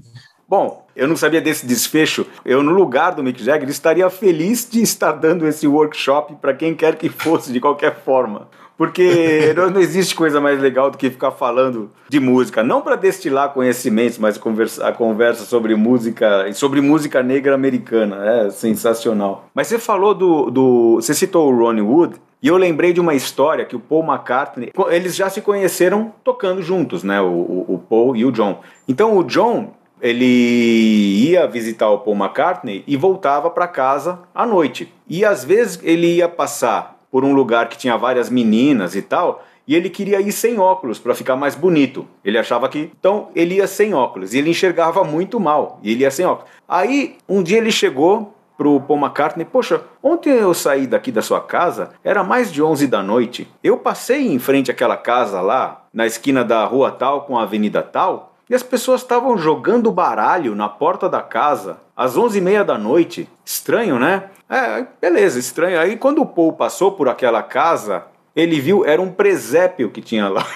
Bom, 0.48 0.86
eu 0.94 1.08
não 1.08 1.16
sabia 1.16 1.40
desse 1.40 1.66
desfecho. 1.66 2.24
Eu, 2.44 2.62
no 2.62 2.70
lugar 2.70 3.10
do 3.10 3.22
Mick 3.22 3.42
Jagger, 3.42 3.68
estaria 3.68 4.08
feliz 4.08 4.68
de 4.70 4.80
estar 4.80 5.12
dando 5.12 5.46
esse 5.46 5.66
workshop 5.66 6.36
para 6.40 6.54
quem 6.54 6.74
quer 6.74 6.94
que 6.94 7.08
fosse, 7.08 7.52
de 7.52 7.60
qualquer 7.60 7.96
forma. 8.04 8.48
Porque 8.76 9.54
não 9.73 9.80
existe 9.80 10.14
coisa 10.14 10.40
mais 10.40 10.61
legal 10.61 10.90
do 10.90 10.99
que 10.99 11.11
ficar 11.11 11.30
falando 11.30 11.90
de 12.09 12.21
música. 12.21 12.62
Não 12.62 12.80
para 12.80 12.97
destilar 12.97 13.52
conhecimentos, 13.52 14.18
mas 14.18 14.40
a 14.83 14.92
conversa 14.92 15.45
sobre 15.45 15.75
música, 15.75 16.52
sobre 16.52 16.80
música 16.80 17.23
negra 17.23 17.54
americana. 17.54 18.25
É 18.25 18.50
sensacional. 18.50 19.49
Mas 19.54 19.66
você 19.68 19.78
falou 19.78 20.14
do. 20.14 20.50
do 20.50 20.95
você 20.97 21.14
citou 21.14 21.52
o 21.52 21.56
Ronnie 21.56 21.83
Wood. 21.83 22.16
E 22.42 22.49
eu 22.49 22.56
lembrei 22.59 22.92
de 22.92 23.00
uma 23.00 23.14
história 23.14 23.64
que 23.64 23.75
o 23.75 23.80
Paul 23.80 24.04
McCartney. 24.04 24.71
Eles 24.90 25.16
já 25.16 25.28
se 25.30 25.40
conheceram 25.40 26.12
tocando 26.23 26.62
juntos, 26.62 27.02
né? 27.02 27.21
O, 27.21 27.25
o, 27.25 27.75
o 27.75 27.78
Paul 27.78 28.14
e 28.14 28.25
o 28.25 28.30
John. 28.30 28.61
Então 28.87 29.16
o 29.16 29.25
John 29.25 29.73
ele 30.00 30.25
ia 30.25 31.47
visitar 31.47 31.88
o 31.88 31.99
Paul 31.99 32.16
McCartney 32.16 32.85
e 32.87 32.97
voltava 32.97 33.50
para 33.50 33.66
casa 33.66 34.21
à 34.35 34.45
noite. 34.45 34.92
E 35.09 35.25
às 35.25 35.45
vezes 35.45 35.80
ele 35.83 36.16
ia 36.16 36.28
passar 36.28 36.95
por 37.16 37.25
um 37.25 37.32
lugar 37.32 37.70
que 37.70 37.78
tinha 37.78 37.96
várias 37.96 38.28
meninas 38.28 38.94
e 38.94 39.00
tal, 39.00 39.42
e 39.66 39.75
ele 39.75 39.88
queria 39.88 40.20
ir 40.20 40.30
sem 40.32 40.58
óculos 40.58 40.99
para 40.99 41.14
ficar 41.14 41.35
mais 41.35 41.54
bonito. 41.54 42.06
Ele 42.23 42.37
achava 42.37 42.68
que. 42.68 42.92
Então 43.00 43.30
ele 43.35 43.54
ia 43.54 43.66
sem 43.66 43.94
óculos 43.94 44.35
e 44.35 44.38
ele 44.38 44.50
enxergava 44.50 45.02
muito 45.02 45.40
mal 45.40 45.80
e 45.82 45.92
ele 45.92 46.02
ia 46.02 46.11
sem 46.11 46.26
óculos. 46.26 46.50
Aí 46.68 47.16
um 47.26 47.42
dia 47.42 47.56
ele 47.56 47.73
chegou 47.73 48.35
pro 48.58 48.78
Paul 48.82 49.00
McCartney: 49.00 49.46
Poxa, 49.46 49.80
ontem 50.02 50.28
eu 50.28 50.52
saí 50.52 50.87
daqui 50.87 51.11
da 51.11 51.23
sua 51.23 51.40
casa, 51.40 51.92
era 52.04 52.23
mais 52.23 52.52
de 52.52 52.62
11 52.62 52.87
da 52.87 53.02
noite. 53.02 53.49
Eu 53.64 53.78
passei 53.78 54.30
em 54.30 54.38
frente 54.38 54.70
àquela 54.70 54.99
casa 54.99 55.40
lá, 55.40 55.87
na 55.94 56.04
esquina 56.04 56.44
da 56.44 56.66
rua 56.66 56.90
tal 56.90 57.23
com 57.23 57.38
a 57.38 57.44
avenida 57.44 57.80
tal, 57.80 58.35
e 58.48 58.54
as 58.54 58.62
pessoas 58.62 59.02
estavam 59.02 59.36
jogando 59.36 59.90
baralho 59.90 60.54
na 60.54 60.68
porta 60.68 61.08
da 61.08 61.20
casa 61.20 61.78
às 61.96 62.16
11h30 62.16 62.64
da 62.64 62.78
noite. 62.78 63.28
Estranho, 63.44 63.98
né? 63.98 64.24
É, 64.48 64.86
beleza, 65.00 65.38
estranho. 65.38 65.80
Aí 65.80 65.96
quando 65.96 66.22
o 66.22 66.26
Paul 66.26 66.52
passou 66.52 66.92
por 66.92 67.08
aquela 67.08 67.42
casa, 67.42 68.04
ele 68.34 68.60
viu, 68.60 68.84
era 68.84 69.02
um 69.02 69.10
presépio 69.10 69.90
que 69.90 70.00
tinha 70.00 70.28
lá. 70.28 70.46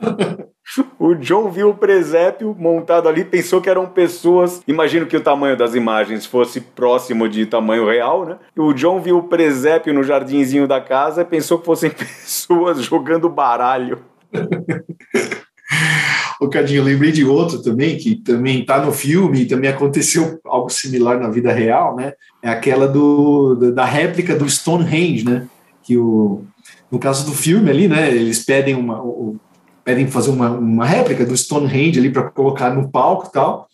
o 0.98 1.14
John 1.14 1.50
viu 1.50 1.70
o 1.70 1.74
presépio 1.74 2.54
montado 2.56 3.08
ali, 3.08 3.24
pensou 3.24 3.60
que 3.60 3.68
eram 3.68 3.86
pessoas. 3.86 4.62
Imagino 4.68 5.06
que 5.06 5.16
o 5.16 5.20
tamanho 5.20 5.56
das 5.56 5.74
imagens 5.74 6.24
fosse 6.24 6.60
próximo 6.60 7.28
de 7.28 7.44
tamanho 7.46 7.86
real, 7.86 8.24
né? 8.24 8.36
O 8.56 8.72
John 8.72 9.00
viu 9.00 9.18
o 9.18 9.24
presépio 9.24 9.92
no 9.92 10.04
jardinzinho 10.04 10.68
da 10.68 10.80
casa 10.80 11.22
e 11.22 11.24
pensou 11.24 11.58
que 11.58 11.66
fossem 11.66 11.90
pessoas 11.90 12.82
jogando 12.82 13.28
baralho. 13.28 13.98
Ô, 16.42 16.48
Cadinho, 16.48 16.80
eu 16.80 16.84
lembrei 16.84 17.12
de 17.12 17.24
outro 17.24 17.62
também, 17.62 17.96
que 17.96 18.16
também 18.16 18.62
está 18.62 18.84
no 18.84 18.90
filme 18.90 19.42
e 19.42 19.46
também 19.46 19.70
aconteceu 19.70 20.40
algo 20.44 20.68
similar 20.68 21.16
na 21.20 21.30
vida 21.30 21.52
real, 21.52 21.94
né? 21.94 22.14
É 22.42 22.48
aquela 22.48 22.88
do, 22.88 23.70
da 23.72 23.84
réplica 23.84 24.34
do 24.34 24.50
Stonehenge, 24.50 25.24
né? 25.24 25.46
Que 25.84 25.96
o, 25.96 26.42
no 26.90 26.98
caso 26.98 27.24
do 27.26 27.30
filme 27.30 27.70
ali, 27.70 27.86
né? 27.86 28.12
Eles 28.12 28.44
pedem 28.44 28.74
uma, 28.74 29.00
o, 29.00 29.36
pedem 29.84 30.08
fazer 30.08 30.30
uma, 30.30 30.50
uma 30.50 30.84
réplica 30.84 31.24
do 31.24 31.36
Stonehenge 31.36 32.00
ali 32.00 32.10
para 32.10 32.24
colocar 32.24 32.74
no 32.74 32.90
palco 32.90 33.28
e 33.28 33.32
tal. 33.32 33.68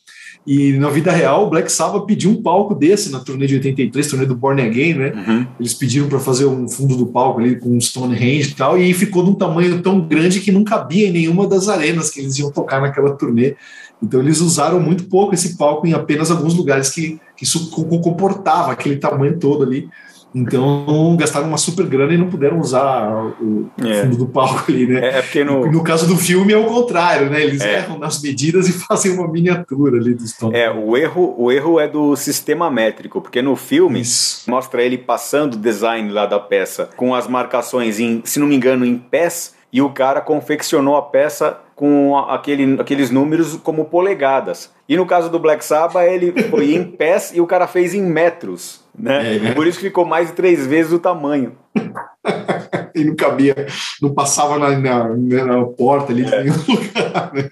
E 0.51 0.73
na 0.79 0.89
vida 0.89 1.13
real, 1.13 1.47
o 1.47 1.51
Black 1.51 1.71
Sabbath 1.71 2.07
pediu 2.07 2.31
um 2.31 2.43
palco 2.43 2.75
desse 2.75 3.13
na 3.13 3.21
turnê 3.21 3.47
de 3.47 3.57
83, 3.57 4.07
turnê 4.07 4.25
do 4.25 4.35
Born 4.35 4.63
Again, 4.63 4.95
né? 4.95 5.13
Uhum. 5.15 5.47
Eles 5.61 5.75
pediram 5.75 6.09
para 6.09 6.19
fazer 6.19 6.47
um 6.47 6.67
fundo 6.67 6.97
do 6.97 7.05
palco 7.05 7.39
ali 7.39 7.57
com 7.57 7.69
um 7.69 7.79
Stonehenge 7.79 8.53
e 8.53 8.55
tal, 8.55 8.79
e 8.79 8.95
ficou 8.95 9.23
de 9.23 9.29
um 9.29 9.35
tamanho 9.35 9.83
tão 9.83 10.01
grande 10.01 10.41
que 10.41 10.51
não 10.51 10.65
cabia 10.65 11.07
em 11.07 11.13
nenhuma 11.13 11.47
das 11.47 11.69
arenas 11.69 12.09
que 12.09 12.21
eles 12.21 12.39
iam 12.39 12.51
tocar 12.51 12.81
naquela 12.81 13.11
turnê. 13.11 13.57
Então 14.03 14.21
eles 14.21 14.41
usaram 14.41 14.81
muito 14.81 15.05
pouco 15.05 15.35
esse 15.35 15.55
palco 15.59 15.87
em 15.87 15.93
apenas 15.93 16.31
alguns 16.31 16.55
lugares 16.55 16.89
que, 16.89 17.21
que 17.37 17.45
isso 17.45 17.71
comportava 17.71 18.73
aquele 18.73 18.97
tamanho 18.97 19.39
todo 19.39 19.63
ali. 19.63 19.87
Então 20.35 21.17
gastaram 21.19 21.49
uma 21.49 21.57
super 21.57 21.87
grana 21.87 22.13
e 22.13 22.19
não 22.19 22.29
puderam 22.29 22.61
usar 22.61 23.11
o 23.41 23.71
é. 23.83 24.03
fundo 24.03 24.17
do 24.17 24.27
palco 24.27 24.65
ali, 24.69 24.87
né? 24.87 25.01
É, 25.01 25.19
é 25.19 25.23
porque 25.23 25.43
no... 25.43 25.71
no 25.71 25.83
caso 25.83 26.07
do 26.07 26.17
filme 26.17 26.53
é 26.53 26.57
o 26.57 26.67
contrário, 26.67 27.31
né? 27.31 27.43
Eles 27.43 27.63
é. 27.63 27.79
erram 27.79 27.99
nas 27.99 28.21
medidas 28.21 28.69
e 28.69 28.73
fazem 28.87 29.13
uma 29.13 29.27
miniatura 29.27 29.99
ali 29.99 30.15
do 30.15 30.27
Stone. 30.27 30.55
É, 30.55 30.71
o 30.71 30.97
erro, 30.97 31.35
o 31.39 31.51
erro 31.51 31.81
é 31.81 31.89
do 31.89 32.15
sistema 32.17 32.71
métrico, 32.71 33.21
porque 33.21 33.41
no 33.41 33.57
filme 33.57 34.01
Isso. 34.01 34.49
mostra 34.51 34.83
ele 34.83 34.99
passando 34.99 35.55
o 35.55 35.59
design 35.59 36.11
lá 36.11 36.27
da 36.27 36.39
peça 36.39 36.91
com 36.97 37.15
as 37.15 37.27
marcações 37.27 37.99
em, 37.99 38.21
se 38.25 38.39
não 38.39 38.47
me 38.47 38.57
engano, 38.57 38.85
em 38.85 38.97
pés 38.97 39.57
e 39.73 39.83
o 39.83 39.91
cara 39.91 40.21
confeccionou 40.21 40.97
a 40.97 41.03
peça 41.03 41.59
com 41.75 42.17
aquele, 42.17 42.81
aqueles 42.81 43.11
números 43.11 43.57
como 43.57 43.85
polegadas. 43.85 44.71
E 44.89 44.97
no 44.97 45.07
caso 45.07 45.31
do 45.31 45.39
Black 45.39 45.65
Sabbath, 45.65 46.09
ele 46.09 46.33
foi 46.45 46.75
em 46.75 46.83
pés 46.91 47.33
e 47.35 47.41
o 47.41 47.47
cara 47.47 47.67
fez 47.67 47.95
em 47.95 48.03
metros. 48.03 48.81
Né? 48.99 49.37
É, 49.37 49.39
né? 49.39 49.55
Por 49.55 49.67
isso 49.67 49.79
que 49.79 49.87
ficou 49.87 50.05
mais 50.05 50.29
de 50.29 50.35
três 50.35 50.67
vezes 50.67 50.93
o 50.93 50.99
tamanho. 50.99 51.53
e 52.95 53.05
não 53.05 53.15
cabia, 53.15 53.55
não 54.03 54.13
passava 54.13 54.59
na, 54.59 54.79
na, 54.79 55.45
na 55.45 55.65
porta 55.65 56.13
ali, 56.13 56.25
é. 56.25 56.43
nenhum 56.43 56.57
lugar, 56.69 57.33
né? 57.33 57.49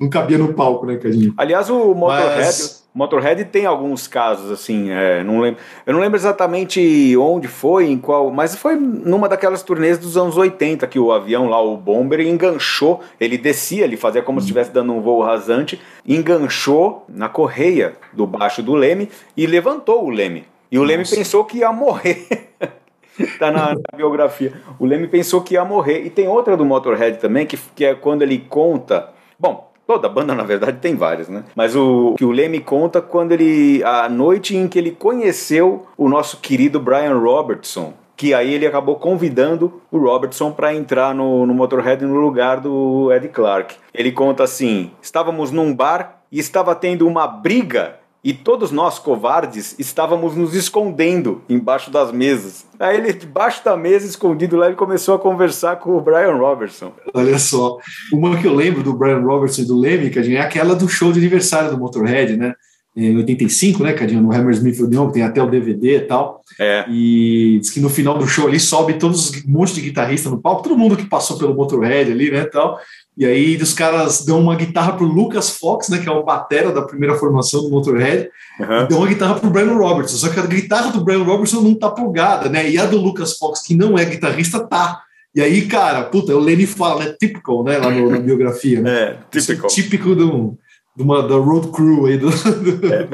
Não 0.00 0.08
cabia 0.08 0.38
no 0.38 0.54
palco, 0.54 0.86
né, 0.86 0.96
Cadinho? 0.96 1.34
Aliás, 1.36 1.68
o 1.68 1.94
Motorhead, 1.94 2.36
Mas... 2.36 2.88
Motorhead 2.94 3.44
tem 3.44 3.66
alguns 3.66 4.06
casos, 4.06 4.50
assim, 4.50 4.90
é, 4.90 5.22
não 5.22 5.40
lembro, 5.40 5.60
eu 5.86 5.92
não 5.92 6.00
lembro 6.00 6.16
exatamente 6.18 7.14
onde 7.18 7.46
foi, 7.46 7.90
em 7.90 7.98
qual, 7.98 8.30
mas 8.30 8.56
foi 8.56 8.74
numa 8.74 9.28
daquelas 9.28 9.62
turnês 9.62 9.98
dos 9.98 10.16
anos 10.16 10.38
80 10.38 10.86
que 10.86 10.98
o 10.98 11.12
avião 11.12 11.48
lá, 11.48 11.62
o 11.62 11.76
Bomber, 11.76 12.20
enganchou, 12.20 13.00
ele 13.20 13.36
descia, 13.36 13.84
ele 13.84 13.98
fazia 13.98 14.22
como 14.22 14.40
se 14.40 14.46
estivesse 14.46 14.72
dando 14.72 14.94
um 14.94 15.02
voo 15.02 15.22
rasante, 15.22 15.78
enganchou 16.06 17.04
na 17.06 17.28
correia 17.28 17.92
do 18.14 18.26
baixo 18.26 18.62
do 18.62 18.74
leme 18.74 19.10
e 19.36 19.46
levantou 19.46 20.06
o 20.06 20.10
leme. 20.10 20.46
E 20.70 20.78
o 20.78 20.84
Leme 20.84 21.08
pensou 21.08 21.44
que 21.44 21.58
ia 21.58 21.72
morrer. 21.72 22.50
tá 23.38 23.50
na, 23.50 23.74
na, 23.74 23.96
biografia. 23.96 24.52
O 24.78 24.86
Leme 24.86 25.08
pensou 25.08 25.40
que 25.40 25.54
ia 25.54 25.64
morrer. 25.64 26.04
E 26.04 26.10
tem 26.10 26.28
outra 26.28 26.56
do 26.56 26.64
Motorhead 26.64 27.18
também, 27.18 27.46
que, 27.46 27.58
que 27.74 27.84
é 27.84 27.94
quando 27.94 28.22
ele 28.22 28.38
conta. 28.38 29.10
Bom, 29.38 29.70
Toda 29.90 30.08
banda, 30.08 30.36
na 30.36 30.44
verdade, 30.44 30.78
tem 30.78 30.94
várias, 30.94 31.28
né? 31.28 31.42
Mas 31.52 31.74
o 31.74 32.14
que 32.16 32.24
o 32.24 32.30
Leme 32.30 32.60
conta 32.60 33.02
quando 33.02 33.32
ele. 33.32 33.82
a 33.82 34.08
noite 34.08 34.56
em 34.56 34.68
que 34.68 34.78
ele 34.78 34.92
conheceu 34.92 35.84
o 35.98 36.08
nosso 36.08 36.36
querido 36.36 36.78
Brian 36.78 37.18
Robertson. 37.18 37.92
Que 38.16 38.32
aí 38.32 38.54
ele 38.54 38.68
acabou 38.68 38.94
convidando 38.94 39.82
o 39.90 39.98
Robertson 39.98 40.52
para 40.52 40.72
entrar 40.72 41.12
no, 41.12 41.44
no 41.44 41.52
Motorhead 41.52 42.04
no 42.04 42.20
lugar 42.20 42.60
do 42.60 43.12
Ed 43.12 43.26
Clark. 43.30 43.74
Ele 43.92 44.12
conta 44.12 44.44
assim: 44.44 44.92
estávamos 45.02 45.50
num 45.50 45.74
bar 45.74 46.20
e 46.30 46.38
estava 46.38 46.72
tendo 46.76 47.08
uma 47.08 47.26
briga 47.26 47.98
e 48.22 48.34
todos 48.34 48.70
nós, 48.70 48.98
covardes, 48.98 49.74
estávamos 49.78 50.36
nos 50.36 50.54
escondendo 50.54 51.40
embaixo 51.48 51.90
das 51.90 52.12
mesas. 52.12 52.66
Aí 52.78 52.98
ele, 52.98 53.12
debaixo 53.14 53.64
da 53.64 53.76
mesa, 53.76 54.06
escondido 54.06 54.56
lá, 54.56 54.66
ele 54.66 54.76
começou 54.76 55.14
a 55.14 55.18
conversar 55.18 55.76
com 55.76 55.96
o 55.96 56.00
Brian 56.00 56.34
Robertson. 56.34 56.92
Olha 57.14 57.38
só, 57.38 57.78
uma 58.12 58.36
que 58.36 58.46
eu 58.46 58.54
lembro 58.54 58.82
do 58.82 58.92
Brian 58.92 59.20
Robertson 59.20 59.62
e 59.62 59.66
do 59.66 59.78
Lemmy, 59.78 60.10
Cadinho, 60.10 60.36
é 60.36 60.40
aquela 60.40 60.74
do 60.74 60.88
show 60.88 61.12
de 61.12 61.18
aniversário 61.18 61.70
do 61.70 61.78
Motorhead, 61.78 62.36
né? 62.36 62.54
Em 62.94 63.16
85, 63.16 63.84
né, 63.84 63.92
Cadinho? 63.92 64.20
No 64.20 64.34
Hammersmith 64.34 64.76
que 64.76 65.12
tem 65.12 65.22
até 65.22 65.40
o 65.40 65.48
DVD 65.48 65.98
e 65.98 66.00
tal. 66.00 66.42
É. 66.58 66.84
E 66.90 67.58
diz 67.60 67.70
que 67.70 67.80
no 67.80 67.88
final 67.88 68.18
do 68.18 68.26
show 68.26 68.48
ali 68.48 68.58
sobe 68.58 68.94
todos 68.94 69.30
um 69.44 69.50
monte 69.52 69.74
de 69.74 69.80
guitarrista 69.80 70.28
no 70.28 70.42
palco, 70.42 70.64
todo 70.64 70.76
mundo 70.76 70.96
que 70.96 71.06
passou 71.06 71.38
pelo 71.38 71.54
Motorhead 71.54 72.10
ali, 72.10 72.30
né, 72.30 72.44
tal. 72.44 72.78
E 73.20 73.26
aí 73.26 73.54
os 73.56 73.74
caras 73.74 74.24
dão 74.24 74.40
uma 74.40 74.56
guitarra 74.56 74.94
pro 74.94 75.04
Lucas 75.04 75.50
Fox, 75.50 75.90
né, 75.90 75.98
que 75.98 76.08
é 76.08 76.10
o 76.10 76.24
batera 76.24 76.72
da 76.72 76.80
primeira 76.80 77.14
formação 77.16 77.60
do 77.60 77.68
Motorhead, 77.68 78.30
uhum. 78.58 78.84
e 78.84 78.88
dão 78.88 78.98
uma 79.00 79.06
guitarra 79.06 79.34
pro 79.34 79.50
Brian 79.50 79.74
Robertson. 79.74 80.16
Só 80.16 80.30
que 80.30 80.40
a 80.40 80.46
guitarra 80.46 80.90
do 80.90 81.04
Brian 81.04 81.22
Robertson 81.22 81.60
não 81.60 81.74
tá 81.74 81.90
plugada, 81.90 82.48
né? 82.48 82.70
E 82.70 82.78
a 82.78 82.86
do 82.86 82.96
Lucas 82.96 83.36
Fox, 83.36 83.60
que 83.60 83.74
não 83.74 83.98
é 83.98 84.06
guitarrista, 84.06 84.58
tá. 84.66 85.02
E 85.34 85.42
aí, 85.42 85.66
cara, 85.66 86.04
puta, 86.04 86.34
o 86.34 86.40
Lenny 86.40 86.64
fala, 86.66 87.04
né? 87.04 87.14
Typical, 87.20 87.62
né? 87.62 87.76
Lá 87.76 87.90
no, 87.90 88.10
na 88.10 88.18
biografia. 88.18 88.80
Né? 88.80 88.90
É, 88.90 89.18
typical. 89.30 89.66
É 89.66 89.68
típico 89.68 90.14
do, 90.14 90.58
uma, 91.02 91.22
da 91.26 91.36
road 91.36 91.68
crew 91.68 92.06
aí 92.06 92.16
do. 92.18 92.30
do... 92.30 92.86
É. 92.92 93.08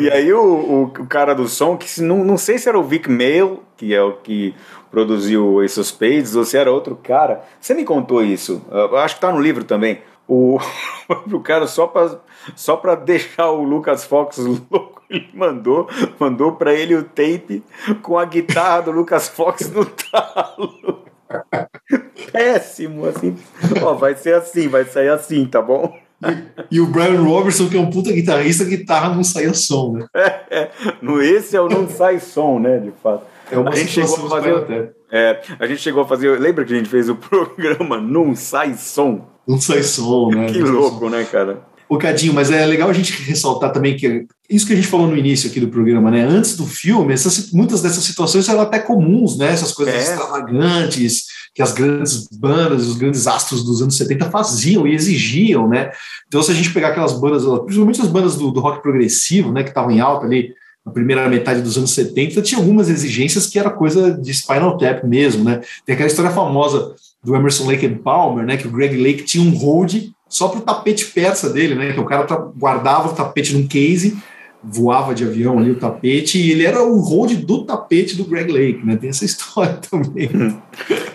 E 0.00 0.10
aí 0.10 0.32
o, 0.32 0.42
o, 0.42 0.82
o, 0.84 1.06
cara 1.06 1.34
do 1.34 1.48
som, 1.48 1.76
que 1.76 2.00
não, 2.00 2.24
não 2.24 2.36
sei 2.36 2.58
se 2.58 2.68
era 2.68 2.78
o 2.78 2.82
Vic 2.82 3.10
Mail, 3.10 3.62
que 3.76 3.94
é 3.94 4.02
o 4.02 4.12
que 4.12 4.54
produziu 4.90 5.62
Ace 5.62 5.78
of 5.78 5.88
Spades, 5.88 6.36
ou 6.36 6.44
se 6.44 6.56
era 6.56 6.70
outro 6.70 6.96
cara. 7.02 7.42
Você 7.60 7.74
me 7.74 7.84
contou 7.84 8.22
isso, 8.22 8.62
eu 8.70 8.96
acho 8.96 9.16
que 9.16 9.20
tá 9.20 9.32
no 9.32 9.40
livro 9.40 9.64
também. 9.64 10.00
O, 10.28 10.58
o 11.32 11.40
cara 11.40 11.66
só 11.66 11.86
para 11.86 12.18
só 12.54 12.76
pra 12.76 12.94
deixar 12.94 13.50
o 13.50 13.62
Lucas 13.62 14.04
Fox 14.04 14.38
louco, 14.70 15.02
ele 15.10 15.28
mandou, 15.34 15.88
mandou 16.18 16.52
para 16.52 16.72
ele 16.72 16.94
o 16.94 17.02
tape 17.02 17.62
com 18.02 18.18
a 18.18 18.24
guitarra 18.24 18.82
do 18.82 18.90
Lucas 18.90 19.28
Fox 19.28 19.70
no 19.70 19.84
talo. 19.84 21.04
Péssimo, 22.32 23.06
assim. 23.06 23.36
Ó, 23.82 23.94
vai 23.94 24.14
ser 24.14 24.34
assim, 24.34 24.68
vai 24.68 24.84
sair 24.84 25.08
assim, 25.08 25.44
tá 25.46 25.60
bom? 25.60 25.96
E, 26.22 26.66
e, 26.76 26.80
o 26.80 26.86
Brian 26.86 27.20
Robertson, 27.22 27.68
que 27.68 27.76
é 27.76 27.80
um 27.80 27.90
puta 27.90 28.12
guitarrista, 28.12 28.64
a 28.64 28.66
guitarra 28.66 29.14
não 29.14 29.22
saia 29.22 29.52
som, 29.54 29.92
né? 29.92 30.06
É, 30.14 30.28
é. 30.50 30.70
No 31.02 31.20
esse 31.20 31.56
é 31.56 31.60
o 31.60 31.68
não 31.68 31.88
sai 31.88 32.20
som, 32.20 32.58
né, 32.58 32.78
de 32.78 32.92
fato. 33.02 33.24
É 33.50 33.58
uma 33.58 33.70
a 33.70 33.74
gente 33.74 33.92
chegou 33.92 34.26
a 34.26 34.30
fazer. 34.30 34.94
É, 35.10 35.40
a 35.58 35.66
gente 35.66 35.80
chegou 35.80 36.02
a 36.02 36.06
fazer. 36.06 36.40
Lembra 36.40 36.64
que 36.64 36.72
a 36.72 36.76
gente 36.76 36.88
fez 36.88 37.08
o 37.08 37.14
programa 37.16 38.00
Não 38.00 38.34
Sai 38.34 38.74
Som? 38.74 39.24
Não 39.46 39.60
sai 39.60 39.82
som, 39.84 40.30
né? 40.30 40.46
Que 40.46 40.58
louco, 40.58 41.08
né, 41.08 41.24
cara? 41.30 41.60
O 41.88 41.98
Cadinho, 41.98 42.34
mas 42.34 42.50
é 42.50 42.66
legal 42.66 42.90
a 42.90 42.92
gente 42.92 43.12
ressaltar 43.22 43.72
também 43.72 43.96
que 43.96 44.26
isso 44.50 44.66
que 44.66 44.72
a 44.72 44.76
gente 44.76 44.88
falou 44.88 45.06
no 45.06 45.16
início 45.16 45.48
aqui 45.48 45.60
do 45.60 45.68
programa, 45.68 46.10
né? 46.10 46.24
Antes 46.24 46.56
do 46.56 46.66
filme, 46.66 47.12
essas, 47.12 47.52
muitas 47.52 47.82
dessas 47.82 48.02
situações 48.02 48.48
eram 48.48 48.60
até 48.60 48.78
comuns, 48.78 49.38
né? 49.38 49.52
Essas 49.52 49.72
coisas 49.72 49.94
é. 49.94 49.98
extravagantes 49.98 51.26
que 51.54 51.62
as 51.62 51.72
grandes 51.72 52.28
bandas, 52.28 52.86
os 52.86 52.96
grandes 52.96 53.26
astros 53.26 53.64
dos 53.64 53.80
anos 53.80 53.96
70 53.96 54.30
faziam 54.30 54.86
e 54.86 54.94
exigiam, 54.94 55.68
né? 55.68 55.90
Então, 56.28 56.42
se 56.42 56.50
a 56.50 56.54
gente 56.54 56.72
pegar 56.72 56.88
aquelas 56.88 57.12
bandas, 57.12 57.44
principalmente 57.64 58.00
as 58.02 58.08
bandas 58.08 58.36
do, 58.36 58.50
do 58.50 58.60
rock 58.60 58.82
progressivo, 58.82 59.52
né, 59.52 59.62
que 59.62 59.70
estavam 59.70 59.90
em 59.90 60.00
alta 60.00 60.26
ali, 60.26 60.52
na 60.84 60.92
primeira 60.92 61.28
metade 61.28 61.62
dos 61.62 61.76
anos 61.76 61.92
70, 61.92 62.42
tinha 62.42 62.60
algumas 62.60 62.88
exigências 62.88 63.46
que 63.46 63.58
era 63.58 63.70
coisa 63.70 64.12
de 64.12 64.32
Spinal 64.32 64.76
Tap 64.76 65.02
mesmo, 65.04 65.42
né? 65.44 65.60
Tem 65.84 65.94
aquela 65.94 66.08
história 66.08 66.30
famosa 66.30 66.94
do 67.24 67.34
Emerson 67.34 67.66
Lake 67.66 67.86
and 67.86 67.98
Palmer, 67.98 68.44
né? 68.44 68.56
Que 68.56 68.68
o 68.68 68.70
Greg 68.70 68.96
Lake 68.96 69.24
tinha 69.24 69.42
um 69.42 69.56
hold 69.56 69.94
só 70.28 70.48
para 70.48 70.58
o 70.58 70.62
tapete 70.62 71.06
persa 71.06 71.50
dele, 71.50 71.74
né? 71.74 71.92
Que 71.92 72.00
o 72.00 72.04
cara 72.04 72.26
guardava 72.56 73.08
o 73.08 73.14
tapete 73.14 73.54
num 73.54 73.66
case, 73.66 74.18
voava 74.62 75.14
de 75.14 75.24
avião 75.24 75.58
ali 75.58 75.70
o 75.70 75.78
tapete, 75.78 76.38
e 76.38 76.50
ele 76.50 76.66
era 76.66 76.82
o 76.82 76.98
hold 76.98 77.34
do 77.44 77.64
tapete 77.64 78.16
do 78.16 78.24
Greg 78.24 78.50
Lake, 78.50 78.84
né? 78.84 78.96
Tem 78.96 79.10
essa 79.10 79.24
história 79.24 79.78
também. 79.88 80.28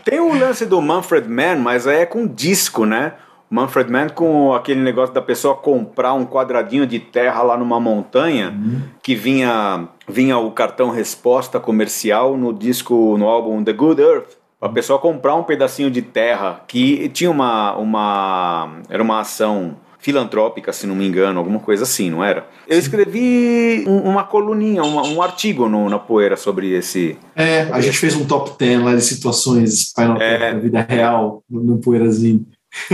Tem 0.06 0.19
o 0.19 0.38
lance 0.38 0.65
do 0.65 0.82
Manfred 0.82 1.28
Mann, 1.28 1.58
mas 1.58 1.86
aí 1.86 2.02
é 2.02 2.06
com 2.06 2.26
disco, 2.26 2.86
né? 2.86 3.13
Manfred 3.50 3.91
Mann 3.91 4.08
com 4.08 4.54
aquele 4.54 4.80
negócio 4.80 5.13
da 5.13 5.21
pessoa 5.21 5.54
comprar 5.54 6.13
um 6.13 6.26
quadradinho 6.26 6.88
de 6.88 7.00
terra 7.00 7.43
lá 7.43 7.58
numa 7.58 7.82
montanha 7.82 8.52
uhum. 8.52 8.82
que 9.04 9.13
vinha 9.13 9.89
vinha 10.08 10.38
o 10.38 10.52
cartão 10.52 10.89
resposta 10.89 11.60
comercial 11.60 12.38
no 12.38 12.54
disco 12.54 13.17
no 13.17 13.28
álbum 13.28 13.62
The 13.62 13.74
Good 13.74 14.02
Earth 14.02 14.40
a 14.62 14.69
pessoa 14.69 15.00
comprar 15.00 15.36
um 15.36 15.43
pedacinho 15.43 15.89
de 15.89 16.02
terra 16.02 16.63
que 16.67 17.10
tinha 17.10 17.32
uma 17.32 17.76
uma 17.76 18.82
era 18.89 19.02
uma 19.02 19.19
ação 19.19 19.76
filantrópica, 20.02 20.74
se 20.74 20.88
não 20.88 20.95
me 20.95 21.08
engano, 21.08 21.39
alguma 21.39 21.60
coisa 21.60 21.84
assim, 21.84 22.10
não 22.10 22.24
era? 22.24 22.47
Eu 22.67 22.78
escrevi 22.78 23.86
um, 23.88 23.97
uma 23.97 24.24
coluninha, 24.24 24.84
uma, 24.84 25.04
um 25.04 25.21
artigo 25.21 25.69
no, 25.69 25.89
na 25.89 26.00
poeira 26.00 26.36
sobre 26.36 26.71
esse. 26.71 27.17
É, 27.36 27.62
a 27.71 27.80
gente 27.80 27.97
fez 27.97 28.15
um 28.15 28.26
top 28.26 28.52
10 28.58 28.82
lá 28.82 28.95
de 28.95 29.02
situações 29.02 29.93
é, 30.19 30.54
na 30.54 30.60
vida 30.60 30.82
real 30.82 31.43
no, 31.47 31.63
no 31.63 31.78
Poeirazinho. 31.78 32.45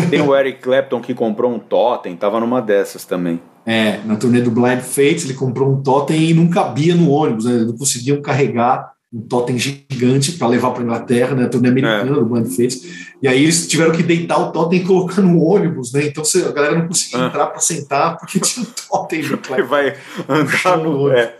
Tem 0.10 0.22
o 0.22 0.36
Eric 0.36 0.62
Clapton 0.62 1.00
que 1.00 1.14
comprou 1.14 1.54
um 1.54 1.60
totem, 1.60 2.16
tava 2.16 2.40
numa 2.40 2.62
dessas 2.62 3.06
também. 3.06 3.40
É, 3.66 4.00
na 4.06 4.16
turnê 4.16 4.42
do 4.42 4.52
Blind 4.52 4.80
Fates 4.80 5.26
ele 5.26 5.34
comprou 5.34 5.70
um 5.72 5.82
totem 5.82 6.30
e 6.30 6.34
não 6.34 6.50
cabia 6.50 6.96
no 6.96 7.10
ônibus, 7.12 7.46
né? 7.46 7.54
Eles 7.54 7.68
não 7.68 7.78
conseguiam 7.78 8.22
carregar 8.22 8.92
um 9.14 9.22
totem 9.22 9.58
gigante 9.58 10.34
para 10.34 10.48
levar 10.48 10.72
para 10.72 10.84
Inglaterra, 10.84 11.34
né? 11.34 11.46
A 11.46 11.50
turnê 11.50 11.70
americana 11.70 12.12
é. 12.12 12.14
do 12.14 12.26
Blind 12.26 12.48
Fates. 12.48 13.08
E 13.22 13.28
aí 13.28 13.44
eles 13.44 13.68
tiveram 13.68 13.92
que 13.92 14.04
deitar 14.04 14.38
o 14.38 14.52
totem 14.52 14.80
e 14.80 14.86
colocar 14.86 15.22
no 15.22 15.42
ônibus, 15.42 15.94
né? 15.94 16.06
Então 16.06 16.24
a 16.24 16.52
galera 16.52 16.78
não 16.78 16.88
conseguia 16.88 17.24
ah. 17.24 17.28
entrar 17.28 17.48
para 17.48 17.60
sentar 17.60 18.18
porque 18.18 18.40
tinha 18.42 18.66
um 18.66 18.70
totem 18.90 19.24
Clapton. 19.24 19.64
Vai 19.66 19.96
andar 20.28 20.78
no. 20.78 21.10
É. 21.12 21.38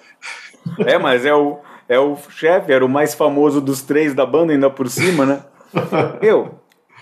é, 0.80 0.98
mas 0.98 1.26
é 1.26 1.34
o, 1.34 1.60
é 1.90 2.00
o 2.00 2.18
chefe, 2.30 2.72
era 2.72 2.86
o 2.86 2.90
mais 2.90 3.14
famoso 3.14 3.60
dos 3.60 3.82
três 3.82 4.14
da 4.14 4.26
banda, 4.26 4.54
ainda 4.54 4.70
por 4.70 4.90
cima, 4.90 5.26
né? 5.26 5.42
Eu, 6.22 6.56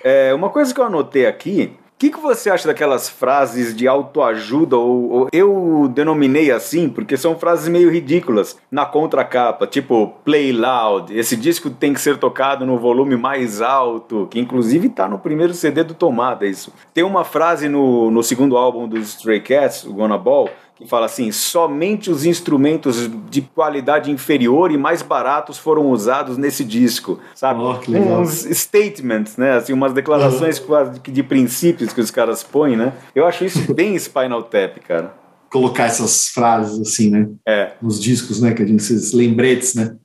é, 0.04 0.34
uma 0.34 0.50
coisa 0.50 0.74
que 0.74 0.80
eu 0.80 0.86
anotei 0.86 1.26
aqui 1.26 1.78
O 1.96 1.98
que, 1.98 2.10
que 2.10 2.20
você 2.20 2.50
acha 2.50 2.68
daquelas 2.68 3.08
frases 3.08 3.74
de 3.74 3.88
autoajuda, 3.88 4.76
ou, 4.76 5.10
ou, 5.10 5.30
eu 5.32 5.90
denominei 5.94 6.52
assim, 6.52 6.90
porque 6.90 7.16
são 7.16 7.40
frases 7.40 7.70
meio 7.70 7.90
ridículas 7.90 8.58
na 8.70 8.86
contracapa, 8.86 9.66
tipo 9.66 10.14
play 10.26 10.52
loud, 10.52 11.18
esse 11.18 11.38
disco 11.38 11.70
tem 11.70 11.94
que 11.94 12.02
ser 12.02 12.18
tocado 12.18 12.66
no 12.66 12.78
volume 12.78 13.16
mais 13.16 13.62
alto, 13.62 14.28
que 14.30 14.38
inclusive 14.38 14.90
tá 14.90 15.08
no 15.08 15.20
primeiro 15.20 15.54
CD 15.54 15.86
do 15.86 15.94
Tomada, 15.94 16.46
isso. 16.46 16.74
Tem 16.94 17.02
uma 17.02 17.24
frase 17.24 17.70
no, 17.70 18.12
no 18.12 18.22
segundo 18.22 18.58
álbum 18.58 18.90
dos 18.90 19.16
Stray 19.16 19.40
Cats, 19.40 19.86
o 19.86 19.94
Gonna 19.94 20.18
Ball, 20.18 20.50
que 20.76 20.86
fala 20.86 21.06
assim: 21.06 21.32
somente 21.32 22.12
os 22.12 22.26
instrumentos 22.26 23.10
de 23.30 23.42
qualidade 23.42 24.12
inferior 24.12 24.72
e 24.72 24.78
mais 24.78 25.02
baratos 25.02 25.58
foram 25.58 25.90
usados 25.90 26.38
nesse 26.38 26.64
disco, 26.64 27.20
sabe? 27.34 27.62
Oh, 27.62 28.20
Uns 28.20 28.46
statements, 28.52 29.38
né? 29.38 29.54
Assim, 29.54 29.74
umas 29.74 29.94
declarações 29.94 30.62
de 31.04 31.24
princípios 31.24 31.94
que 31.94 32.02
os 32.02 32.12
caras 32.12 32.44
põem, 32.44 32.76
né? 32.76 32.94
Eu 33.14 33.26
acho 33.26 33.46
isso 33.46 33.60
bem 33.74 33.98
Spinal 33.98 34.44
Tap, 34.44 34.78
cara. 34.86 35.14
Colocar 35.50 35.86
essas 35.86 36.28
frases 36.28 36.80
assim, 36.82 37.10
né? 37.10 37.30
É. 37.48 37.72
Nos 37.82 38.02
discos, 38.02 38.42
né? 38.42 38.54
Que 38.54 38.64
a 38.64 38.66
gente, 38.66 38.82
esses 38.82 39.14
lembretes, 39.14 39.76
né? 39.76 39.96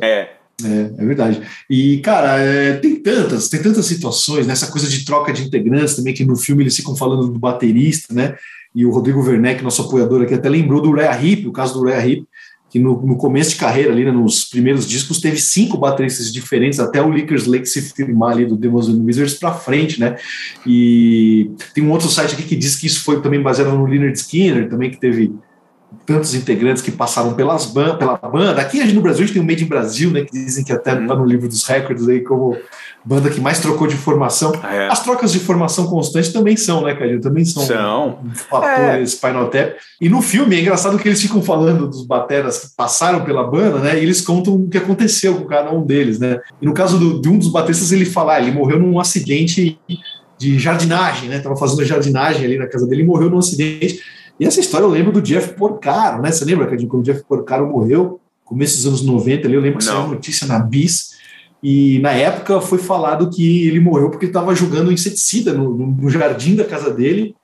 é. 0.00 0.30
É, 0.62 1.02
é 1.02 1.04
verdade. 1.04 1.42
E, 1.68 1.98
cara, 1.98 2.38
é, 2.38 2.74
tem 2.74 2.94
tantas, 3.02 3.48
tem 3.48 3.60
tantas 3.60 3.86
situações, 3.86 4.46
nessa 4.46 4.66
né? 4.66 4.70
coisa 4.70 4.88
de 4.88 5.04
troca 5.04 5.32
de 5.32 5.42
integrantes 5.42 5.96
também, 5.96 6.14
que 6.14 6.24
no 6.24 6.36
filme 6.36 6.62
eles 6.62 6.76
ficam 6.76 6.94
falando 6.94 7.26
do 7.26 7.40
baterista, 7.40 8.14
né? 8.14 8.36
E 8.74 8.84
o 8.84 8.90
Rodrigo 8.90 9.22
Werneck, 9.22 9.62
nosso 9.62 9.82
apoiador 9.82 10.22
aqui, 10.22 10.34
até 10.34 10.48
lembrou 10.48 10.80
do 10.80 10.92
Rea 10.92 11.16
Hip, 11.22 11.46
o 11.46 11.52
caso 11.52 11.74
do 11.74 11.84
Rea 11.84 12.04
Hip, 12.04 12.26
que 12.74 12.80
no, 12.80 13.00
no, 13.06 13.16
começo 13.16 13.50
de 13.50 13.56
carreira, 13.56 13.92
ali, 13.92 14.04
né, 14.04 14.10
nos 14.10 14.46
primeiros 14.46 14.84
discos, 14.88 15.20
teve 15.20 15.40
cinco 15.40 15.76
bateristas 15.76 16.32
diferentes, 16.32 16.80
até 16.80 17.00
o 17.00 17.08
Lickers 17.08 17.46
Lake 17.46 17.66
se 17.66 17.80
firmar 17.80 18.32
ali 18.32 18.44
do 18.44 18.56
Demons 18.56 18.88
and 18.88 19.00
Wizards 19.00 19.34
para 19.34 19.54
frente, 19.54 20.00
né? 20.00 20.16
E 20.66 21.52
tem 21.72 21.84
um 21.84 21.92
outro 21.92 22.08
site 22.08 22.34
aqui 22.34 22.42
que 22.42 22.56
diz 22.56 22.74
que 22.74 22.88
isso 22.88 23.04
foi 23.04 23.22
também 23.22 23.40
baseado 23.40 23.70
no 23.78 23.86
Leonard 23.86 24.18
Skinner, 24.18 24.68
também 24.68 24.90
que 24.90 24.98
teve 24.98 25.32
tantos 26.06 26.34
integrantes 26.34 26.82
que 26.82 26.90
passaram 26.90 27.34
pelas 27.34 27.66
ban 27.66 27.96
pela 27.96 28.16
banda. 28.16 28.60
Aqui 28.60 28.82
no 28.92 29.00
Brasil 29.00 29.24
a 29.24 29.26
gente 29.26 29.34
tem 29.34 29.42
o 29.42 29.46
Made 29.46 29.64
in 29.64 29.68
Brasil, 29.68 30.10
né, 30.10 30.22
que 30.22 30.32
dizem 30.32 30.64
que 30.64 30.72
até 30.72 30.92
está 30.92 31.14
no 31.14 31.24
livro 31.24 31.48
dos 31.48 31.64
recordes 31.64 32.08
aí 32.08 32.20
como 32.20 32.56
banda 33.04 33.28
que 33.28 33.40
mais 33.40 33.60
trocou 33.60 33.86
de 33.86 33.96
formação. 33.96 34.52
É. 34.64 34.88
As 34.88 35.02
trocas 35.02 35.32
de 35.32 35.38
formação 35.38 35.86
constante 35.86 36.32
também 36.32 36.56
são, 36.56 36.82
né, 36.82 36.94
Cadinho? 36.94 37.20
Também 37.20 37.44
são, 37.44 37.62
são. 37.62 38.18
um 38.24 38.34
fator 38.34 38.68
é. 38.68 39.02
Spinal 39.04 39.48
Tap. 39.48 39.74
E 40.00 40.08
no 40.08 40.22
filme 40.22 40.56
é 40.56 40.60
engraçado 40.60 40.98
que 40.98 41.08
eles 41.08 41.20
ficam 41.20 41.42
falando 41.42 41.86
dos 41.86 42.06
bateras 42.06 42.58
que 42.58 42.76
passaram 42.76 43.24
pela 43.24 43.44
banda, 43.44 43.78
né? 43.78 43.98
E 43.98 44.02
eles 44.02 44.20
contam 44.20 44.54
o 44.54 44.68
que 44.68 44.78
aconteceu 44.78 45.34
com 45.36 45.44
cada 45.44 45.70
um 45.70 45.84
deles, 45.84 46.18
né? 46.18 46.40
E 46.60 46.66
no 46.66 46.72
caso 46.72 46.98
do, 46.98 47.20
de 47.20 47.28
um 47.28 47.38
dos 47.38 47.48
bateristas, 47.48 47.92
ele 47.92 48.06
fala, 48.06 48.34
ah, 48.34 48.40
ele 48.40 48.52
morreu 48.52 48.78
num 48.78 48.98
acidente 48.98 49.78
de 50.38 50.58
jardinagem, 50.58 51.28
né? 51.28 51.38
Tava 51.40 51.56
fazendo 51.56 51.84
jardinagem 51.84 52.44
ali 52.44 52.58
na 52.58 52.66
casa 52.66 52.86
dele 52.86 53.02
e 53.02 53.06
morreu 53.06 53.28
num 53.28 53.38
acidente. 53.38 54.00
E 54.38 54.44
essa 54.44 54.60
história 54.60 54.84
eu 54.84 54.90
lembro 54.90 55.12
do 55.12 55.22
Jeff 55.22 55.54
Porcaro, 55.54 56.20
né? 56.20 56.32
Você 56.32 56.44
lembra, 56.44 56.66
Cadinho, 56.66 56.88
quando 56.88 57.02
o 57.02 57.04
Jeff 57.04 57.22
Porcaro 57.24 57.68
morreu, 57.68 58.20
começo 58.44 58.76
dos 58.76 58.86
anos 58.86 59.02
90 59.02 59.46
ali, 59.46 59.54
eu 59.54 59.60
lembro 59.60 59.78
que 59.78 59.84
saiu 59.84 60.08
notícia 60.08 60.46
na 60.46 60.58
Bis 60.58 61.14
e 61.62 61.98
na 62.00 62.12
época 62.12 62.60
foi 62.60 62.78
falado 62.78 63.30
que 63.30 63.66
ele 63.66 63.80
morreu 63.80 64.10
porque 64.10 64.26
estava 64.26 64.54
jogando 64.54 64.92
inseticida 64.92 65.54
no, 65.54 65.74
no, 65.74 66.10
jardim 66.10 66.54
da 66.54 66.64
casa 66.64 66.90
dele 66.90 67.34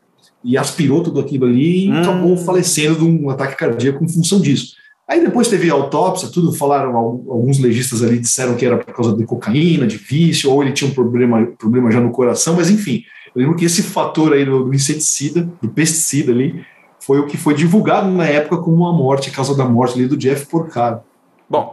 e 0.44 0.58
aspirou 0.58 1.02
tudo 1.02 1.20
aquilo 1.20 1.46
ali 1.46 1.86
e 1.86 1.90
hum. 1.90 2.00
acabou 2.00 2.36
falecendo 2.36 2.96
de 2.96 3.04
um 3.04 3.30
ataque 3.30 3.56
cardíaco 3.56 4.04
em 4.04 4.08
função 4.08 4.40
disso. 4.40 4.74
Aí 5.08 5.20
depois 5.20 5.48
teve 5.48 5.70
autópsia, 5.70 6.28
tudo 6.28 6.52
falaram, 6.52 6.94
alguns 6.96 7.58
legistas 7.58 8.02
ali 8.02 8.18
disseram 8.18 8.54
que 8.54 8.64
era 8.64 8.76
por 8.76 8.94
causa 8.94 9.16
de 9.16 9.24
cocaína, 9.24 9.84
de 9.84 9.96
vício, 9.96 10.50
ou 10.50 10.62
ele 10.62 10.72
tinha 10.72 10.88
um 10.88 10.94
problema, 10.94 11.44
problema 11.58 11.90
já 11.90 12.00
no 12.00 12.12
coração, 12.12 12.54
mas 12.54 12.70
enfim, 12.70 13.02
eu 13.34 13.40
lembro 13.42 13.56
que 13.56 13.64
esse 13.64 13.82
fator 13.82 14.32
aí 14.32 14.44
do, 14.44 14.64
do 14.64 14.74
inseticida, 14.74 15.50
do 15.60 15.68
pesticida 15.68 16.30
ali, 16.30 16.64
foi 17.10 17.18
o 17.18 17.26
que 17.26 17.36
foi 17.36 17.54
divulgado 17.54 18.08
na 18.08 18.24
época 18.24 18.58
como 18.58 18.86
a 18.86 18.92
morte, 18.92 19.30
a 19.30 19.32
causa 19.32 19.56
da 19.56 19.64
morte 19.64 19.94
ali 19.94 20.06
do 20.06 20.16
Jeff 20.16 20.46
Porcaro. 20.46 21.00
Bom, 21.48 21.72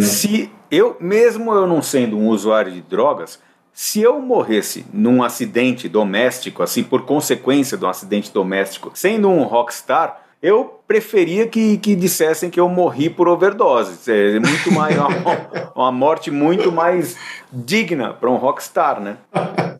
né? 0.00 0.06
se 0.06 0.50
eu, 0.70 0.96
mesmo 0.98 1.52
eu 1.52 1.66
não 1.66 1.82
sendo 1.82 2.16
um 2.16 2.28
usuário 2.28 2.72
de 2.72 2.80
drogas, 2.80 3.38
se 3.74 4.00
eu 4.00 4.18
morresse 4.22 4.86
num 4.90 5.22
acidente 5.22 5.86
doméstico, 5.86 6.62
assim, 6.62 6.82
por 6.82 7.02
consequência 7.02 7.76
de 7.76 7.84
um 7.84 7.88
acidente 7.90 8.32
doméstico, 8.32 8.90
sendo 8.94 9.28
um 9.28 9.42
rockstar, 9.42 10.22
eu 10.44 10.78
preferia 10.86 11.46
que, 11.46 11.78
que 11.78 11.96
dissessem 11.96 12.50
que 12.50 12.60
eu 12.60 12.68
morri 12.68 13.08
por 13.08 13.26
overdose. 13.28 14.12
É 14.12 14.38
muito 14.38 14.70
mais 14.70 14.94
uma, 14.94 15.08
uma 15.74 15.90
morte 15.90 16.30
muito 16.30 16.70
mais 16.70 17.16
digna 17.50 18.12
para 18.12 18.30
um 18.30 18.36
rockstar, 18.36 19.00
né? 19.00 19.16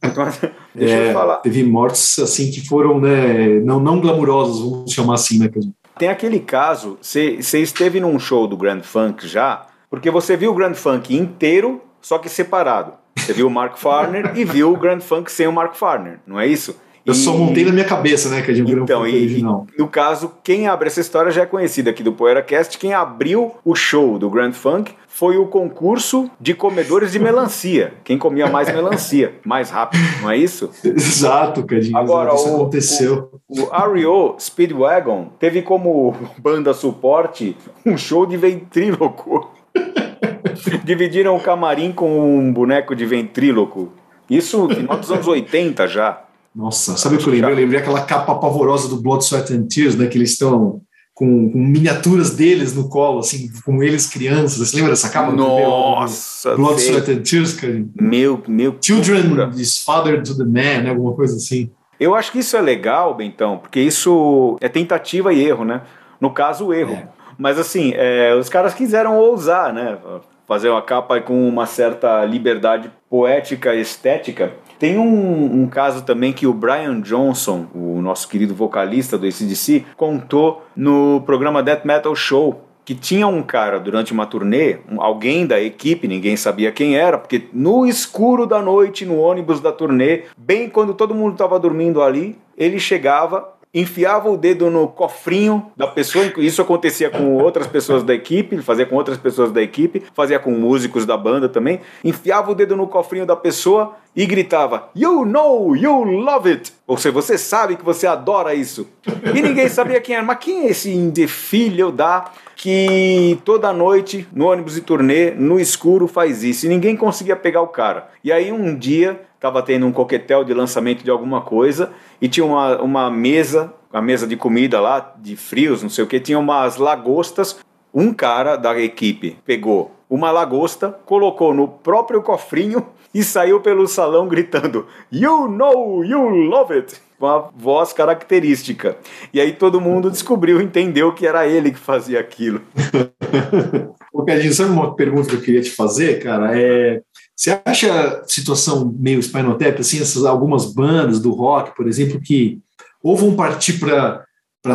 Então, 0.03 0.25
deixa 0.75 0.95
é, 0.95 1.11
eu 1.11 1.13
falar. 1.13 1.37
Teve 1.37 1.63
mortes 1.65 2.19
assim 2.19 2.51
que 2.51 2.67
foram, 2.67 2.99
né, 2.99 3.61
não, 3.61 3.79
não 3.79 4.01
glamurosas, 4.01 4.59
vamos 4.59 4.91
chamar 4.91 5.15
assim, 5.15 5.39
né? 5.39 5.51
Tem 5.99 6.09
aquele 6.09 6.41
caso, 6.41 6.97
você 6.99 7.37
esteve 7.59 8.01
num 8.01 8.19
show 8.19 8.47
do 8.47 8.57
Grand 8.57 8.81
Funk 8.81 9.29
já, 9.29 9.67
porque 9.91 10.11
você 10.11 10.35
viu 10.35 10.51
o 10.51 10.55
Grand 10.55 10.75
Funk 10.75 11.15
inteiro, 11.15 11.83
só 12.01 12.17
que 12.17 12.31
separado. 12.31 12.95
Você 13.19 13.35
viu 13.35 13.49
o 13.49 13.51
Mark 13.51 13.77
Farner 13.77 14.33
e 14.35 14.47
viu 14.47 14.73
o 14.73 14.77
Grand 14.79 15.01
Funk 15.01 15.31
sem 15.31 15.47
o 15.47 15.53
Mark 15.53 15.75
Farner, 15.75 16.21
não 16.27 16.41
é 16.41 16.47
isso? 16.47 16.75
Eu 17.05 17.13
e... 17.13 17.17
só 17.17 17.37
montei 17.37 17.65
na 17.65 17.73
minha 17.73 17.85
cabeça, 17.85 18.29
né, 18.29 18.41
que 18.41 18.53
de 18.53 18.63
um 18.63 18.83
então, 18.83 19.07
e, 19.07 19.15
original. 19.15 19.67
No 19.79 19.87
caso, 19.87 20.33
quem 20.43 20.67
abre 20.67 20.89
essa 20.89 21.01
história 21.01 21.31
já 21.31 21.43
é 21.43 21.47
conhecido 21.47 21.91
aqui 21.91 22.03
do 22.03 22.13
PoeiraCast. 22.13 22.79
Quem 22.79 22.95
abriu 22.95 23.53
o 23.65 23.75
show 23.75 24.19
do 24.19 24.31
Grand 24.31 24.53
Funk 24.53 24.95
foi 25.07 25.37
o 25.37 25.47
concurso 25.47 26.31
de 26.41 26.55
comedores 26.55 27.13
de 27.13 27.21
melancia. 27.21 27.95
Quem 28.03 28.19
comia 28.19 28.49
mais 28.49 28.73
melancia, 28.73 29.35
mais 29.45 29.71
rápido, 29.71 30.03
não 30.23 30.31
é 30.31 30.37
isso? 30.37 30.71
Exato, 30.83 31.63
Cadinho. 31.65 31.97
Agora, 31.97 32.35
isso 32.35 32.49
o, 32.49 32.55
aconteceu. 32.57 33.31
O, 33.49 33.61
o 33.61 33.93
REO 33.93 34.37
Speedwagon 34.41 35.29
teve 35.39 35.63
como 35.63 36.17
banda 36.39 36.75
suporte 36.75 37.57
um 37.85 37.97
show 37.97 38.27
de 38.27 38.37
ventríloco. 38.37 39.53
Dividiram 40.85 41.37
o 41.37 41.41
camarim 41.41 41.93
com 41.93 42.39
um 42.39 42.53
boneco 42.53 42.97
de 42.97 43.05
ventríloco. 43.05 43.93
Isso 44.29 44.67
no 44.67 44.75
final 44.75 44.97
dos 44.97 45.13
anos 45.13 45.29
80 45.29 45.87
já. 45.87 46.24
Nossa, 46.55 46.97
sabe 46.97 47.17
o 47.17 47.19
que 47.19 47.27
eu 47.27 47.33
lembrei? 47.33 47.53
Eu 47.53 47.57
lembrei 47.57 47.81
aquela 47.81 48.03
capa 48.03 48.35
pavorosa 48.37 48.89
do 48.89 49.01
Blood, 49.01 49.25
Sweat 49.25 49.53
and 49.53 49.67
Tears, 49.67 49.97
né? 49.97 50.07
Que 50.07 50.17
eles 50.17 50.31
estão 50.31 50.81
com, 51.13 51.51
com, 51.51 51.59
miniaturas 51.59 52.31
deles 52.31 52.75
no 52.75 52.89
colo, 52.89 53.21
assim, 53.21 53.51
com 53.65 53.83
eles 53.83 54.07
crianças. 54.07 54.59
Você 54.59 54.77
lembra 54.77 54.91
dessa 54.91 55.09
capa? 55.09 55.33
Nossa! 55.33 56.55
Blood, 56.55 56.81
Sweat 56.81 57.11
and 57.11 57.23
Tears, 57.23 57.55
cara? 57.55 57.85
Meu, 58.01 58.43
meu. 58.47 58.77
Children 58.81 59.51
is 59.57 59.83
father 59.83 60.23
to 60.23 60.37
the 60.37 60.45
man, 60.45 60.83
né? 60.83 60.91
Alguma 60.91 61.15
coisa 61.15 61.37
assim. 61.37 61.71
Eu 61.99 62.15
acho 62.15 62.33
que 62.33 62.41
isso 62.41 62.57
é 62.57 62.61
legal, 62.61 63.15
Bentão, 63.15 63.59
porque 63.59 63.81
isso 63.81 64.57
é 64.61 64.69
tentativa 64.69 65.33
e 65.33 65.45
erro, 65.45 65.65
né? 65.65 65.83
No 66.21 66.31
caso, 66.31 66.67
o 66.67 66.75
erro. 66.75 66.95
É. 66.95 67.09
Mas 67.39 67.59
assim, 67.59 67.93
é, 67.95 68.35
os 68.35 68.49
caras 68.49 68.75
quiseram 68.75 69.19
ousar, 69.19 69.73
né? 69.73 69.99
Fazer 70.47 70.69
uma 70.69 70.83
capa 70.83 71.21
com 71.21 71.49
uma 71.49 71.67
certa 71.67 72.25
liberdade 72.25 72.91
poética 73.09 73.75
e 73.75 73.81
estética. 73.81 74.53
Tem 74.85 74.99
um, 74.99 75.63
um, 75.63 75.67
caso 75.67 76.03
também 76.03 76.31
que 76.31 76.47
o 76.47 76.53
Brian 76.53 77.01
Johnson, 77.01 77.69
o 77.75 78.03
nosso 78.03 78.29
querido 78.29 78.55
vocalista 78.55 79.17
do 79.17 79.27
ACDC, 79.27 79.83
contou 79.97 80.63
no 80.77 81.23
programa 81.25 81.63
Death 81.63 81.87
Metal 81.87 82.15
Show. 82.15 82.61
Que 82.85 82.95
tinha 82.95 83.27
um 83.27 83.43
cara 83.43 83.81
durante 83.81 84.13
uma 84.13 84.27
turnê, 84.27 84.77
alguém 84.99 85.47
da 85.47 85.59
equipe, 85.59 86.07
ninguém 86.07 86.37
sabia 86.37 86.71
quem 86.71 86.99
era, 86.99 87.17
porque 87.17 87.49
no 87.51 87.87
escuro 87.87 88.45
da 88.45 88.61
noite, 88.61 89.07
no 89.07 89.19
ônibus 89.19 89.59
da 89.59 89.73
turnê, 89.73 90.25
bem 90.37 90.69
quando 90.69 90.93
todo 90.93 91.15
mundo 91.15 91.33
estava 91.33 91.59
dormindo 91.59 92.03
ali, 92.03 92.37
ele 92.55 92.79
chegava, 92.79 93.54
enfiava 93.75 94.31
o 94.31 94.37
dedo 94.37 94.71
no 94.71 94.87
cofrinho 94.87 95.73
da 95.77 95.87
pessoa, 95.87 96.33
isso 96.39 96.63
acontecia 96.63 97.11
com 97.11 97.35
outras 97.35 97.67
pessoas 97.67 98.05
da 98.05 98.15
equipe, 98.15 98.59
fazia 98.59 98.87
com 98.87 98.95
outras 98.95 99.19
pessoas 99.19 99.51
da 99.51 99.61
equipe, 99.61 100.03
fazia 100.15 100.39
com 100.39 100.53
músicos 100.53 101.05
da 101.05 101.17
banda 101.17 101.49
também, 101.49 101.81
enfiava 102.05 102.53
o 102.53 102.55
dedo 102.55 102.77
no 102.77 102.87
cofrinho 102.87 103.27
da 103.27 103.35
pessoa 103.35 103.97
e 104.15 104.25
gritava: 104.25 104.91
You 104.95 105.25
know, 105.25 105.75
you 105.75 106.05
love 106.05 106.49
it! 106.49 106.73
Ou 106.87 106.97
seja, 106.97 107.13
você 107.13 107.37
sabe 107.37 107.77
que 107.77 107.85
você 107.85 108.07
adora 108.07 108.55
isso. 108.55 108.87
E 109.35 109.43
ninguém 109.43 109.69
sabia 109.69 110.01
quem 110.01 110.17
era, 110.17 110.25
mas 110.25 110.39
quem 110.39 110.67
é 110.67 110.71
esse 110.71 110.91
indefilho 110.91 111.91
da 111.91 112.31
que 112.57 113.39
toda 113.45 113.73
noite, 113.73 114.29
no 114.33 114.47
ônibus 114.47 114.75
de 114.75 114.83
turnê, 114.83 115.33
no 115.33 115.59
escuro, 115.59 116.07
faz 116.07 116.45
isso. 116.45 116.67
E 116.67 116.69
ninguém 116.69 116.97
conseguia 116.97 117.35
pegar 117.35 117.63
o 117.63 117.69
cara. 117.69 118.09
E 118.23 118.31
aí 118.31 118.53
um 118.53 118.77
dia 118.77 119.21
estava 119.45 119.63
tendo 119.63 119.87
um 119.87 119.93
coquetel 119.93 120.43
de 120.43 120.55
lançamento 120.55 121.05
de 121.05 121.11
alguma 121.11 121.43
coisa 121.43 121.93
e 122.19 122.29
tinha 122.29 122.47
uma, 122.47 122.81
uma 122.81 123.11
mesa, 123.11 123.75
a 123.93 124.01
mesa 124.01 124.27
de 124.27 124.37
comida 124.37 124.81
lá, 124.81 125.15
de 125.19 125.37
frios, 125.37 125.83
não 125.83 125.91
sei 125.91 126.03
o 126.03 126.07
que, 126.07 126.19
tinha 126.19 126.39
umas 126.39 126.79
lagostas. 126.79 127.59
Um 127.93 128.13
cara 128.15 128.57
da 128.57 128.77
equipe 128.81 129.37
pegou 129.45 129.95
uma 130.09 130.31
lagosta, 130.31 130.99
colocou 131.05 131.53
no 131.53 131.69
próprio 131.69 132.23
cofrinho 132.23 132.87
e 133.13 133.23
saiu 133.23 133.61
pelo 133.61 133.87
salão 133.87 134.27
gritando: 134.27 134.87
You 135.13 135.47
know, 135.47 136.03
you 136.03 136.27
love 136.27 136.73
it! 136.73 136.95
Com 137.19 137.27
a 137.27 137.51
voz 137.55 137.93
característica. 137.93 138.97
E 139.33 139.41
aí 139.41 139.53
todo 139.53 139.81
mundo 139.81 140.11
descobriu, 140.11 140.61
entendeu 140.61 141.13
que 141.13 141.27
era 141.27 141.47
ele 141.47 141.71
que 141.71 141.79
fazia 141.79 142.19
aquilo. 142.19 142.63
Ô, 144.13 144.25
Cadinho, 144.25 144.53
sabe 144.53 144.71
uma 144.71 144.97
pergunta 144.97 145.29
que 145.29 145.37
eu 145.37 145.41
queria 145.41 145.63
te 145.63 145.71
fazer, 145.71 146.23
cara? 146.23 146.59
É 146.59 147.03
Você 147.37 147.61
acha 147.65 148.23
situação 148.27 148.95
meio 148.97 149.23
Spinal 149.23 149.59
Tap, 149.59 149.81
assim, 149.81 150.01
essas 150.01 150.25
algumas 150.25 150.73
bandas 150.73 151.19
do 151.19 151.33
rock, 151.33 151.75
por 151.77 151.89
exemplo, 151.89 152.21
que 152.21 152.61
ou 153.03 153.17
vão 153.17 153.35
partir 153.35 153.79
para 153.79 154.25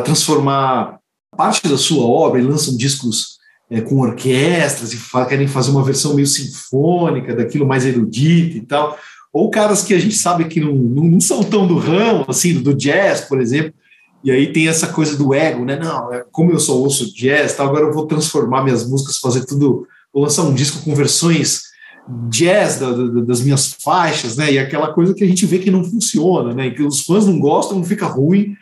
transformar 0.03 0.99
parte 1.35 1.67
da 1.67 1.77
sua 1.77 2.03
obra 2.03 2.39
e 2.39 2.43
lançam 2.43 2.75
discos 2.75 3.39
é, 3.69 3.81
com 3.81 3.99
orquestras 3.99 4.93
e 4.93 4.97
fa 4.97 5.25
querem 5.25 5.47
fazer 5.47 5.71
uma 5.71 5.83
versão 5.83 6.13
meio 6.13 6.27
sinfônica, 6.27 7.35
daquilo 7.35 7.67
mais 7.67 7.85
erudito 7.85 8.57
e 8.57 8.61
tal, 8.61 8.97
ou 9.31 9.49
caras 9.49 9.83
que 9.83 9.93
a 9.93 9.99
gente 9.99 10.15
sabe 10.15 10.45
que 10.45 10.59
não, 10.59 10.73
não, 10.73 11.03
não 11.03 11.21
são 11.21 11.43
tão 11.43 11.65
do 11.65 11.77
ramo, 11.77 12.25
assim, 12.27 12.61
do 12.61 12.73
jazz, 12.73 13.21
por 13.21 13.39
exemplo, 13.39 13.73
e 14.23 14.31
aí 14.31 14.51
tem 14.51 14.67
essa 14.67 14.87
coisa 14.87 15.15
do 15.15 15.33
ego, 15.33 15.63
né? 15.63 15.79
Não, 15.79 16.13
é, 16.13 16.25
como 16.31 16.51
eu 16.51 16.59
só 16.59 16.75
ouço 16.75 17.13
jazz, 17.15 17.57
agora 17.59 17.85
eu 17.85 17.93
vou 17.93 18.05
transformar 18.05 18.63
minhas 18.63 18.87
músicas, 18.87 19.17
fazer 19.17 19.45
tudo, 19.45 19.87
vou 20.13 20.23
lançar 20.23 20.43
um 20.43 20.53
disco 20.53 20.83
com 20.83 20.93
versões 20.93 21.68
jazz 22.29 22.79
da, 22.79 22.91
da, 22.91 23.21
das 23.21 23.41
minhas 23.41 23.73
faixas, 23.83 24.35
né? 24.35 24.51
E 24.51 24.59
aquela 24.59 24.93
coisa 24.93 25.13
que 25.13 25.23
a 25.23 25.27
gente 25.27 25.45
vê 25.45 25.59
que 25.59 25.69
não 25.69 25.83
funciona, 25.83 26.53
né? 26.53 26.69
Que 26.71 26.83
os 26.83 27.01
fãs 27.01 27.25
não 27.25 27.39
gostam, 27.39 27.77
não 27.77 27.83
fica 27.83 28.05
ruim. 28.05 28.55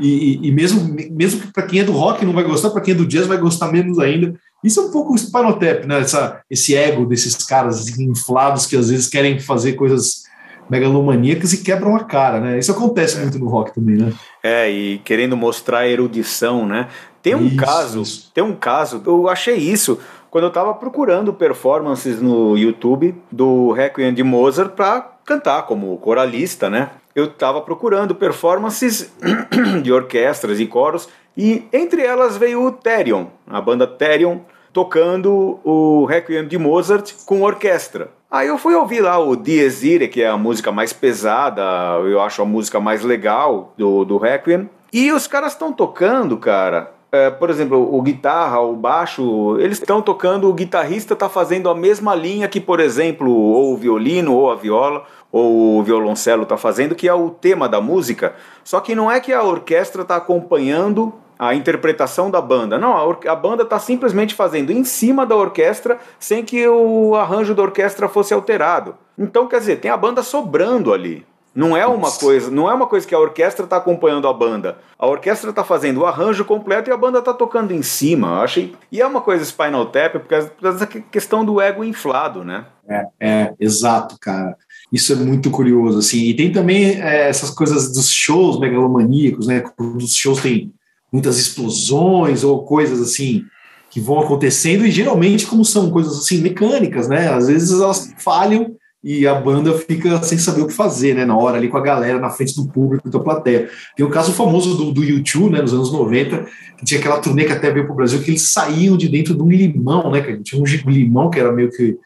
E, 0.00 0.08
e, 0.08 0.48
e 0.48 0.52
mesmo, 0.52 0.94
mesmo 1.10 1.40
que 1.40 1.52
para 1.52 1.62
quem 1.64 1.80
é 1.80 1.84
do 1.84 1.92
rock 1.92 2.24
não 2.24 2.32
vai 2.32 2.44
gostar, 2.44 2.70
para 2.70 2.80
quem 2.80 2.94
é 2.94 2.96
do 2.96 3.06
jazz 3.06 3.26
vai 3.26 3.38
gostar 3.38 3.70
menos 3.70 3.98
ainda. 3.98 4.34
Isso 4.62 4.80
é 4.80 4.82
um 4.84 4.90
pouco 4.90 5.14
o 5.14 5.18
Spinal 5.18 5.58
né? 5.86 6.00
Essa, 6.00 6.40
esse 6.50 6.74
ego 6.74 7.06
desses 7.06 7.36
caras 7.36 7.98
inflados 7.98 8.66
que 8.66 8.76
às 8.76 8.90
vezes 8.90 9.06
querem 9.06 9.38
fazer 9.38 9.74
coisas 9.74 10.24
megalomaníacas 10.68 11.52
e 11.52 11.62
quebram 11.62 11.96
a 11.96 12.04
cara, 12.04 12.40
né? 12.40 12.58
Isso 12.58 12.72
acontece 12.72 13.16
é. 13.16 13.22
muito 13.22 13.38
no 13.38 13.48
rock 13.48 13.72
também, 13.74 13.96
né? 13.96 14.12
É, 14.42 14.70
e 14.70 14.98
querendo 14.98 15.36
mostrar 15.36 15.88
erudição, 15.88 16.66
né? 16.66 16.88
Tem 17.22 17.34
um 17.34 17.46
isso, 17.46 17.56
caso, 17.56 18.02
isso. 18.02 18.30
tem 18.34 18.44
um 18.44 18.54
caso, 18.54 19.02
eu 19.06 19.28
achei 19.28 19.56
isso 19.56 19.98
quando 20.30 20.44
eu 20.44 20.48
estava 20.48 20.74
procurando 20.74 21.32
performances 21.32 22.20
no 22.20 22.56
YouTube 22.56 23.14
do 23.30 23.72
Requiem 23.72 24.12
de 24.12 24.22
Mozart 24.22 24.72
para 24.72 25.00
cantar 25.24 25.62
como 25.66 25.96
coralista, 25.98 26.68
né? 26.70 26.90
Eu 27.14 27.24
estava 27.24 27.60
procurando 27.60 28.14
performances 28.14 29.12
de 29.82 29.92
orquestras 29.92 30.60
e 30.60 30.66
coros 30.66 31.08
e 31.36 31.64
entre 31.72 32.02
elas 32.02 32.36
veio 32.36 32.64
o 32.64 32.72
Therion, 32.72 33.26
a 33.46 33.60
banda 33.60 33.86
Therion, 33.86 34.38
tocando 34.72 35.58
o 35.64 36.04
Requiem 36.04 36.46
de 36.46 36.58
Mozart 36.58 37.12
com 37.24 37.42
orquestra. 37.42 38.10
Aí 38.30 38.48
eu 38.48 38.58
fui 38.58 38.74
ouvir 38.74 39.00
lá 39.00 39.18
o 39.18 39.34
Dies 39.34 39.82
Irae, 39.82 40.08
que 40.08 40.22
é 40.22 40.28
a 40.28 40.36
música 40.36 40.70
mais 40.70 40.92
pesada, 40.92 41.62
eu 42.04 42.20
acho 42.20 42.42
a 42.42 42.44
música 42.44 42.78
mais 42.78 43.02
legal 43.02 43.72
do, 43.76 44.04
do 44.04 44.18
Requiem. 44.18 44.68
E 44.92 45.10
os 45.12 45.26
caras 45.26 45.52
estão 45.52 45.72
tocando, 45.72 46.36
cara, 46.36 46.92
é, 47.10 47.30
por 47.30 47.48
exemplo, 47.48 47.96
o 47.96 48.02
guitarra, 48.02 48.60
o 48.60 48.76
baixo, 48.76 49.56
eles 49.58 49.78
estão 49.78 50.02
tocando, 50.02 50.48
o 50.48 50.52
guitarrista 50.52 51.14
está 51.14 51.28
fazendo 51.28 51.70
a 51.70 51.74
mesma 51.74 52.14
linha 52.14 52.48
que, 52.48 52.60
por 52.60 52.80
exemplo, 52.80 53.30
ou 53.32 53.72
o 53.72 53.76
violino, 53.76 54.34
ou 54.34 54.50
a 54.50 54.54
viola, 54.54 55.04
ou 55.32 55.78
o 55.78 55.82
violoncelo 55.82 56.42
está 56.42 56.56
fazendo, 56.56 56.94
que 56.94 57.08
é 57.08 57.14
o 57.14 57.30
tema 57.30 57.68
da 57.68 57.80
música. 57.80 58.34
Só 58.62 58.80
que 58.80 58.94
não 58.94 59.10
é 59.10 59.20
que 59.20 59.32
a 59.32 59.42
orquestra 59.42 60.02
está 60.02 60.16
acompanhando 60.16 61.12
a 61.38 61.54
interpretação 61.54 62.30
da 62.30 62.42
banda. 62.42 62.78
Não, 62.78 62.92
a, 62.94 63.32
a 63.32 63.36
banda 63.36 63.62
está 63.62 63.78
simplesmente 63.78 64.34
fazendo 64.34 64.70
em 64.70 64.84
cima 64.84 65.24
da 65.24 65.36
orquestra 65.36 65.98
sem 66.18 66.44
que 66.44 66.66
o 66.68 67.14
arranjo 67.14 67.54
da 67.54 67.62
orquestra 67.62 68.08
fosse 68.08 68.34
alterado. 68.34 68.96
Então, 69.16 69.46
quer 69.46 69.60
dizer, 69.60 69.76
tem 69.76 69.90
a 69.90 69.96
banda 69.96 70.22
sobrando 70.22 70.92
ali. 70.92 71.24
Não 71.58 71.76
é 71.76 71.84
uma 71.84 72.12
coisa, 72.12 72.52
não 72.52 72.70
é 72.70 72.72
uma 72.72 72.86
coisa 72.86 73.04
que 73.04 73.12
a 73.12 73.18
orquestra 73.18 73.64
está 73.64 73.78
acompanhando 73.78 74.28
a 74.28 74.32
banda. 74.32 74.78
A 74.96 75.08
orquestra 75.08 75.50
está 75.50 75.64
fazendo 75.64 76.02
o 76.02 76.06
arranjo 76.06 76.44
completo 76.44 76.88
e 76.88 76.92
a 76.92 76.96
banda 76.96 77.18
está 77.18 77.34
tocando 77.34 77.72
em 77.72 77.82
cima. 77.82 78.28
Eu 78.28 78.42
achei. 78.42 78.76
E 78.92 79.00
é 79.00 79.04
uma 79.04 79.20
coisa 79.20 79.44
Spinal 79.44 79.86
Tap 79.86 80.24
causa, 80.28 80.50
por 80.50 80.60
causa 80.62 80.78
dessa 80.78 80.86
questão 80.86 81.44
do 81.44 81.60
ego 81.60 81.82
inflado, 81.82 82.44
né? 82.44 82.66
É, 82.88 83.06
é, 83.18 83.54
exato, 83.58 84.16
cara. 84.20 84.56
Isso 84.92 85.12
é 85.12 85.16
muito 85.16 85.50
curioso, 85.50 85.98
assim. 85.98 86.26
E 86.26 86.34
tem 86.34 86.52
também 86.52 87.02
é, 87.02 87.28
essas 87.28 87.50
coisas 87.50 87.92
dos 87.92 88.08
shows 88.08 88.60
megalomaníacos, 88.60 89.48
né? 89.48 89.64
Os 89.76 90.14
shows 90.14 90.40
têm 90.40 90.72
muitas 91.12 91.40
explosões 91.40 92.44
ou 92.44 92.64
coisas 92.64 93.00
assim 93.00 93.44
que 93.90 93.98
vão 93.98 94.20
acontecendo 94.20 94.86
e 94.86 94.92
geralmente 94.92 95.44
como 95.44 95.64
são 95.64 95.90
coisas 95.90 96.18
assim 96.18 96.38
mecânicas, 96.40 97.08
né? 97.08 97.28
Às 97.32 97.48
vezes 97.48 97.80
elas 97.80 98.14
falham 98.16 98.76
e 99.08 99.26
a 99.26 99.34
banda 99.34 99.72
fica 99.72 100.22
sem 100.22 100.36
saber 100.36 100.60
o 100.60 100.66
que 100.66 100.74
fazer, 100.74 101.14
né? 101.14 101.24
Na 101.24 101.34
hora 101.34 101.56
ali 101.56 101.68
com 101.68 101.78
a 101.78 101.80
galera 101.80 102.18
na 102.18 102.28
frente 102.28 102.54
do 102.54 102.68
público, 102.68 103.08
da 103.08 103.18
plateia. 103.18 103.70
Tem 103.96 104.04
o 104.04 104.10
caso 104.10 104.34
famoso 104.34 104.76
do, 104.76 104.92
do 104.92 105.02
YouTube, 105.02 105.50
né? 105.50 105.62
Nos 105.62 105.72
anos 105.72 105.90
90, 105.90 106.44
que 106.76 106.84
tinha 106.84 107.00
aquela 107.00 107.18
turnê 107.18 107.44
que 107.44 107.52
até 107.52 107.70
veio 107.70 107.86
para 107.86 107.94
o 107.94 107.96
Brasil, 107.96 108.20
que 108.20 108.30
eles 108.30 108.42
saíam 108.42 108.98
de 108.98 109.08
dentro 109.08 109.34
de 109.34 109.42
um 109.42 109.48
limão, 109.48 110.10
né? 110.10 110.20
Que 110.20 110.36
tinha 110.42 110.60
um 110.60 110.90
limão 110.90 111.30
que 111.30 111.40
era 111.40 111.50
meio 111.50 111.70
que 111.70 111.96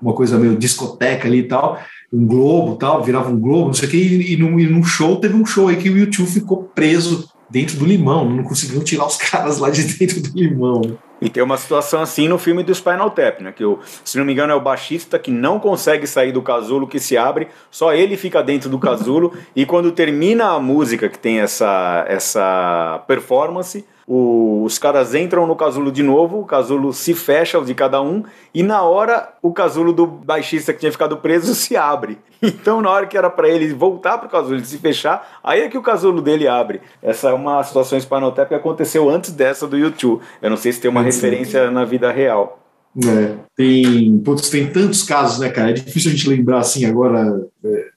uma 0.00 0.12
coisa 0.12 0.38
meio 0.38 0.54
discoteca 0.54 1.26
ali 1.26 1.38
e 1.38 1.48
tal, 1.48 1.80
um 2.12 2.24
globo 2.24 2.76
tal, 2.76 3.02
virava 3.02 3.28
um 3.28 3.40
globo, 3.40 3.66
não 3.66 3.74
sei 3.74 3.88
o 3.88 3.90
que, 3.90 3.96
e, 3.96 4.34
e, 4.34 4.36
num, 4.36 4.58
e 4.60 4.66
num 4.68 4.84
show, 4.84 5.16
teve 5.16 5.34
um 5.34 5.44
show 5.44 5.66
aí 5.66 5.76
que 5.76 5.90
o 5.90 5.98
YouTube 5.98 6.28
ficou 6.28 6.62
preso 6.62 7.28
dentro 7.50 7.76
do 7.76 7.84
limão, 7.84 8.28
não 8.28 8.44
conseguiram 8.44 8.84
tirar 8.84 9.06
os 9.06 9.16
caras 9.30 9.58
lá 9.58 9.68
de 9.68 9.82
dentro 9.82 10.20
do 10.20 10.38
limão. 10.38 10.80
E 11.22 11.30
tem 11.30 11.40
uma 11.40 11.56
situação 11.56 12.02
assim 12.02 12.26
no 12.26 12.36
filme 12.36 12.64
do 12.64 12.74
Spinal 12.74 13.08
Tap, 13.10 13.40
né? 13.40 13.52
Que, 13.52 13.64
o, 13.64 13.78
se 14.04 14.18
não 14.18 14.24
me 14.24 14.32
engano, 14.32 14.52
é 14.52 14.56
o 14.56 14.60
baixista 14.60 15.20
que 15.20 15.30
não 15.30 15.60
consegue 15.60 16.04
sair 16.04 16.32
do 16.32 16.42
casulo 16.42 16.84
que 16.84 16.98
se 16.98 17.16
abre, 17.16 17.46
só 17.70 17.94
ele 17.94 18.16
fica 18.16 18.42
dentro 18.42 18.68
do 18.68 18.76
casulo, 18.76 19.32
e 19.54 19.64
quando 19.64 19.92
termina 19.92 20.46
a 20.46 20.58
música 20.58 21.08
que 21.08 21.16
tem 21.16 21.38
essa, 21.38 22.04
essa 22.08 23.04
performance, 23.06 23.86
o, 24.14 24.62
os 24.64 24.78
caras 24.78 25.14
entram 25.14 25.46
no 25.46 25.56
casulo 25.56 25.90
de 25.90 26.02
novo, 26.02 26.40
o 26.40 26.44
casulo 26.44 26.92
se 26.92 27.14
fecha, 27.14 27.58
o 27.58 27.64
de 27.64 27.74
cada 27.74 28.02
um, 28.02 28.22
e 28.52 28.62
na 28.62 28.82
hora 28.82 29.32
o 29.40 29.54
casulo 29.54 29.90
do 29.90 30.06
baixista 30.06 30.74
que 30.74 30.80
tinha 30.80 30.92
ficado 30.92 31.16
preso 31.16 31.54
se 31.56 31.78
abre. 31.78 32.18
Então, 32.42 32.82
na 32.82 32.90
hora 32.90 33.06
que 33.06 33.16
era 33.16 33.30
para 33.30 33.48
ele 33.48 33.72
voltar 33.72 34.18
pro 34.18 34.28
casulo 34.28 34.56
e 34.56 34.64
se 34.66 34.76
fechar, 34.76 35.40
aí 35.42 35.62
é 35.62 35.68
que 35.68 35.78
o 35.78 35.82
casulo 35.82 36.20
dele 36.20 36.46
abre. 36.46 36.82
Essa 37.02 37.30
é 37.30 37.32
uma 37.32 37.62
situação 37.62 37.96
espanotep 37.96 38.48
que 38.48 38.54
aconteceu 38.54 39.08
antes 39.08 39.32
dessa 39.32 39.66
do 39.66 39.78
YouTube. 39.78 40.20
Eu 40.42 40.50
não 40.50 40.58
sei 40.58 40.72
se 40.72 40.80
tem 40.80 40.90
uma 40.90 41.02
referência 41.02 41.70
na 41.70 41.86
vida 41.86 42.12
real. 42.12 42.58
É, 43.02 43.36
tem, 43.56 44.18
putz, 44.18 44.50
tem 44.50 44.70
tantos 44.70 45.04
casos, 45.04 45.38
né, 45.38 45.48
cara? 45.48 45.70
É 45.70 45.72
difícil 45.72 46.10
a 46.10 46.14
gente 46.14 46.28
lembrar 46.28 46.58
assim 46.58 46.84
agora 46.84 47.46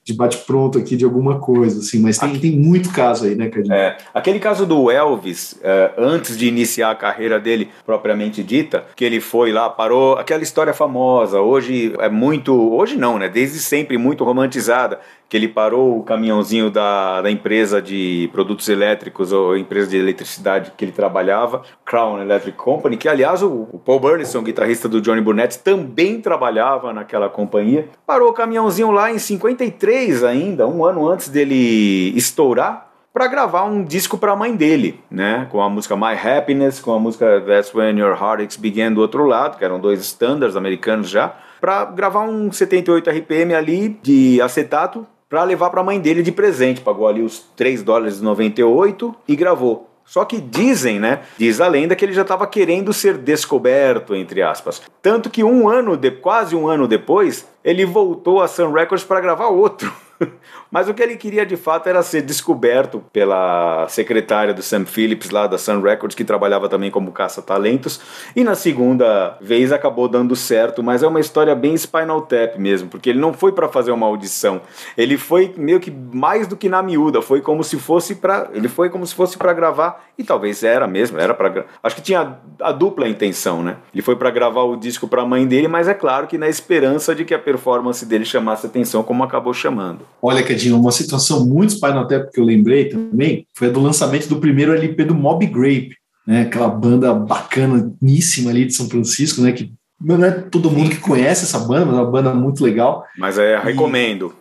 de 0.03 0.13
bate-pronto 0.13 0.77
aqui 0.77 0.95
de 0.95 1.03
alguma 1.03 1.39
coisa, 1.39 1.79
assim, 1.79 1.99
mas 1.99 2.17
tem, 2.17 2.39
tem 2.39 2.51
muito 2.51 2.91
caso 2.91 3.25
aí, 3.25 3.35
né, 3.35 3.49
Cadinho? 3.49 3.73
É, 3.73 3.97
aquele 4.13 4.39
caso 4.39 4.65
do 4.65 4.91
Elvis, 4.91 5.59
é, 5.63 5.91
antes 5.97 6.37
de 6.37 6.47
iniciar 6.47 6.91
a 6.91 6.95
carreira 6.95 7.39
dele 7.39 7.69
propriamente 7.85 8.43
dita, 8.43 8.85
que 8.95 9.03
ele 9.03 9.19
foi 9.19 9.51
lá, 9.51 9.69
parou, 9.69 10.13
aquela 10.13 10.43
história 10.43 10.73
famosa, 10.73 11.41
hoje 11.41 11.93
é 11.99 12.09
muito, 12.09 12.53
hoje 12.73 12.95
não, 12.97 13.17
né? 13.17 13.27
Desde 13.27 13.59
sempre 13.59 13.97
muito 13.97 14.23
romantizada, 14.23 14.99
que 15.27 15.35
ele 15.35 15.47
parou 15.47 15.97
o 15.97 16.03
caminhãozinho 16.03 16.69
da, 16.69 17.21
da 17.21 17.31
empresa 17.31 17.81
de 17.81 18.29
produtos 18.31 18.69
elétricos 18.69 19.31
ou 19.31 19.57
empresa 19.57 19.89
de 19.89 19.97
eletricidade 19.97 20.71
que 20.77 20.85
ele 20.85 20.91
trabalhava, 20.91 21.63
Crown 21.83 22.21
Electric 22.21 22.57
Company, 22.57 22.95
que 22.95 23.09
aliás 23.09 23.41
o, 23.41 23.67
o 23.71 23.79
Paul 23.79 23.99
Burnison, 23.99 24.43
guitarrista 24.43 24.87
do 24.87 25.01
Johnny 25.01 25.21
Burnett, 25.21 25.59
também 25.59 26.21
trabalhava 26.21 26.93
naquela 26.93 27.27
companhia. 27.27 27.89
Parou 28.05 28.29
o 28.29 28.33
caminhãozinho 28.33 28.91
lá 28.91 29.11
em 29.11 29.17
53 29.55 30.23
ainda, 30.23 30.67
um 30.67 30.85
ano 30.85 31.07
antes 31.09 31.29
dele 31.29 32.13
estourar, 32.15 32.91
para 33.13 33.27
gravar 33.27 33.63
um 33.63 33.83
disco 33.83 34.17
para 34.17 34.33
a 34.33 34.35
mãe 34.35 34.53
dele, 34.55 34.99
né? 35.09 35.47
Com 35.49 35.61
a 35.61 35.69
música 35.69 35.95
My 35.95 36.13
Happiness, 36.13 36.79
com 36.79 36.93
a 36.93 36.99
música 36.99 37.41
That's 37.41 37.73
When 37.73 37.97
Your 37.97 38.11
Heartaches 38.11 38.57
Began 38.57 38.91
do 38.91 38.99
outro 38.99 39.25
lado, 39.25 39.57
que 39.57 39.63
eram 39.63 39.79
dois 39.79 40.01
standards 40.01 40.57
americanos 40.57 41.09
já, 41.09 41.33
para 41.61 41.85
gravar 41.85 42.21
um 42.21 42.51
78 42.51 43.09
RPM 43.09 43.53
ali 43.55 43.97
de 44.03 44.41
acetato 44.41 45.07
para 45.29 45.43
levar 45.43 45.69
para 45.69 45.79
a 45.79 45.83
mãe 45.83 45.99
dele 45.99 46.21
de 46.21 46.31
presente. 46.31 46.81
Pagou 46.81 47.07
ali 47.07 47.21
os 47.21 47.39
3 47.55 47.81
dólares 47.83 48.19
e 48.19 48.23
98 48.23 49.15
e 49.27 49.35
gravou. 49.35 49.89
Só 50.05 50.23
que 50.23 50.39
dizem, 50.39 50.99
né? 50.99 51.21
Diz 51.37 51.59
a 51.59 51.67
lenda 51.67 51.95
que 51.95 52.05
ele 52.05 52.13
já 52.13 52.21
estava 52.21 52.45
querendo 52.45 52.93
ser 52.93 53.17
descoberto, 53.17 54.13
entre 54.13 54.43
aspas. 54.43 54.81
Tanto 55.01 55.29
que 55.29 55.43
um 55.43 55.67
ano, 55.67 55.97
de, 55.97 56.11
quase 56.11 56.55
um 56.55 56.67
ano 56.67 56.87
depois, 56.87 57.47
ele 57.65 57.83
voltou 57.83 58.39
a 58.39 58.47
Sun 58.47 58.71
Records 58.71 59.03
para 59.03 59.19
gravar 59.19 59.47
outro. 59.47 59.91
Mas 60.75 60.89
o 60.89 60.93
que 60.93 61.01
ele 61.01 61.15
queria 61.15 61.45
de 61.45 61.55
fato 61.55 61.87
era 61.87 62.03
ser 62.03 62.21
descoberto 62.21 63.01
pela 63.13 63.87
secretária 63.87 64.53
do 64.53 64.61
Sam 64.61 64.85
Phillips 64.85 65.29
lá 65.29 65.47
da 65.47 65.57
Sun 65.57 65.79
Records, 65.79 66.17
que 66.17 66.25
trabalhava 66.25 66.67
também 66.67 66.91
como 66.91 67.13
caça-talentos. 67.13 68.01
E 68.35 68.43
na 68.43 68.55
segunda 68.55 69.37
vez 69.39 69.71
acabou 69.71 70.09
dando 70.09 70.35
certo, 70.35 70.83
mas 70.83 71.01
é 71.01 71.07
uma 71.07 71.21
história 71.21 71.55
bem 71.55 71.77
Spinal 71.77 72.23
Tap 72.23 72.57
mesmo, 72.57 72.89
porque 72.89 73.09
ele 73.09 73.19
não 73.19 73.31
foi 73.31 73.53
para 73.53 73.69
fazer 73.69 73.91
uma 73.91 74.05
audição. 74.05 74.59
Ele 74.97 75.17
foi 75.17 75.53
meio 75.55 75.79
que 75.79 75.89
mais 75.89 76.45
do 76.45 76.57
que 76.57 76.67
na 76.67 76.83
miúda, 76.83 77.21
foi 77.21 77.39
como 77.39 77.63
se 77.63 77.79
fosse 77.79 78.15
para, 78.15 78.49
ele 78.53 78.67
foi 78.67 78.89
como 78.89 79.07
se 79.07 79.15
fosse 79.15 79.37
para 79.37 79.53
gravar 79.53 80.03
e 80.17 80.25
talvez 80.25 80.61
era 80.61 80.87
mesmo, 80.87 81.17
era 81.17 81.33
para 81.33 81.65
acho 81.83 81.95
que 81.95 82.01
tinha 82.01 82.37
a 82.59 82.71
dupla 82.73 83.07
intenção, 83.07 83.63
né? 83.63 83.77
Ele 83.93 84.01
foi 84.01 84.17
para 84.17 84.29
gravar 84.29 84.63
o 84.63 84.75
disco 84.75 85.07
para 85.07 85.21
a 85.21 85.25
mãe 85.25 85.47
dele, 85.47 85.69
mas 85.69 85.87
é 85.87 85.93
claro 85.93 86.27
que 86.27 86.37
na 86.37 86.49
esperança 86.49 87.15
de 87.15 87.23
que 87.23 87.33
a 87.33 87.39
performance 87.39 88.05
dele 88.05 88.25
chamasse 88.25 88.65
atenção 88.65 89.03
como 89.03 89.23
acabou 89.23 89.53
chamando. 89.53 90.05
Olha, 90.21 90.43
Uma 90.73 90.91
situação 90.91 91.45
muito 91.45 91.73
Spinal 91.73 92.07
que 92.07 92.39
eu 92.39 92.43
lembrei 92.43 92.89
também 92.89 93.45
foi 93.53 93.67
a 93.67 93.71
do 93.71 93.79
lançamento 93.79 94.27
do 94.27 94.37
primeiro 94.37 94.73
LP 94.73 95.05
do 95.05 95.15
Mob 95.15 95.45
Grape, 95.45 95.95
né? 96.25 96.41
Aquela 96.41 96.67
banda 96.67 97.13
bacaníssima 97.13 98.49
ali 98.49 98.65
de 98.65 98.73
São 98.73 98.89
Francisco, 98.89 99.41
né? 99.41 99.51
Que 99.51 99.71
não 100.01 100.23
é 100.23 100.31
todo 100.31 100.71
mundo 100.71 100.89
que 100.89 100.97
conhece 100.97 101.43
essa 101.43 101.59
banda, 101.59 101.85
mas 101.85 101.95
é 101.95 102.01
uma 102.01 102.11
banda 102.11 102.33
muito 102.33 102.63
legal. 102.63 103.05
Mas 103.17 103.37
é, 103.37 103.57
recomendo. 103.59 104.35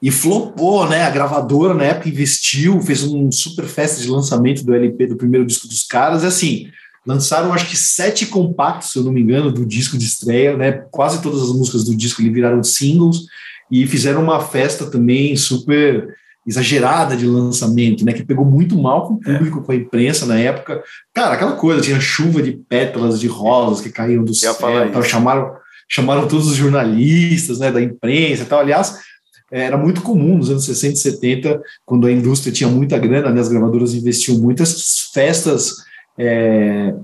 E, 0.00 0.08
e 0.08 0.10
flopou, 0.10 0.88
né? 0.88 1.04
A 1.04 1.10
gravadora 1.10 1.74
na 1.74 1.84
época 1.84 2.08
investiu, 2.08 2.80
fez 2.80 3.02
um 3.04 3.30
super 3.30 3.64
festa 3.64 4.00
de 4.00 4.08
lançamento 4.08 4.64
do 4.64 4.74
LP 4.74 5.06
do 5.06 5.16
primeiro 5.16 5.46
disco 5.46 5.66
dos 5.66 5.84
caras, 5.84 6.22
e 6.22 6.26
assim, 6.26 6.66
lançaram 7.06 7.52
acho 7.52 7.68
que 7.68 7.76
sete 7.76 8.26
compactos, 8.26 8.92
se 8.92 8.98
eu 8.98 9.02
não 9.02 9.12
me 9.12 9.20
engano, 9.20 9.50
do 9.50 9.66
disco 9.66 9.98
de 9.98 10.04
estreia, 10.04 10.56
né? 10.56 10.72
Quase 10.90 11.20
todas 11.20 11.42
as 11.42 11.52
músicas 11.52 11.84
do 11.84 11.96
disco 11.96 12.22
viraram 12.22 12.62
singles 12.62 13.26
e 13.72 13.86
fizeram 13.86 14.22
uma 14.22 14.38
festa 14.38 14.84
também 14.84 15.34
super 15.34 16.14
exagerada 16.46 17.16
de 17.16 17.26
lançamento, 17.26 18.04
né? 18.04 18.12
Que 18.12 18.22
pegou 18.22 18.44
muito 18.44 18.76
mal 18.76 19.08
com 19.08 19.14
o 19.14 19.20
é. 19.24 19.38
público, 19.38 19.60
é. 19.60 19.62
com 19.62 19.72
a 19.72 19.74
imprensa 19.74 20.26
na 20.26 20.38
época. 20.38 20.82
Cara, 21.14 21.34
aquela 21.34 21.52
coisa, 21.52 21.80
tinha 21.80 21.98
chuva 21.98 22.42
de 22.42 22.52
pétalas 22.52 23.18
de 23.18 23.28
rosas 23.28 23.80
que 23.80 23.90
caíam 23.90 24.22
do 24.22 24.34
céu, 24.34 24.54
tal, 24.54 25.02
chamaram, 25.02 25.54
chamaram 25.88 26.28
todos 26.28 26.48
os 26.48 26.56
jornalistas, 26.56 27.60
né, 27.60 27.72
da 27.72 27.80
imprensa 27.80 28.42
e 28.42 28.46
tal. 28.46 28.60
Aliás, 28.60 28.98
era 29.50 29.78
muito 29.78 30.02
comum 30.02 30.36
nos 30.36 30.50
anos 30.50 30.66
60 30.66 30.92
e 30.92 30.96
70, 30.96 31.62
quando 31.86 32.06
a 32.06 32.12
indústria 32.12 32.52
tinha 32.52 32.68
muita 32.68 32.98
grana, 32.98 33.30
né, 33.30 33.40
as 33.40 33.48
gravadoras 33.48 33.94
investiam 33.94 34.36
muito, 34.36 34.62
essas 34.62 35.10
festas 35.14 35.76
é, 36.18 36.94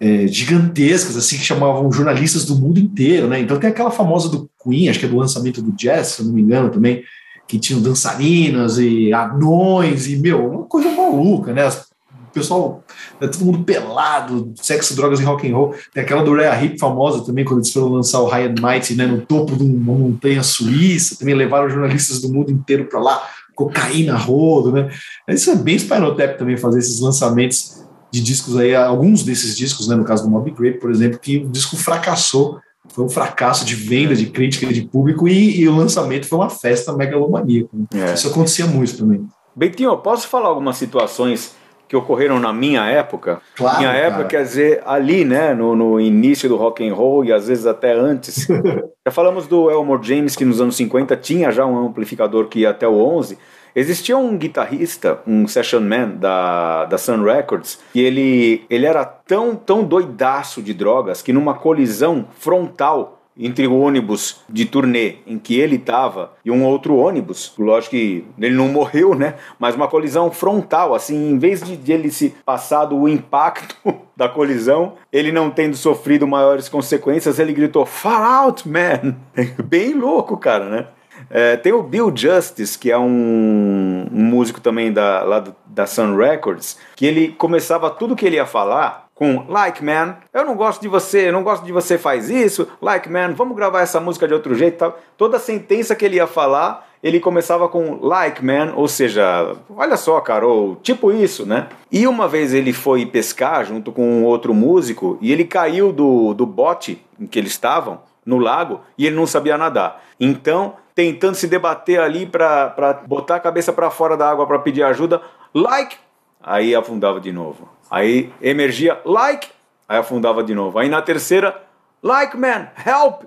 é, 0.00 0.26
gigantescas, 0.28 1.16
assim, 1.16 1.36
que 1.36 1.44
chamavam 1.44 1.90
jornalistas 1.92 2.44
do 2.44 2.56
mundo 2.56 2.78
inteiro, 2.78 3.26
né? 3.26 3.40
Então 3.40 3.58
tem 3.58 3.70
aquela 3.70 3.90
famosa 3.90 4.28
do 4.28 4.48
Queen, 4.62 4.88
acho 4.88 4.98
que 4.98 5.06
é 5.06 5.08
do 5.08 5.16
lançamento 5.16 5.60
do 5.60 5.72
Jazz, 5.72 6.08
se 6.08 6.22
eu 6.22 6.26
não 6.26 6.34
me 6.34 6.42
engano 6.42 6.70
também, 6.70 7.02
que 7.46 7.58
tinham 7.58 7.80
dançarinas 7.80 8.78
e 8.78 9.12
anões 9.12 10.06
e, 10.06 10.16
meu, 10.16 10.50
uma 10.50 10.64
coisa 10.64 10.90
maluca, 10.90 11.52
né? 11.52 11.66
O 11.66 12.30
pessoal, 12.32 12.84
né, 13.20 13.26
todo 13.26 13.44
mundo 13.44 13.64
pelado, 13.64 14.52
sexo, 14.56 14.94
drogas 14.94 15.18
e 15.18 15.24
rock 15.24 15.50
and 15.50 15.56
roll. 15.56 15.74
Tem 15.92 16.02
aquela 16.02 16.22
do 16.22 16.34
Rhea 16.34 16.62
Hip 16.62 16.78
famosa 16.78 17.24
também, 17.24 17.44
quando 17.44 17.60
eles 17.60 17.72
foram 17.72 17.88
lançar 17.88 18.20
o 18.20 18.26
High 18.26 18.48
and 18.48 18.54
Mighty, 18.60 18.94
né, 18.94 19.06
no 19.06 19.22
topo 19.22 19.56
de 19.56 19.64
uma 19.64 19.94
montanha 19.94 20.42
suíça, 20.42 21.16
também 21.18 21.34
levaram 21.34 21.70
jornalistas 21.70 22.20
do 22.20 22.32
mundo 22.32 22.52
inteiro 22.52 22.84
para 22.84 23.00
lá, 23.00 23.26
cocaína 23.56 24.16
rodo, 24.16 24.70
né? 24.70 24.88
Isso 25.28 25.50
é 25.50 25.56
bem 25.56 25.76
Spinal 25.76 26.14
também, 26.14 26.56
fazer 26.56 26.78
esses 26.78 27.00
lançamentos 27.00 27.77
de 28.10 28.20
discos 28.20 28.56
aí, 28.56 28.74
alguns 28.74 29.22
desses 29.22 29.56
discos, 29.56 29.88
né, 29.88 29.94
no 29.94 30.04
caso 30.04 30.24
do 30.24 30.30
Mob 30.30 30.50
Grape, 30.50 30.78
por 30.78 30.90
exemplo, 30.90 31.18
que 31.18 31.38
o 31.38 31.48
disco 31.48 31.76
fracassou 31.76 32.58
foi 32.88 33.04
um 33.04 33.08
fracasso 33.08 33.64
de 33.64 33.74
venda, 33.74 34.14
de 34.14 34.26
crítica, 34.26 34.66
de 34.72 34.82
público 34.82 35.28
e, 35.28 35.60
e 35.60 35.68
o 35.68 35.76
lançamento 35.76 36.26
foi 36.26 36.38
uma 36.38 36.50
festa 36.50 36.92
megalomaníaca. 36.92 37.68
Né? 37.72 38.10
É. 38.10 38.14
Isso 38.14 38.28
acontecia 38.28 38.66
muito 38.66 38.96
também. 38.96 39.26
Bentinho, 39.54 39.96
posso 39.98 40.26
falar 40.28 40.48
algumas 40.48 40.76
situações 40.76 41.54
que 41.88 41.96
ocorreram 41.96 42.38
na 42.38 42.52
minha 42.52 42.84
época? 42.86 43.40
Claro, 43.56 43.78
minha 43.78 43.92
época 43.92 44.24
quer 44.24 44.42
dizer 44.42 44.82
ali, 44.86 45.24
né, 45.24 45.54
no, 45.54 45.74
no 45.74 46.00
início 46.00 46.48
do 46.48 46.56
rock 46.56 46.86
and 46.86 46.94
roll 46.94 47.24
e 47.24 47.32
às 47.32 47.48
vezes 47.48 47.66
até 47.66 47.92
antes. 47.92 48.46
já 49.06 49.10
falamos 49.10 49.46
do 49.46 49.70
Elmore 49.70 50.06
James 50.06 50.36
que 50.36 50.44
nos 50.44 50.60
anos 50.60 50.76
50 50.76 51.16
tinha 51.16 51.50
já 51.50 51.64
um 51.66 51.86
amplificador 51.86 52.46
que 52.46 52.60
ia 52.60 52.70
até 52.70 52.86
o 52.86 52.94
11 52.94 53.38
Existia 53.78 54.18
um 54.18 54.36
guitarrista, 54.36 55.20
um 55.24 55.46
session 55.46 55.78
man 55.78 56.08
da, 56.08 56.84
da 56.86 56.98
Sun 56.98 57.22
Records, 57.22 57.78
e 57.94 58.00
ele, 58.00 58.64
ele 58.68 58.84
era 58.84 59.04
tão, 59.04 59.54
tão 59.54 59.84
doidaço 59.84 60.60
de 60.60 60.74
drogas 60.74 61.22
que 61.22 61.32
numa 61.32 61.54
colisão 61.54 62.26
frontal 62.40 63.20
entre 63.38 63.68
o 63.68 63.78
ônibus 63.78 64.40
de 64.48 64.64
turnê 64.64 65.18
em 65.24 65.38
que 65.38 65.60
ele 65.60 65.76
estava 65.76 66.32
e 66.44 66.50
um 66.50 66.64
outro 66.64 66.96
ônibus, 66.96 67.54
lógico 67.56 67.92
que 67.92 68.24
ele 68.36 68.56
não 68.56 68.66
morreu, 68.66 69.14
né? 69.14 69.34
Mas 69.60 69.76
uma 69.76 69.86
colisão 69.86 70.28
frontal, 70.28 70.92
assim, 70.92 71.30
em 71.30 71.38
vez 71.38 71.62
de, 71.62 71.76
de 71.76 71.92
ele 71.92 72.10
se 72.10 72.34
passado 72.44 72.96
o 72.96 73.08
impacto 73.08 73.76
da 74.16 74.28
colisão, 74.28 74.94
ele 75.12 75.30
não 75.30 75.50
tendo 75.50 75.76
sofrido 75.76 76.26
maiores 76.26 76.68
consequências, 76.68 77.38
ele 77.38 77.52
gritou 77.52 77.86
Far 77.86 78.42
out, 78.42 78.68
man! 78.68 79.14
Bem 79.64 79.94
louco, 79.94 80.36
cara, 80.36 80.68
né? 80.68 80.86
É, 81.30 81.56
tem 81.56 81.72
o 81.72 81.82
Bill 81.82 82.12
Justice, 82.14 82.78
que 82.78 82.90
é 82.90 82.98
um, 82.98 84.06
um 84.12 84.22
músico 84.22 84.60
também 84.60 84.92
da, 84.92 85.22
lá 85.22 85.40
do, 85.40 85.54
da 85.66 85.86
Sun 85.86 86.16
Records, 86.16 86.78
que 86.96 87.06
ele 87.06 87.28
começava 87.28 87.90
tudo 87.90 88.16
que 88.16 88.26
ele 88.26 88.36
ia 88.36 88.46
falar 88.46 89.08
com 89.18 89.44
Like 89.48 89.84
Man, 89.84 90.16
eu 90.32 90.46
não 90.46 90.54
gosto 90.54 90.80
de 90.80 90.86
você, 90.86 91.32
não 91.32 91.42
gosto 91.42 91.64
de 91.64 91.72
você 91.72 91.98
faz 91.98 92.30
isso, 92.30 92.68
Like 92.80 93.10
Man, 93.10 93.32
vamos 93.32 93.56
gravar 93.56 93.80
essa 93.80 93.98
música 93.98 94.28
de 94.28 94.32
outro 94.32 94.54
jeito 94.54 94.78
tal. 94.78 94.96
Toda 95.16 95.40
sentença 95.40 95.96
que 95.96 96.04
ele 96.04 96.16
ia 96.16 96.26
falar, 96.28 96.88
ele 97.02 97.18
começava 97.18 97.68
com 97.68 97.98
Like 98.00 98.44
Man, 98.44 98.74
ou 98.76 98.86
seja, 98.86 99.56
olha 99.70 99.96
só, 99.96 100.20
cara, 100.20 100.46
ou 100.46 100.76
tipo 100.76 101.10
isso, 101.10 101.44
né? 101.44 101.66
E 101.90 102.06
uma 102.06 102.28
vez 102.28 102.54
ele 102.54 102.72
foi 102.72 103.04
pescar 103.06 103.64
junto 103.64 103.90
com 103.90 104.08
um 104.08 104.24
outro 104.24 104.54
músico 104.54 105.18
e 105.20 105.32
ele 105.32 105.44
caiu 105.44 105.92
do, 105.92 106.32
do 106.32 106.46
bote 106.46 107.04
em 107.18 107.26
que 107.26 107.40
eles 107.40 107.50
estavam, 107.50 108.00
no 108.24 108.38
lago, 108.38 108.82
e 108.96 109.04
ele 109.04 109.16
não 109.16 109.26
sabia 109.26 109.58
nadar. 109.58 110.00
Então 110.20 110.74
tentando 110.98 111.36
se 111.36 111.46
debater 111.46 112.00
ali 112.00 112.26
para 112.26 113.04
botar 113.06 113.36
a 113.36 113.40
cabeça 113.40 113.72
para 113.72 113.88
fora 113.88 114.16
da 114.16 114.28
água 114.28 114.48
para 114.48 114.58
pedir 114.58 114.82
ajuda, 114.82 115.22
like, 115.54 115.96
aí 116.42 116.74
afundava 116.74 117.20
de 117.20 117.30
novo. 117.30 117.68
Aí 117.88 118.32
emergia, 118.42 119.00
like, 119.04 119.46
aí 119.88 119.96
afundava 119.96 120.42
de 120.42 120.52
novo. 120.56 120.76
Aí 120.76 120.88
na 120.88 121.00
terceira, 121.00 121.62
like 122.02 122.36
man, 122.36 122.66
help. 122.84 123.22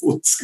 Putz, 0.00 0.38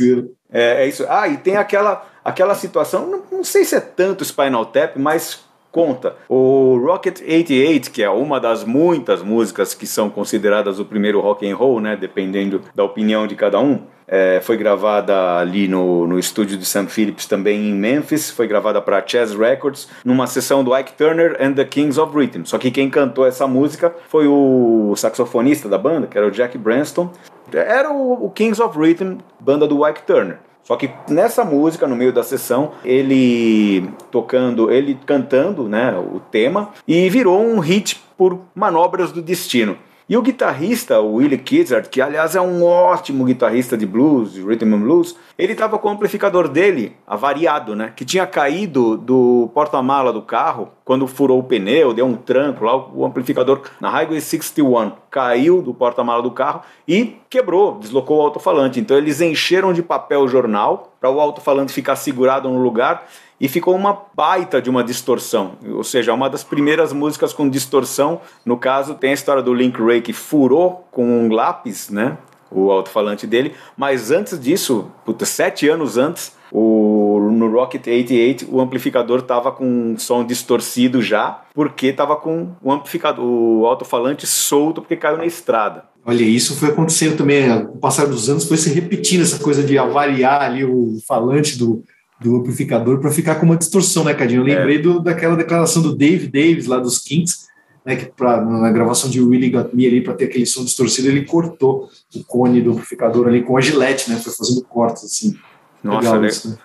é, 0.50 0.82
é 0.82 0.88
isso. 0.88 1.06
Ah, 1.08 1.28
e 1.28 1.36
tem 1.36 1.56
aquela, 1.56 2.04
aquela 2.24 2.56
situação, 2.56 3.06
não, 3.06 3.22
não 3.30 3.44
sei 3.44 3.64
se 3.64 3.76
é 3.76 3.80
tanto 3.80 4.24
Spinal 4.24 4.66
Tap, 4.66 4.96
mas 4.96 5.44
conta. 5.70 6.16
O 6.28 6.78
Rocket 6.84 7.20
88, 7.20 7.92
que 7.92 8.02
é 8.02 8.10
uma 8.10 8.40
das 8.40 8.64
muitas 8.64 9.22
músicas 9.22 9.72
que 9.72 9.86
são 9.86 10.10
consideradas 10.10 10.80
o 10.80 10.84
primeiro 10.84 11.20
rock 11.20 11.48
and 11.48 11.54
roll, 11.54 11.80
né, 11.80 11.96
dependendo 11.96 12.62
da 12.74 12.82
opinião 12.82 13.26
de 13.26 13.36
cada 13.36 13.60
um, 13.60 13.86
é, 14.10 14.40
foi 14.42 14.56
gravada 14.56 15.38
ali 15.38 15.68
no, 15.68 16.04
no 16.04 16.18
estúdio 16.18 16.58
de 16.58 16.66
Sam 16.66 16.88
Phillips, 16.88 17.26
também 17.26 17.70
em 17.70 17.74
Memphis. 17.74 18.28
Foi 18.28 18.48
gravada 18.48 18.82
para 18.82 19.06
Chess 19.06 19.32
Records, 19.32 19.88
numa 20.04 20.26
sessão 20.26 20.64
do 20.64 20.76
Ike 20.76 20.94
Turner 20.94 21.36
and 21.40 21.52
the 21.52 21.64
Kings 21.64 21.98
of 21.98 22.16
Rhythm. 22.16 22.44
Só 22.44 22.58
que 22.58 22.72
quem 22.72 22.90
cantou 22.90 23.24
essa 23.24 23.46
música 23.46 23.94
foi 24.08 24.26
o 24.26 24.92
saxofonista 24.96 25.68
da 25.68 25.78
banda, 25.78 26.08
que 26.08 26.18
era 26.18 26.26
o 26.26 26.30
Jack 26.32 26.58
Branston. 26.58 27.12
Era 27.52 27.92
o, 27.92 28.26
o 28.26 28.30
Kings 28.30 28.60
of 28.60 28.76
Rhythm, 28.76 29.18
banda 29.38 29.68
do 29.68 29.86
Ike 29.86 30.02
Turner. 30.02 30.38
Só 30.64 30.76
que 30.76 30.90
nessa 31.08 31.44
música, 31.44 31.86
no 31.86 31.96
meio 31.96 32.12
da 32.12 32.22
sessão, 32.22 32.72
ele 32.84 33.88
tocando, 34.10 34.70
ele 34.70 34.98
cantando 35.06 35.68
né, 35.68 35.96
o 35.96 36.20
tema 36.20 36.70
e 36.86 37.08
virou 37.08 37.40
um 37.40 37.60
hit 37.60 38.00
por 38.16 38.40
manobras 38.54 39.12
do 39.12 39.22
destino. 39.22 39.76
E 40.10 40.16
o 40.16 40.22
guitarrista, 40.22 40.98
o 40.98 41.14
Willie 41.14 41.38
Kizzard, 41.38 41.88
que 41.88 42.00
aliás 42.00 42.34
é 42.34 42.40
um 42.40 42.64
ótimo 42.64 43.24
guitarrista 43.24 43.76
de 43.76 43.86
blues, 43.86 44.32
de 44.32 44.42
rhythm 44.42 44.74
and 44.74 44.80
blues, 44.80 45.14
ele 45.38 45.52
estava 45.52 45.78
com 45.78 45.86
o 45.86 45.92
amplificador 45.92 46.48
dele 46.48 46.96
avariado, 47.06 47.76
né? 47.76 47.92
Que 47.94 48.04
tinha 48.04 48.26
caído 48.26 48.96
do 48.96 49.48
porta-mala 49.54 50.12
do 50.12 50.20
carro 50.20 50.70
quando 50.84 51.06
furou 51.06 51.38
o 51.38 51.44
pneu, 51.44 51.94
deu 51.94 52.06
um 52.06 52.16
tranco 52.16 52.64
lá, 52.64 52.76
o 52.76 53.06
amplificador 53.06 53.60
na 53.80 53.88
Highway 53.88 54.20
61 54.20 54.90
caiu 55.08 55.62
do 55.62 55.72
porta-mala 55.72 56.20
do 56.20 56.32
carro 56.32 56.62
e 56.88 57.16
quebrou, 57.30 57.78
deslocou 57.78 58.18
o 58.18 58.22
alto-falante. 58.22 58.80
Então 58.80 58.96
eles 58.96 59.20
encheram 59.20 59.72
de 59.72 59.80
papel 59.80 60.26
jornal 60.26 60.92
para 61.00 61.08
o 61.08 61.20
alto-falante 61.20 61.72
ficar 61.72 61.94
segurado 61.94 62.48
no 62.48 62.60
lugar 62.60 63.06
e 63.40 63.48
ficou 63.48 63.74
uma 63.74 64.02
baita 64.14 64.60
de 64.60 64.68
uma 64.68 64.84
distorção, 64.84 65.52
ou 65.66 65.82
seja, 65.82 66.12
uma 66.12 66.28
das 66.28 66.44
primeiras 66.44 66.92
músicas 66.92 67.32
com 67.32 67.48
distorção. 67.48 68.20
No 68.44 68.58
caso, 68.58 68.94
tem 68.94 69.10
a 69.10 69.14
história 69.14 69.42
do 69.42 69.54
Link 69.54 69.80
Ray 69.80 70.02
que 70.02 70.12
furou 70.12 70.86
com 70.90 71.04
um 71.04 71.32
lápis, 71.32 71.88
né? 71.88 72.18
O 72.50 72.70
alto-falante 72.70 73.28
dele, 73.28 73.54
mas 73.76 74.10
antes 74.10 74.38
disso, 74.38 74.90
puta, 75.04 75.24
sete 75.24 75.68
anos 75.68 75.96
antes, 75.96 76.36
o, 76.50 77.30
no 77.30 77.48
Rocket 77.48 77.86
88 77.86 78.48
o 78.50 78.60
amplificador 78.60 79.20
estava 79.20 79.52
com 79.52 79.64
um 79.64 79.96
som 79.96 80.24
distorcido 80.24 81.00
já, 81.00 81.42
porque 81.54 81.86
estava 81.86 82.16
com 82.16 82.50
o 82.60 82.72
amplificador, 82.72 83.24
o 83.24 83.66
alto-falante 83.66 84.26
solto 84.26 84.80
porque 84.80 84.96
caiu 84.96 85.16
na 85.16 85.26
estrada. 85.26 85.84
Olha, 86.04 86.24
isso 86.24 86.56
foi 86.56 86.70
acontecendo 86.70 87.16
também, 87.16 87.66
com 87.66 87.76
o 87.76 87.78
passar 87.78 88.06
dos 88.06 88.28
anos 88.28 88.48
foi 88.48 88.56
se 88.56 88.72
repetindo 88.72 89.22
essa 89.22 89.38
coisa 89.38 89.62
de 89.62 89.78
avariar 89.78 90.42
ali 90.42 90.64
o 90.64 90.96
falante 91.06 91.56
do, 91.56 91.84
do 92.20 92.36
amplificador 92.36 92.98
para 92.98 93.10
ficar 93.10 93.36
com 93.36 93.46
uma 93.46 93.56
distorção, 93.56 94.04
né, 94.04 94.14
Cadinho? 94.14 94.46
Eu 94.46 94.52
é. 94.52 94.56
lembrei 94.56 94.76
é. 94.76 94.80
do, 94.80 95.00
daquela 95.00 95.36
declaração 95.36 95.82
do 95.82 95.96
Dave 95.96 96.26
Davis 96.26 96.66
lá 96.66 96.78
dos 96.78 96.98
Kings, 96.98 97.48
né, 97.84 97.96
que 97.96 98.06
pra, 98.06 98.40
na 98.40 98.70
gravação 98.70 99.08
de 99.08 99.20
Willie 99.20 99.50
Got 99.50 99.74
Me 99.74 99.86
ali 99.86 100.02
para 100.02 100.14
ter 100.14 100.26
aquele 100.26 100.46
som 100.46 100.64
distorcido, 100.64 101.08
ele 101.08 101.24
cortou 101.24 101.88
o 102.14 102.24
cone 102.24 102.60
do 102.60 102.72
amplificador 102.72 103.26
ali 103.26 103.42
com 103.42 103.56
a 103.56 103.60
gilete, 103.60 104.10
né? 104.10 104.16
Foi 104.16 104.32
fazendo 104.32 104.62
cortes 104.64 105.04
assim. 105.04 105.34
Nossa, 105.82 106.10
Legal, 106.12 106.24
isso, 106.26 106.50
né? 106.50 106.56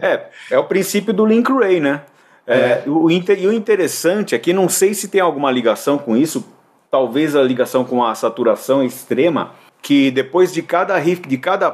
é, 0.02 0.54
é 0.54 0.58
o 0.58 0.64
princípio 0.64 1.14
do 1.14 1.24
Link 1.24 1.50
Ray, 1.50 1.80
né? 1.80 2.02
É, 2.46 2.58
é. 2.58 2.84
O, 2.86 3.10
e 3.10 3.46
o 3.46 3.52
interessante 3.52 4.34
é 4.34 4.38
que 4.38 4.52
não 4.52 4.68
sei 4.68 4.92
se 4.92 5.08
tem 5.08 5.20
alguma 5.20 5.50
ligação 5.50 5.96
com 5.96 6.16
isso, 6.16 6.44
talvez 6.90 7.34
a 7.34 7.42
ligação 7.42 7.84
com 7.84 8.04
a 8.04 8.14
saturação 8.14 8.84
extrema, 8.84 9.52
que 9.80 10.10
depois 10.10 10.52
de 10.52 10.60
cada 10.60 10.96
riff, 10.98 11.26
de 11.26 11.38
cada 11.38 11.70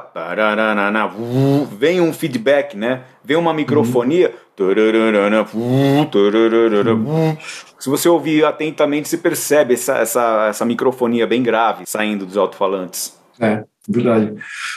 vem 1.65 1.99
um 1.99 2.13
feedback, 2.13 2.77
né? 2.77 3.03
Vem 3.27 3.35
uma 3.35 3.53
microfonia. 3.53 4.33
Se 7.77 7.89
você 7.89 8.07
ouvir 8.07 8.45
atentamente, 8.45 9.09
você 9.09 9.17
percebe 9.17 9.73
essa, 9.73 9.97
essa, 9.97 10.47
essa 10.49 10.65
microfonia 10.65 11.27
bem 11.27 11.43
grave 11.43 11.83
saindo 11.85 12.25
dos 12.25 12.37
alto-falantes. 12.37 13.17
É, 13.37 13.65
verdade. 13.87 14.33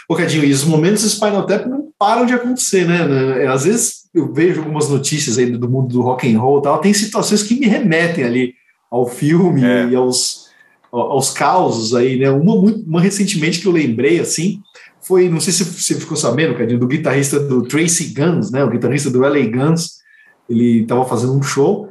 Ô, 0.09 0.17
Cadinho, 0.17 0.43
e 0.43 0.51
os 0.51 0.65
momentos 0.65 1.05
Spinal 1.05 1.47
Tap 1.47 1.65
não 1.67 1.93
param 1.97 2.27
de 2.27 2.35
acontecer, 2.35 2.89
né? 2.89 3.47
Às 3.47 3.67
vezes 3.67 4.01
eu 4.13 4.33
vejo 4.33 4.63
algumas 4.63 4.89
notícias 4.89 5.39
aí 5.39 5.47
do 5.47 5.71
mundo 5.71 5.93
do 5.93 6.03
rock 6.03 6.35
and 6.35 6.41
roll 6.41 6.61
tal, 6.61 6.79
tem 6.79 6.93
situações 6.93 7.45
que 7.45 7.55
me 7.55 7.69
remetem 7.69 8.25
ali 8.25 8.55
ao 8.91 9.07
filme 9.07 9.65
é. 9.65 9.87
e 9.91 9.95
aos, 9.95 10.49
aos 10.91 11.31
causos 11.31 11.95
aí, 11.95 12.19
né? 12.19 12.29
Uma, 12.31 12.55
uma 12.55 13.01
recentemente 13.01 13.61
que 13.61 13.69
eu 13.69 13.73
lembrei, 13.73 14.19
assim, 14.19 14.61
foi, 15.01 15.29
não 15.29 15.41
sei 15.41 15.53
se 15.53 15.65
você 15.65 15.95
ficou 15.95 16.17
sabendo, 16.17 16.55
Cadinho, 16.55 16.79
do 16.79 16.87
guitarrista 16.87 17.41
do 17.41 17.63
Tracy 17.63 18.13
Guns, 18.15 18.51
né? 18.51 18.63
O 18.65 18.71
guitarrista 18.71 19.11
do 19.11 19.21
LA 19.21 19.47
Guns, 19.47 20.01
ele 20.49 20.83
estava 20.83 21.05
fazendo 21.05 21.35
um 21.35 21.43
show 21.43 21.89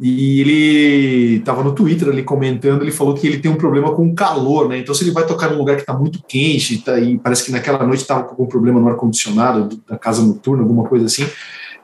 e 0.00 0.40
ele 0.40 1.36
estava 1.36 1.62
no 1.62 1.74
Twitter 1.74 2.08
ali 2.08 2.22
comentando, 2.22 2.82
ele 2.82 2.90
falou 2.90 3.14
que 3.14 3.26
ele 3.26 3.38
tem 3.38 3.50
um 3.50 3.56
problema 3.56 3.94
com 3.94 4.14
calor, 4.14 4.68
né? 4.68 4.78
Então, 4.78 4.94
se 4.94 5.04
ele 5.04 5.10
vai 5.10 5.26
tocar 5.26 5.50
num 5.50 5.58
lugar 5.58 5.76
que 5.76 5.82
está 5.82 5.92
muito 5.92 6.22
quente 6.26 6.78
tá, 6.78 6.98
e 6.98 7.18
parece 7.18 7.44
que 7.44 7.52
naquela 7.52 7.86
noite 7.86 8.00
estava 8.00 8.24
com 8.24 8.30
algum 8.30 8.46
problema 8.46 8.80
no 8.80 8.88
ar-condicionado 8.88 9.80
da 9.88 9.98
casa 9.98 10.22
noturna, 10.22 10.62
alguma 10.62 10.84
coisa 10.84 11.06
assim, 11.06 11.26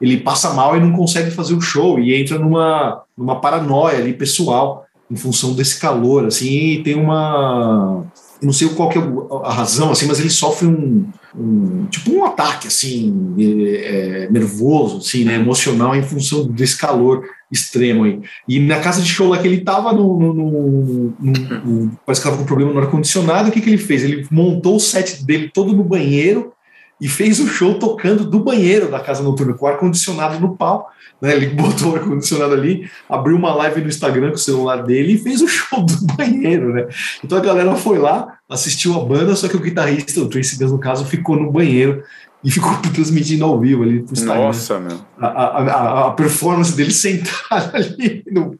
ele 0.01 0.17
passa 0.17 0.53
mal 0.53 0.75
e 0.75 0.79
não 0.79 0.91
consegue 0.91 1.31
fazer 1.31 1.53
o 1.53 1.61
show 1.61 1.99
e 1.99 2.13
entra 2.13 2.39
numa, 2.39 3.03
numa 3.17 3.39
paranoia 3.39 3.97
ali 3.97 4.13
pessoal 4.13 4.85
em 5.11 5.15
função 5.15 5.53
desse 5.53 5.79
calor, 5.79 6.25
assim, 6.25 6.73
e 6.73 6.83
tem 6.83 6.95
uma 6.95 8.03
não 8.41 8.53
sei 8.53 8.69
qual 8.69 8.89
que 8.89 8.97
é 8.97 9.01
a 9.43 9.53
razão, 9.53 9.91
assim, 9.91 10.07
mas 10.07 10.19
ele 10.19 10.29
sofre 10.29 10.67
um, 10.67 11.05
um 11.35 11.85
tipo 11.85 12.11
um 12.11 12.25
ataque, 12.25 12.67
assim, 12.67 13.35
é, 13.37 14.27
nervoso, 14.31 14.97
assim, 14.97 15.23
né, 15.23 15.35
emocional 15.35 15.95
em 15.95 16.03
função 16.03 16.47
desse 16.47 16.77
calor 16.77 17.25
extremo 17.51 18.03
aí. 18.03 18.21
E 18.47 18.59
na 18.59 18.79
casa 18.79 19.01
de 19.01 19.09
show 19.09 19.27
lá 19.27 19.39
que 19.39 19.47
ele 19.47 19.61
tava 19.61 19.91
no, 19.91 20.19
no, 20.19 20.33
no, 20.33 21.13
no 21.19 21.91
parece 22.05 22.21
que 22.21 22.27
estava 22.27 22.37
com 22.37 22.45
problema 22.45 22.71
no 22.71 22.79
ar-condicionado, 22.79 23.49
o 23.49 23.51
que, 23.51 23.61
que 23.61 23.69
ele 23.69 23.77
fez? 23.77 24.03
Ele 24.03 24.27
montou 24.31 24.75
o 24.75 24.79
set 24.79 25.25
dele 25.25 25.49
todo 25.53 25.73
no 25.73 25.83
banheiro 25.83 26.53
e 26.99 27.07
fez 27.07 27.39
o 27.39 27.47
show 27.47 27.75
tocando 27.75 28.25
do 28.25 28.39
banheiro 28.39 28.89
da 28.89 28.99
casa 28.99 29.23
noturna, 29.23 29.53
com 29.53 29.67
ar-condicionado 29.67 30.39
no 30.39 30.55
pau. 30.55 30.89
Né? 31.21 31.35
Ele 31.35 31.47
botou 31.47 31.93
o 31.93 31.95
ar-condicionado 31.95 32.53
ali, 32.53 32.89
abriu 33.07 33.35
uma 33.35 33.53
live 33.53 33.81
no 33.81 33.87
Instagram 33.87 34.29
com 34.29 34.35
o 34.35 34.39
celular 34.39 34.83
dele 34.83 35.13
e 35.13 35.17
fez 35.17 35.41
o 35.41 35.47
show 35.47 35.83
do 35.83 35.95
banheiro. 36.15 36.73
Né? 36.73 36.87
Então 37.23 37.37
a 37.37 37.41
galera 37.41 37.75
foi 37.75 37.97
lá, 37.97 38.37
assistiu 38.49 38.99
a 38.99 39.05
banda, 39.05 39.35
só 39.35 39.47
que 39.47 39.55
o 39.55 39.61
guitarrista, 39.61 40.19
o 40.19 40.27
Tracy 40.27 40.57
Guns 40.57 40.71
no 40.71 40.79
caso, 40.79 41.05
ficou 41.05 41.35
no 41.35 41.51
banheiro 41.51 42.03
e 42.43 42.49
ficou 42.51 42.75
transmitindo 42.93 43.45
ao 43.45 43.59
vivo 43.59 43.83
ali 43.83 44.01
pro 44.01 44.13
Instagram. 44.13 44.43
Nossa, 44.43 44.79
meu. 44.79 44.99
A, 45.19 45.27
a, 45.27 46.07
a, 46.07 46.11
performance 46.11 46.75
dele 46.75 46.91
sentado 46.93 47.75
ali 47.75 48.23
no, 48.31 48.57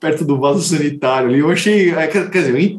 perto 0.00 0.24
do 0.24 0.38
vaso 0.38 0.62
sanitário 0.62 1.28
ali. 1.28 1.38
Eu 1.38 1.50
achei. 1.50 1.94
É, 1.94 2.06
quer, 2.06 2.30
quer 2.30 2.42
dizer, 2.42 2.78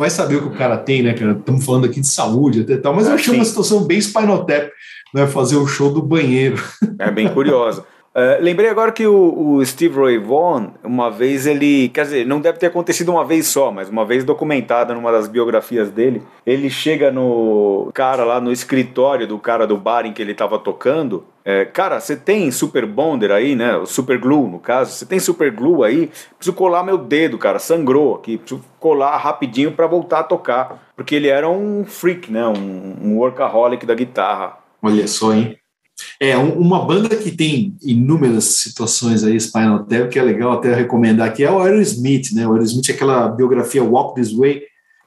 vai 0.00 0.08
saber 0.08 0.36
o 0.36 0.40
que 0.40 0.54
o 0.54 0.58
cara 0.58 0.78
tem, 0.78 1.02
né, 1.02 1.12
cara? 1.12 1.32
Estamos 1.32 1.62
falando 1.62 1.84
aqui 1.84 2.00
de 2.00 2.06
saúde 2.06 2.62
até 2.62 2.78
tal, 2.78 2.94
mas 2.94 3.06
eu 3.06 3.12
achei 3.12 3.34
uma 3.34 3.44
situação 3.44 3.84
bem 3.84 4.00
Spinal 4.00 4.46
Tap, 4.46 4.70
né? 5.14 5.26
Fazer 5.26 5.56
o 5.56 5.66
show 5.66 5.92
do 5.92 6.00
banheiro. 6.00 6.56
É 6.98 7.10
bem 7.10 7.28
curiosa. 7.28 7.84
Uh, 8.12 8.42
lembrei 8.42 8.68
agora 8.68 8.90
que 8.90 9.06
o, 9.06 9.54
o, 9.54 9.64
Steve 9.64 9.96
Ray 9.96 10.18
Vaughan, 10.18 10.72
uma 10.82 11.08
vez 11.12 11.46
ele, 11.46 11.88
quer 11.90 12.02
dizer, 12.02 12.26
não 12.26 12.40
deve 12.40 12.58
ter 12.58 12.66
acontecido 12.66 13.12
uma 13.12 13.24
vez 13.24 13.46
só, 13.46 13.70
mas 13.70 13.88
uma 13.88 14.04
vez 14.04 14.24
documentada 14.24 14.92
numa 14.92 15.12
das 15.12 15.28
biografias 15.28 15.90
dele, 15.90 16.20
ele 16.44 16.68
chega 16.68 17.12
no 17.12 17.88
cara 17.94 18.24
lá 18.24 18.40
no 18.40 18.50
escritório 18.50 19.28
do 19.28 19.38
cara 19.38 19.64
do 19.64 19.76
bar 19.76 20.06
em 20.06 20.12
que 20.12 20.20
ele 20.20 20.32
estava 20.32 20.58
tocando. 20.58 21.24
É, 21.44 21.64
cara, 21.64 22.00
você 22.00 22.16
tem 22.16 22.50
super 22.50 22.84
bonder 22.84 23.30
aí, 23.30 23.54
né? 23.54 23.76
O 23.76 23.86
super 23.86 24.18
glue, 24.18 24.50
no 24.50 24.58
caso. 24.58 24.92
Você 24.92 25.06
tem 25.06 25.20
super 25.20 25.50
glue 25.52 25.84
aí? 25.84 26.10
Preciso 26.36 26.56
colar 26.56 26.82
meu 26.82 26.98
dedo, 26.98 27.38
cara. 27.38 27.60
Sangrou 27.60 28.16
aqui. 28.16 28.36
Preciso 28.36 28.62
colar 28.78 29.16
rapidinho 29.18 29.72
para 29.72 29.86
voltar 29.86 30.20
a 30.20 30.24
tocar. 30.24 30.90
Porque 30.96 31.14
ele 31.14 31.28
era 31.28 31.48
um 31.48 31.84
freak, 31.84 32.30
né? 32.30 32.46
Um, 32.46 32.96
um 33.02 33.18
workaholic 33.18 33.86
da 33.86 33.94
guitarra. 33.94 34.58
Olha 34.82 35.06
só, 35.06 35.32
hein? 35.32 35.59
É, 36.18 36.36
uma 36.36 36.84
banda 36.84 37.14
que 37.16 37.30
tem 37.30 37.74
inúmeras 37.82 38.44
situações 38.44 39.24
aí, 39.24 39.38
Spinal 39.38 39.84
Tap, 39.84 40.08
que 40.08 40.18
é 40.18 40.22
legal 40.22 40.52
até 40.52 40.74
recomendar 40.74 41.28
aqui, 41.28 41.44
é 41.44 41.50
o 41.50 41.60
Aerosmith, 41.60 42.32
né? 42.32 42.46
O 42.46 42.52
Aerosmith 42.52 42.88
é 42.88 42.92
aquela 42.92 43.28
biografia 43.28 43.82
Walk 43.82 44.14
This 44.14 44.32
Way, 44.32 44.62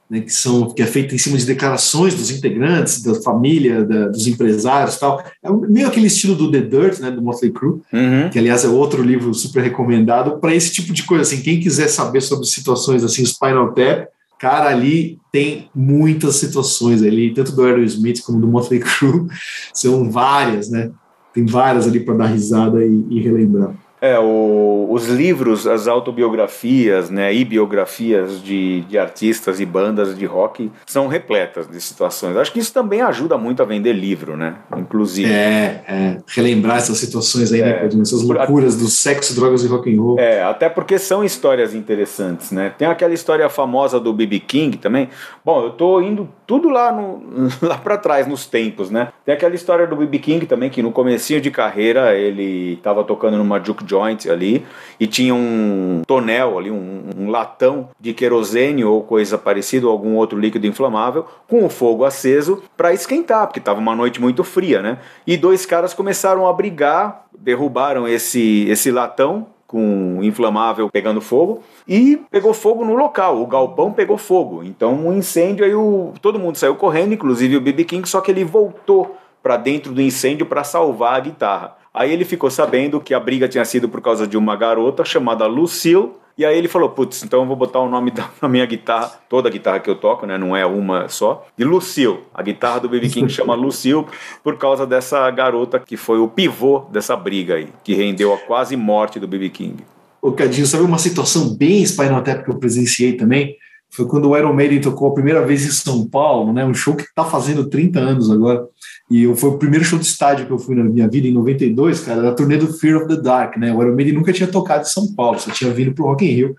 né, 0.08 0.20
que, 0.20 0.32
são, 0.32 0.70
que 0.70 0.82
é 0.82 0.86
feita 0.86 1.14
em 1.14 1.18
cima 1.18 1.36
de 1.36 1.46
declarações 1.46 2.14
dos 2.14 2.30
integrantes, 2.30 3.02
da 3.02 3.14
família, 3.22 3.84
da, 3.84 4.08
dos 4.08 4.26
empresários 4.26 4.98
tal. 4.98 5.24
É 5.42 5.50
meio 5.50 5.86
aquele 5.86 6.06
estilo 6.06 6.34
do 6.34 6.50
The 6.50 6.60
Dirt, 6.60 6.98
né, 7.00 7.10
do 7.10 7.22
Motley 7.22 7.50
Crue, 7.50 7.80
uhum. 7.92 8.30
que 8.30 8.38
aliás 8.38 8.64
é 8.64 8.68
outro 8.68 9.02
livro 9.02 9.32
super 9.32 9.62
recomendado 9.62 10.38
para 10.38 10.54
esse 10.54 10.72
tipo 10.72 10.92
de 10.92 11.04
coisa. 11.04 11.22
Assim, 11.22 11.42
quem 11.42 11.58
quiser 11.58 11.88
saber 11.88 12.20
sobre 12.20 12.46
situações 12.46 13.02
assim, 13.02 13.24
Spinal 13.24 13.72
Tap, 13.72 14.08
Cara, 14.38 14.70
ali 14.70 15.18
tem 15.32 15.70
muitas 15.74 16.36
situações 16.36 17.02
ali, 17.02 17.32
tanto 17.32 17.52
do 17.52 17.62
Aerosmith 17.62 18.22
como 18.22 18.40
do 18.40 18.46
Motley 18.46 18.80
Crue, 18.84 19.26
são 19.72 20.10
várias, 20.10 20.70
né? 20.70 20.90
Tem 21.32 21.46
várias 21.46 21.86
ali 21.86 22.00
para 22.00 22.14
dar 22.14 22.26
risada 22.26 22.84
e, 22.84 23.06
e 23.10 23.20
relembrar. 23.20 23.74
É, 24.04 24.18
o, 24.18 24.86
os 24.90 25.08
livros, 25.08 25.66
as 25.66 25.88
autobiografias, 25.88 27.08
né, 27.08 27.32
e 27.32 27.42
biografias 27.42 28.42
de, 28.42 28.82
de 28.82 28.98
artistas 28.98 29.60
e 29.60 29.64
bandas 29.64 30.14
de 30.14 30.26
rock 30.26 30.70
são 30.84 31.06
repletas 31.06 31.66
de 31.66 31.80
situações. 31.80 32.36
Acho 32.36 32.52
que 32.52 32.58
isso 32.58 32.72
também 32.72 33.00
ajuda 33.00 33.38
muito 33.38 33.62
a 33.62 33.64
vender 33.64 33.94
livro, 33.94 34.36
né? 34.36 34.56
Inclusive. 34.76 35.32
É, 35.32 35.84
é 35.88 36.16
relembrar 36.26 36.76
essas 36.76 36.98
situações 36.98 37.50
aí, 37.50 37.62
né, 37.62 37.70
é, 37.70 37.94
né, 37.94 38.02
essas 38.02 38.22
loucuras 38.22 38.76
do 38.76 38.88
sexo, 38.88 39.34
drogas 39.34 39.64
e 39.64 39.68
rock 39.68 39.90
and 39.90 40.00
roll. 40.00 40.18
É, 40.18 40.42
até 40.42 40.68
porque 40.68 40.98
são 40.98 41.24
histórias 41.24 41.74
interessantes, 41.74 42.50
né? 42.50 42.74
Tem 42.76 42.86
aquela 42.86 43.14
história 43.14 43.48
famosa 43.48 43.98
do 43.98 44.12
B.B. 44.12 44.40
King 44.40 44.76
também. 44.76 45.08
Bom, 45.42 45.64
eu 45.64 45.70
tô 45.70 46.02
indo 46.02 46.28
tudo 46.46 46.68
lá, 46.68 46.92
no, 46.92 47.22
lá 47.66 47.78
para 47.78 47.96
trás, 47.96 48.26
nos 48.26 48.46
tempos, 48.46 48.90
né? 48.90 49.08
Tem 49.24 49.34
aquela 49.34 49.54
história 49.54 49.86
do 49.86 49.96
B.B. 49.96 50.18
King 50.18 50.46
também, 50.46 50.68
que 50.68 50.82
no 50.82 50.92
comecinho 50.92 51.40
de 51.40 51.50
carreira 51.50 52.14
ele 52.14 52.74
estava 52.74 53.02
tocando 53.02 53.38
numa 53.38 53.58
juke 53.62 53.84
joint 53.94 54.28
ali 54.28 54.66
e 54.98 55.06
tinha 55.06 55.34
um 55.34 56.02
tonel 56.06 56.58
ali, 56.58 56.70
um, 56.70 57.04
um 57.16 57.30
latão 57.30 57.88
de 58.00 58.12
querosene 58.12 58.84
ou 58.84 59.02
coisa 59.02 59.38
parecida, 59.38 59.86
ou 59.86 59.92
algum 59.92 60.16
outro 60.16 60.38
líquido 60.38 60.66
inflamável, 60.66 61.26
com 61.48 61.64
o 61.64 61.68
fogo 61.68 62.04
aceso 62.04 62.62
para 62.76 62.92
esquentar, 62.92 63.46
porque 63.46 63.60
estava 63.60 63.78
uma 63.78 63.94
noite 63.94 64.20
muito 64.20 64.42
fria, 64.42 64.82
né? 64.82 64.98
E 65.26 65.36
dois 65.36 65.64
caras 65.64 65.94
começaram 65.94 66.46
a 66.46 66.52
brigar, 66.52 67.26
derrubaram 67.38 68.08
esse, 68.08 68.66
esse 68.68 68.90
latão 68.90 69.46
com 69.66 70.20
inflamável 70.22 70.88
pegando 70.88 71.20
fogo 71.20 71.62
e 71.88 72.20
pegou 72.30 72.54
fogo 72.54 72.84
no 72.84 72.94
local. 72.94 73.40
O 73.42 73.46
galpão 73.46 73.92
pegou 73.92 74.16
fogo. 74.16 74.62
Então, 74.62 74.94
um 74.94 75.12
incêndio 75.12 75.64
aí 75.64 75.74
o, 75.74 76.12
todo 76.20 76.38
mundo 76.38 76.56
saiu 76.56 76.76
correndo, 76.76 77.14
inclusive 77.14 77.56
o 77.56 77.60
BB 77.60 77.84
King, 77.84 78.08
só 78.08 78.20
que 78.20 78.30
ele 78.30 78.44
voltou 78.44 79.16
para 79.42 79.56
dentro 79.56 79.92
do 79.92 80.00
incêndio 80.00 80.46
para 80.46 80.64
salvar 80.64 81.16
a 81.16 81.20
guitarra. 81.20 81.76
Aí 81.94 82.12
ele 82.12 82.24
ficou 82.24 82.50
sabendo 82.50 83.00
que 83.00 83.14
a 83.14 83.20
briga 83.20 83.46
tinha 83.46 83.64
sido 83.64 83.88
por 83.88 84.00
causa 84.00 84.26
de 84.26 84.36
uma 84.36 84.56
garota 84.56 85.04
chamada 85.04 85.46
Lucille. 85.46 86.10
E 86.36 86.44
aí 86.44 86.58
ele 86.58 86.66
falou, 86.66 86.88
putz, 86.88 87.22
então 87.22 87.42
eu 87.42 87.46
vou 87.46 87.54
botar 87.54 87.78
o 87.78 87.88
nome 87.88 88.10
da 88.42 88.48
minha 88.48 88.66
guitarra, 88.66 89.12
toda 89.28 89.48
a 89.48 89.52
guitarra 89.52 89.78
que 89.78 89.88
eu 89.88 89.94
toco, 89.94 90.26
né, 90.26 90.36
não 90.36 90.56
é 90.56 90.66
uma 90.66 91.08
só, 91.08 91.46
de 91.56 91.62
Lucille. 91.62 92.18
A 92.34 92.42
guitarra 92.42 92.80
do 92.80 92.88
BB 92.88 93.08
King 93.08 93.32
chama 93.32 93.54
Lucille 93.54 94.04
por 94.42 94.58
causa 94.58 94.84
dessa 94.84 95.30
garota 95.30 95.78
que 95.78 95.96
foi 95.96 96.18
o 96.18 96.26
pivô 96.26 96.86
dessa 96.90 97.14
briga 97.14 97.54
aí, 97.54 97.68
que 97.84 97.94
rendeu 97.94 98.34
a 98.34 98.38
quase 98.38 98.76
morte 98.76 99.20
do 99.20 99.28
BB 99.28 99.50
King. 99.50 99.84
Ô 100.20 100.32
Cadinho, 100.32 100.66
sabe 100.66 100.82
uma 100.82 100.98
situação 100.98 101.54
bem 101.54 101.86
Spinal 101.86 102.22
Tap 102.22 102.42
que 102.42 102.50
eu 102.50 102.58
presenciei 102.58 103.12
também? 103.12 103.56
Foi 103.94 104.06
quando 104.06 104.28
o 104.28 104.36
Iron 104.36 104.52
Maiden 104.52 104.80
tocou 104.80 105.08
a 105.08 105.14
primeira 105.14 105.46
vez 105.46 105.64
em 105.64 105.70
São 105.70 106.04
Paulo, 106.08 106.52
né, 106.52 106.64
um 106.64 106.74
show 106.74 106.96
que 106.96 107.04
está 107.04 107.24
fazendo 107.24 107.68
30 107.68 108.00
anos 108.00 108.30
agora. 108.30 108.66
E 109.08 109.32
foi 109.36 109.50
o 109.50 109.58
primeiro 109.58 109.84
show 109.84 109.98
de 109.98 110.04
estádio 110.04 110.46
que 110.46 110.52
eu 110.52 110.58
fui 110.58 110.74
na 110.74 110.82
minha 110.82 111.08
vida, 111.08 111.28
em 111.28 111.32
92, 111.32 112.00
cara, 112.00 112.20
era 112.20 112.30
a 112.30 112.34
turnê 112.34 112.56
do 112.56 112.72
Fear 112.72 113.02
of 113.02 113.08
the 113.08 113.20
Dark, 113.20 113.56
né? 113.56 113.72
O 113.72 113.80
Iron 113.82 113.94
Maiden 113.94 114.14
nunca 114.14 114.32
tinha 114.32 114.48
tocado 114.48 114.82
em 114.82 114.90
São 114.90 115.14
Paulo, 115.14 115.38
só 115.38 115.50
tinha 115.52 115.70
vindo 115.72 115.92
pro 115.94 116.06
Rock 116.06 116.24
in 116.24 116.30
Rio. 116.30 116.56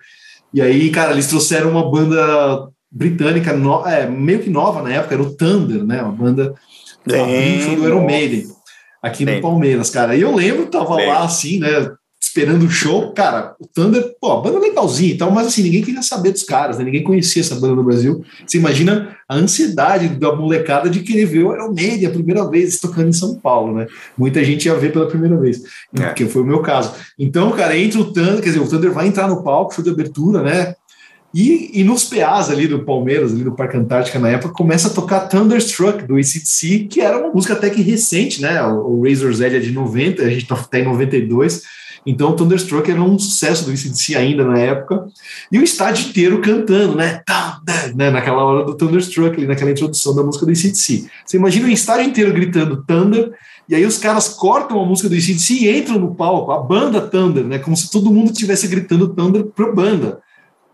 E 0.54 0.62
aí, 0.62 0.90
cara, 0.92 1.12
eles 1.12 1.28
trouxeram 1.28 1.72
uma 1.72 1.92
banda 1.92 2.70
britânica, 2.90 3.52
no, 3.52 3.86
é, 3.86 4.10
meio 4.10 4.40
que 4.40 4.50
nova 4.50 4.82
na 4.82 4.94
época, 4.94 5.16
era 5.16 5.24
o 5.24 5.36
Thunder, 5.36 5.84
né? 5.84 6.02
Uma 6.02 6.14
banda 6.14 6.54
show 7.62 7.76
do 7.76 7.86
Iron 7.86 8.06
Maiden, 8.06 8.46
aqui 9.02 9.26
no 9.26 9.42
Palmeiras, 9.42 9.90
cara. 9.90 10.16
E 10.16 10.22
eu 10.22 10.34
lembro, 10.34 10.68
tava 10.68 10.96
Bem. 10.96 11.08
lá 11.08 11.26
assim, 11.26 11.60
né? 11.60 11.92
Esperando 12.36 12.66
o 12.66 12.70
show. 12.70 13.14
Cara, 13.14 13.56
o 13.58 13.66
Thunder, 13.66 14.14
pô, 14.20 14.34
a 14.34 14.42
banda 14.42 14.58
é 14.58 14.60
legalzinha 14.60 15.14
e 15.14 15.18
tal, 15.18 15.32
mas 15.32 15.48
assim, 15.48 15.64
ninguém 15.64 15.82
queria 15.82 16.02
saber 16.02 16.32
dos 16.32 16.44
caras, 16.44 16.78
né? 16.78 16.84
Ninguém 16.84 17.02
conhecia 17.02 17.42
essa 17.42 17.56
banda 17.56 17.76
no 17.76 17.84
Brasil. 17.84 18.26
Você 18.46 18.58
imagina 18.58 19.16
a 19.28 19.36
ansiedade 19.36 20.10
da 20.10 20.36
molecada 20.36 20.90
de 20.90 21.00
querer 21.00 21.26
ver 21.26 21.46
o 21.46 21.54
Iron 21.54 21.74
Maiden 21.74 22.08
a 22.08 22.12
primeira 22.12 22.48
vez 22.50 22.78
tocando 22.78 23.08
em 23.08 23.14
São 23.14 23.36
Paulo, 23.36 23.74
né? 23.78 23.88
Muita 24.18 24.44
gente 24.44 24.66
ia 24.66 24.76
ver 24.76 24.92
pela 24.92 25.08
primeira 25.08 25.38
vez, 25.38 25.62
é. 25.98 26.10
que 26.10 26.26
foi 26.26 26.42
o 26.42 26.46
meu 26.46 26.62
caso. 26.62 26.92
Então, 27.18 27.52
cara, 27.54 27.78
entra 27.78 28.02
o 28.02 28.12
Thunder, 28.12 28.42
quer 28.42 28.50
dizer, 28.50 28.60
o 28.60 28.68
Thunder 28.68 28.92
vai 28.92 29.08
entrar 29.08 29.30
no 29.30 29.42
palco, 29.42 29.74
show 29.74 29.84
de 29.84 29.90
abertura, 29.90 30.44
né? 30.44 30.76
E, 31.34 31.82
e 31.82 31.84
nos 31.84 32.04
PAs 32.04 32.50
ali 32.50 32.68
do 32.68 32.84
Palmeiras, 32.84 33.34
ali 33.34 33.44
do 33.44 33.54
Parque 33.54 33.78
Antártica 33.78 34.20
na 34.20 34.30
época, 34.30 34.54
começa 34.54 34.90
a 34.90 34.92
tocar 34.92 35.22
Thunderstruck 35.22 36.06
do 36.06 36.16
ACDC, 36.16 36.88
que 36.90 37.02
era 37.02 37.18
uma 37.18 37.34
música 37.34 37.54
até 37.54 37.70
que 37.70 37.82
recente, 37.82 38.42
né? 38.42 38.62
O, 38.64 39.00
o 39.00 39.04
Razor's 39.04 39.40
Edge 39.40 39.56
é 39.56 39.60
de 39.60 39.72
90, 39.72 40.22
a 40.22 40.30
gente 40.30 40.48
tá, 40.48 40.56
tá 40.56 40.80
em 40.80 40.86
92 40.86 41.64
Então, 42.06 42.36
Thunderstruck 42.36 42.90
era 42.90 43.02
um 43.02 43.18
sucesso 43.18 43.66
do 43.66 43.74
ICDC 43.74 44.16
ainda 44.16 44.46
na 44.46 44.60
época, 44.60 45.08
e 45.52 45.58
o 45.58 45.64
estádio 45.64 46.10
inteiro 46.10 46.40
cantando, 46.40 46.96
né? 46.96 47.24
né? 47.96 48.12
Naquela 48.12 48.44
hora 48.44 48.66
do 48.66 48.76
Thunderstruck, 48.76 49.36
ali, 49.36 49.48
naquela 49.48 49.72
introdução 49.72 50.16
da 50.16 50.22
música 50.24 50.46
do 50.46 50.52
ICDC. 50.52 51.10
Você 51.26 51.38
imagina 51.38 51.68
o 51.68 51.72
estádio 51.72 52.08
inteiro 52.08 52.32
gritando 52.32 52.84
Thunder, 52.84 53.34
e 53.68 53.74
aí 53.74 53.86
os 53.86 53.98
caras 53.98 54.30
cortam 54.30 54.80
a 54.80 54.86
música 54.86 55.10
do 55.10 55.16
ICDC 55.16 55.54
e 55.54 55.80
entram 55.80 55.98
no 55.98 56.14
palco, 56.14 56.52
a 56.52 56.60
banda 56.60 57.02
Thunder, 57.02 57.44
né? 57.44 57.58
Como 57.58 57.76
se 57.76 57.90
todo 57.90 58.14
mundo 58.14 58.32
estivesse 58.32 58.68
gritando 58.68 59.10
Thunder 59.10 59.46
pra 59.46 59.72
banda. 59.72 60.20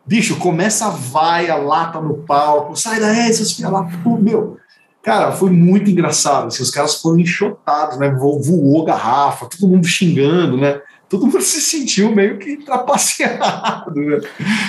Bicho, 0.05 0.35
começa 0.37 0.87
a 0.87 0.89
vaia, 0.89 1.55
lata 1.55 2.01
no 2.01 2.15
palco, 2.15 2.75
sai 2.75 2.99
daí, 2.99 3.33
seus 3.33 3.53
filhos 3.53 3.71
lá, 3.71 3.87
meu. 4.19 4.57
Cara, 5.01 5.31
foi 5.31 5.49
muito 5.49 5.89
engraçado. 5.89 6.47
Assim, 6.47 6.61
os 6.61 6.69
caras 6.69 6.95
foram 7.01 7.19
enxotados, 7.19 7.97
né? 7.97 8.09
Voou 8.11 8.83
garrafa, 8.83 9.47
todo 9.47 9.69
mundo 9.69 9.87
xingando, 9.87 10.57
né? 10.57 10.79
Todo 11.11 11.25
mundo 11.25 11.41
se 11.41 11.59
sentiu 11.59 12.15
meio 12.15 12.37
que 12.37 12.55
trapaceado, 12.55 13.93
né? 13.93 14.21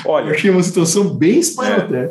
Olha, 0.04 0.30
eu 0.30 0.34
achei 0.34 0.50
uma 0.50 0.62
situação 0.64 1.04
bem 1.04 1.38
espanhola. 1.38 1.96
É. 1.96 2.10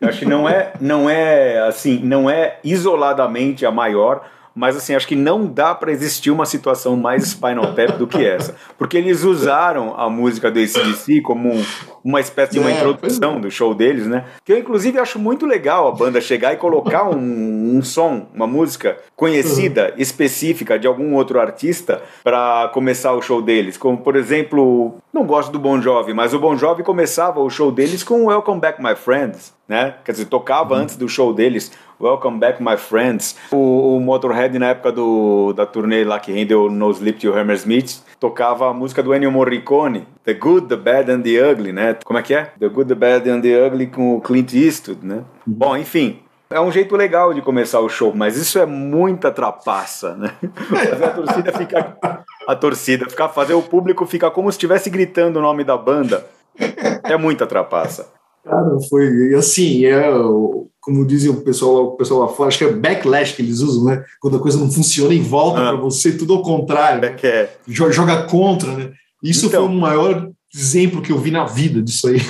Eu 0.00 0.08
acho 0.08 0.18
que 0.18 0.24
não 0.24 0.48
é, 0.48 0.72
não 0.80 1.08
é 1.08 1.60
assim, 1.60 2.00
não 2.00 2.28
é 2.28 2.58
isoladamente 2.64 3.64
a 3.64 3.70
maior, 3.70 4.28
mas 4.58 4.76
assim, 4.76 4.92
acho 4.92 5.06
que 5.06 5.14
não 5.14 5.46
dá 5.46 5.72
para 5.72 5.92
existir 5.92 6.32
uma 6.32 6.44
situação 6.44 6.96
mais 6.96 7.22
Spinal 7.22 7.74
Tap 7.74 7.96
do 7.96 8.08
que 8.08 8.26
essa. 8.26 8.56
Porque 8.76 8.96
eles 8.96 9.22
usaram 9.22 9.94
a 9.96 10.10
música 10.10 10.50
do 10.50 10.58
ACDC 10.58 11.20
como 11.20 11.54
um, 11.54 11.64
uma 12.02 12.18
espécie 12.20 12.54
de 12.54 12.58
uma 12.58 12.68
é, 12.68 12.74
introdução 12.74 13.36
é. 13.36 13.38
do 13.38 13.50
show 13.52 13.72
deles, 13.72 14.08
né? 14.08 14.24
Que 14.44 14.52
eu, 14.52 14.58
inclusive, 14.58 14.98
acho 14.98 15.16
muito 15.16 15.46
legal 15.46 15.86
a 15.86 15.92
banda 15.92 16.20
chegar 16.20 16.54
e 16.54 16.56
colocar 16.56 17.08
um, 17.08 17.76
um 17.76 17.80
som, 17.82 18.26
uma 18.34 18.48
música 18.48 18.96
conhecida, 19.14 19.92
uhum. 19.94 20.02
específica 20.02 20.76
de 20.76 20.88
algum 20.88 21.14
outro 21.14 21.38
artista 21.40 22.02
para 22.24 22.68
começar 22.74 23.12
o 23.12 23.22
show 23.22 23.40
deles. 23.40 23.76
Como, 23.76 23.98
por 23.98 24.16
exemplo, 24.16 24.98
não 25.12 25.24
gosto 25.24 25.50
do 25.50 25.58
Bon 25.58 25.80
Jovi, 25.80 26.12
mas 26.12 26.34
o 26.34 26.38
Bon 26.38 26.56
Jovi 26.56 26.82
começava 26.82 27.40
o 27.40 27.48
show 27.48 27.72
deles 27.72 28.02
com 28.02 28.26
Welcome 28.26 28.60
Back 28.60 28.82
My 28.82 28.94
Friends, 28.94 29.54
né? 29.66 29.94
Quer 30.04 30.12
dizer, 30.12 30.26
tocava 30.26 30.74
uhum. 30.74 30.80
antes 30.82 30.96
do 30.96 31.08
show 31.08 31.32
deles 31.32 31.72
Welcome 32.00 32.38
Back 32.38 32.62
My 32.62 32.76
Friends. 32.76 33.36
O, 33.50 33.96
o, 33.96 34.00
Motorhead, 34.00 34.56
na 34.58 34.68
época 34.68 34.92
do, 34.92 35.52
da 35.52 35.66
turnê 35.66 36.04
lá 36.04 36.20
que 36.20 36.30
rendeu 36.30 36.70
No 36.70 36.90
Sleep 36.90 37.18
to 37.18 37.32
Hammersmith, 37.32 38.02
tocava 38.20 38.70
a 38.70 38.74
música 38.74 39.02
do 39.02 39.14
Ennio 39.14 39.32
Morricone, 39.32 40.06
The 40.24 40.34
Good, 40.34 40.68
The 40.68 40.76
Bad 40.76 41.10
and 41.10 41.22
The 41.22 41.50
Ugly, 41.50 41.72
né? 41.72 41.96
Como 42.04 42.18
é 42.18 42.22
que 42.22 42.34
é? 42.34 42.52
The 42.58 42.68
Good, 42.68 42.88
The 42.88 42.94
Bad 42.94 43.30
and 43.30 43.40
The 43.40 43.66
Ugly 43.66 43.86
com 43.88 44.16
o 44.16 44.20
Clint 44.20 44.52
Eastwood, 44.52 45.04
né? 45.04 45.16
Uhum. 45.16 45.24
Bom, 45.46 45.76
enfim, 45.76 46.20
é 46.50 46.60
um 46.60 46.72
jeito 46.72 46.96
legal 46.96 47.34
de 47.34 47.42
começar 47.42 47.80
o 47.80 47.88
show, 47.88 48.12
mas 48.14 48.36
isso 48.36 48.58
é 48.58 48.64
muita 48.64 49.30
trapaça, 49.30 50.14
né? 50.14 50.32
Fazer 50.68 51.04
a 51.04 51.10
torcida 51.10 51.52
ficar. 51.52 52.24
A 52.46 52.56
torcida, 52.56 53.10
ficar, 53.10 53.28
fazer 53.28 53.54
o 53.54 53.62
público 53.62 54.06
ficar 54.06 54.30
como 54.30 54.50
se 54.50 54.56
estivesse 54.56 54.88
gritando 54.88 55.38
o 55.38 55.42
nome 55.42 55.62
da 55.64 55.76
banda. 55.76 56.26
É 57.04 57.16
muita 57.16 57.46
trapaça. 57.46 58.08
Cara, 58.44 58.80
foi 58.88 59.34
assim, 59.34 59.84
é, 59.84 60.10
como 60.80 61.06
dizem 61.06 61.30
o 61.30 61.42
pessoal, 61.42 61.84
o 61.84 61.96
pessoal 61.96 62.20
lá 62.20 62.28
fora, 62.28 62.48
acho 62.48 62.58
que 62.58 62.64
é 62.64 62.72
backlash 62.72 63.34
que 63.34 63.42
eles 63.42 63.60
usam, 63.60 63.84
né? 63.84 64.04
Quando 64.18 64.38
a 64.38 64.40
coisa 64.40 64.58
não 64.58 64.70
funciona 64.70 65.12
e 65.12 65.20
volta 65.20 65.60
ah. 65.60 65.68
para 65.68 65.76
você, 65.76 66.12
tudo 66.12 66.32
ao 66.32 66.42
contrário. 66.42 67.02
Né? 67.02 67.14
É. 67.22 67.50
Joga 67.68 68.22
contra, 68.22 68.72
né? 68.72 68.92
Isso 69.22 69.46
então, 69.46 69.66
foi 69.66 69.74
o 69.74 69.78
maior 69.78 70.30
exemplo 70.54 71.02
que 71.02 71.12
eu 71.12 71.18
vi 71.18 71.30
na 71.30 71.44
vida 71.44 71.82
disso 71.82 72.08
aí. 72.08 72.20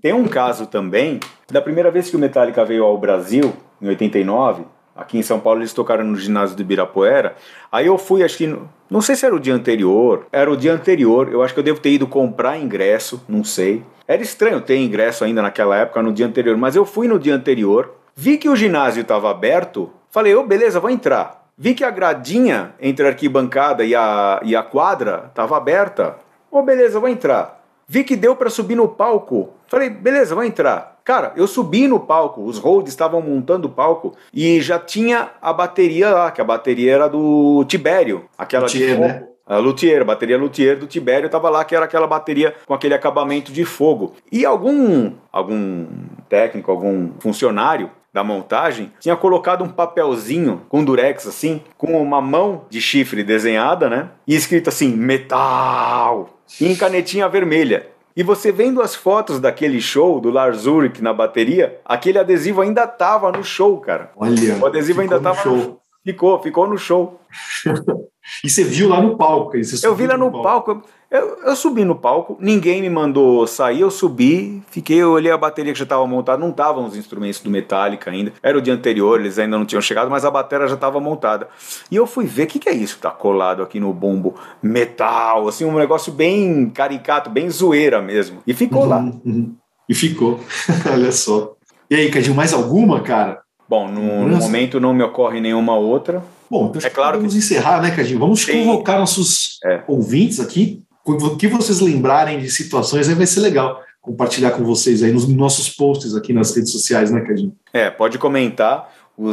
Tem 0.00 0.12
um 0.12 0.26
caso 0.26 0.66
também, 0.66 1.20
da 1.50 1.60
primeira 1.60 1.90
vez 1.90 2.08
que 2.08 2.16
o 2.16 2.18
Metallica 2.18 2.64
veio 2.64 2.84
ao 2.84 2.96
Brasil, 2.96 3.52
em 3.80 3.88
89, 3.88 4.64
aqui 4.94 5.18
em 5.18 5.22
São 5.22 5.40
Paulo 5.40 5.60
eles 5.60 5.72
tocaram 5.72 6.04
no 6.04 6.16
ginásio 6.16 6.56
do 6.56 6.62
Ibirapuera. 6.62 7.36
Aí 7.70 7.86
eu 7.86 7.98
fui, 7.98 8.22
acho 8.22 8.36
que. 8.36 8.58
Não 8.90 9.00
sei 9.00 9.16
se 9.16 9.26
era 9.26 9.34
o 9.34 9.40
dia 9.40 9.54
anterior. 9.54 10.26
Era 10.32 10.50
o 10.50 10.56
dia 10.56 10.72
anterior. 10.72 11.28
Eu 11.32 11.42
acho 11.42 11.52
que 11.52 11.60
eu 11.60 11.64
devo 11.64 11.80
ter 11.80 11.90
ido 11.90 12.06
comprar 12.06 12.58
ingresso, 12.58 13.22
não 13.28 13.44
sei. 13.44 13.82
Era 14.06 14.22
estranho 14.22 14.60
ter 14.60 14.78
ingresso 14.78 15.24
ainda 15.24 15.42
naquela 15.42 15.76
época, 15.76 16.02
no 16.02 16.12
dia 16.12 16.26
anterior, 16.26 16.56
mas 16.56 16.74
eu 16.74 16.86
fui 16.86 17.06
no 17.06 17.18
dia 17.18 17.34
anterior, 17.34 17.92
vi 18.16 18.38
que 18.38 18.48
o 18.48 18.56
ginásio 18.56 19.02
estava 19.02 19.30
aberto, 19.30 19.90
falei, 20.10 20.34
ô, 20.34 20.40
oh, 20.40 20.46
beleza, 20.46 20.80
vou 20.80 20.88
entrar. 20.88 21.46
Vi 21.58 21.74
que 21.74 21.84
a 21.84 21.90
gradinha 21.90 22.72
entre 22.80 23.04
a 23.04 23.10
arquibancada 23.10 23.84
e 23.84 23.94
a, 23.94 24.40
e 24.42 24.56
a 24.56 24.62
quadra 24.62 25.26
estava 25.28 25.58
aberta. 25.58 26.16
Ô, 26.50 26.60
oh, 26.60 26.62
beleza, 26.62 26.98
vou 26.98 27.08
entrar. 27.08 27.57
Vi 27.88 28.04
que 28.04 28.16
deu 28.16 28.36
para 28.36 28.50
subir 28.50 28.74
no 28.74 28.86
palco. 28.86 29.48
Falei, 29.66 29.88
beleza, 29.88 30.34
vou 30.34 30.44
entrar. 30.44 30.98
Cara, 31.02 31.32
eu 31.36 31.46
subi 31.46 31.88
no 31.88 31.98
palco, 31.98 32.42
os 32.42 32.58
holds 32.58 32.92
estavam 32.92 33.22
montando 33.22 33.66
o 33.66 33.70
palco 33.70 34.14
e 34.32 34.60
já 34.60 34.78
tinha 34.78 35.30
a 35.40 35.54
bateria 35.54 36.10
lá, 36.10 36.30
que 36.30 36.40
a 36.40 36.44
bateria 36.44 36.92
era 36.92 37.08
do 37.08 37.64
Tibério, 37.64 38.26
aquela 38.36 38.64
Luthier, 38.64 38.94
de 38.94 39.00
né? 39.00 39.26
A 39.46 39.56
Luthier, 39.56 40.02
a 40.02 40.04
bateria 40.04 40.36
Luthier 40.36 40.78
do 40.78 40.86
Tibério 40.86 41.24
estava 41.24 41.48
lá, 41.48 41.64
que 41.64 41.74
era 41.74 41.86
aquela 41.86 42.06
bateria 42.06 42.54
com 42.66 42.74
aquele 42.74 42.92
acabamento 42.92 43.50
de 43.50 43.64
fogo. 43.64 44.12
E 44.30 44.44
algum, 44.44 45.12
algum 45.32 45.86
técnico, 46.28 46.70
algum 46.70 47.12
funcionário 47.18 47.90
da 48.12 48.22
montagem 48.22 48.92
tinha 49.00 49.16
colocado 49.16 49.64
um 49.64 49.68
papelzinho 49.68 50.60
com 50.68 50.84
durex 50.84 51.26
assim, 51.26 51.62
com 51.78 52.02
uma 52.02 52.20
mão 52.20 52.66
de 52.68 52.82
chifre 52.82 53.24
desenhada, 53.24 53.88
né? 53.88 54.10
E 54.26 54.34
escrito 54.34 54.68
assim, 54.68 54.94
metal, 54.94 56.37
em 56.60 56.74
canetinha 56.74 57.28
vermelha. 57.28 57.86
E 58.16 58.22
você 58.22 58.50
vendo 58.50 58.82
as 58.82 58.96
fotos 58.96 59.38
daquele 59.38 59.80
show 59.80 60.20
do 60.20 60.28
Lars 60.28 60.66
Ulrich 60.66 61.00
na 61.00 61.12
bateria, 61.12 61.78
aquele 61.84 62.18
adesivo 62.18 62.60
ainda 62.60 62.84
tava 62.84 63.30
no 63.30 63.44
show, 63.44 63.78
cara. 63.78 64.10
Olha, 64.16 64.56
o 64.60 64.66
adesivo 64.66 65.00
ainda 65.00 65.20
tava 65.20 65.36
no 65.36 65.42
show. 65.62 65.77
Ficou, 66.04 66.40
ficou 66.42 66.66
no 66.66 66.78
show. 66.78 67.20
E 68.44 68.50
você 68.50 68.62
viu 68.62 68.88
lá 68.88 69.00
no 69.00 69.16
palco? 69.16 69.56
eu 69.82 69.94
vi 69.94 70.06
lá 70.06 70.16
no, 70.16 70.26
no 70.26 70.42
palco. 70.42 70.74
palco. 70.74 70.88
Eu, 71.10 71.38
eu, 71.42 71.56
subi 71.56 71.86
no 71.86 71.96
palco, 71.96 72.36
ninguém 72.38 72.82
me 72.82 72.90
mandou 72.90 73.46
sair, 73.46 73.80
eu 73.80 73.90
subi, 73.90 74.62
fiquei, 74.70 74.98
eu 74.98 75.12
olhei 75.12 75.32
a 75.32 75.38
bateria 75.38 75.72
que 75.72 75.78
já 75.78 75.84
estava 75.84 76.06
montada, 76.06 76.38
não 76.38 76.50
estavam 76.50 76.84
os 76.84 76.94
instrumentos 76.94 77.40
do 77.40 77.48
Metallica 77.48 78.10
ainda, 78.10 78.30
era 78.42 78.58
o 78.58 78.60
dia 78.60 78.74
anterior, 78.74 79.18
eles 79.18 79.38
ainda 79.38 79.56
não 79.56 79.64
tinham 79.64 79.80
chegado, 79.80 80.10
mas 80.10 80.26
a 80.26 80.30
bateria 80.30 80.68
já 80.68 80.74
estava 80.74 81.00
montada. 81.00 81.48
E 81.90 81.96
eu 81.96 82.06
fui 82.06 82.26
ver, 82.26 82.42
o 82.42 82.46
que, 82.48 82.58
que 82.58 82.68
é 82.68 82.74
isso 82.74 82.96
que 82.96 83.00
tá 83.00 83.10
colado 83.10 83.62
aqui 83.62 83.80
no 83.80 83.90
bombo? 83.94 84.34
Metal, 84.62 85.48
assim, 85.48 85.64
um 85.64 85.78
negócio 85.78 86.12
bem 86.12 86.68
caricato, 86.68 87.30
bem 87.30 87.48
zoeira 87.48 88.02
mesmo. 88.02 88.42
E 88.46 88.52
ficou 88.52 88.82
uhum, 88.82 88.88
lá. 88.88 88.98
Uhum. 88.98 89.56
E 89.88 89.94
ficou, 89.94 90.38
olha 90.92 91.10
só. 91.10 91.54
E 91.90 91.94
aí, 91.94 92.10
Cadinho, 92.10 92.34
mais 92.34 92.52
alguma, 92.52 93.00
cara? 93.00 93.40
Bom, 93.68 93.88
no, 93.88 94.28
no 94.28 94.36
momento 94.36 94.80
não 94.80 94.94
me 94.94 95.02
ocorre 95.02 95.40
nenhuma 95.40 95.76
outra. 95.76 96.22
Bom, 96.50 96.72
então 96.74 96.80
é 96.86 96.90
claro 96.90 97.18
vamos 97.18 97.34
que... 97.34 97.38
encerrar, 97.38 97.82
né, 97.82 97.90
Cadinho? 97.90 98.18
Vamos 98.18 98.40
Sim. 98.40 98.64
convocar 98.64 98.98
nossos 98.98 99.58
é. 99.64 99.82
ouvintes 99.86 100.40
aqui. 100.40 100.82
O 101.04 101.36
que 101.36 101.48
vocês 101.48 101.80
lembrarem 101.80 102.38
de 102.38 102.50
situações 102.50 103.08
aí 103.08 103.14
vai 103.14 103.26
ser 103.26 103.40
legal 103.40 103.82
compartilhar 104.00 104.52
com 104.52 104.64
vocês 104.64 105.02
aí 105.02 105.12
nos 105.12 105.28
nossos 105.28 105.68
posts 105.68 106.14
aqui 106.14 106.32
nas 106.32 106.54
redes 106.54 106.72
sociais, 106.72 107.10
né, 107.10 107.20
Cadinho? 107.20 107.54
É, 107.72 107.90
pode 107.90 108.18
comentar 108.18 108.90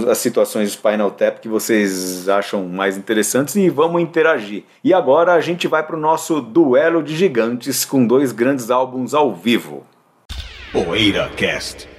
as 0.09 0.17
situações 0.17 0.71
de 0.71 0.77
Spinal 0.77 1.11
Tap 1.11 1.39
que 1.39 1.47
vocês 1.47 2.27
acham 2.27 2.65
mais 2.65 2.97
interessantes 2.97 3.55
e 3.55 3.69
vamos 3.69 4.01
interagir. 4.01 4.63
E 4.83 4.93
agora 4.93 5.33
a 5.33 5.41
gente 5.41 5.67
vai 5.67 5.83
para 5.83 5.95
o 5.95 5.99
nosso 5.99 6.41
duelo 6.41 7.03
de 7.03 7.15
gigantes 7.15 7.85
com 7.85 8.05
dois 8.05 8.31
grandes 8.31 8.71
álbuns 8.71 9.13
ao 9.13 9.33
vivo. 9.33 9.83
Poeira 10.71 11.29
Cast. 11.37 11.94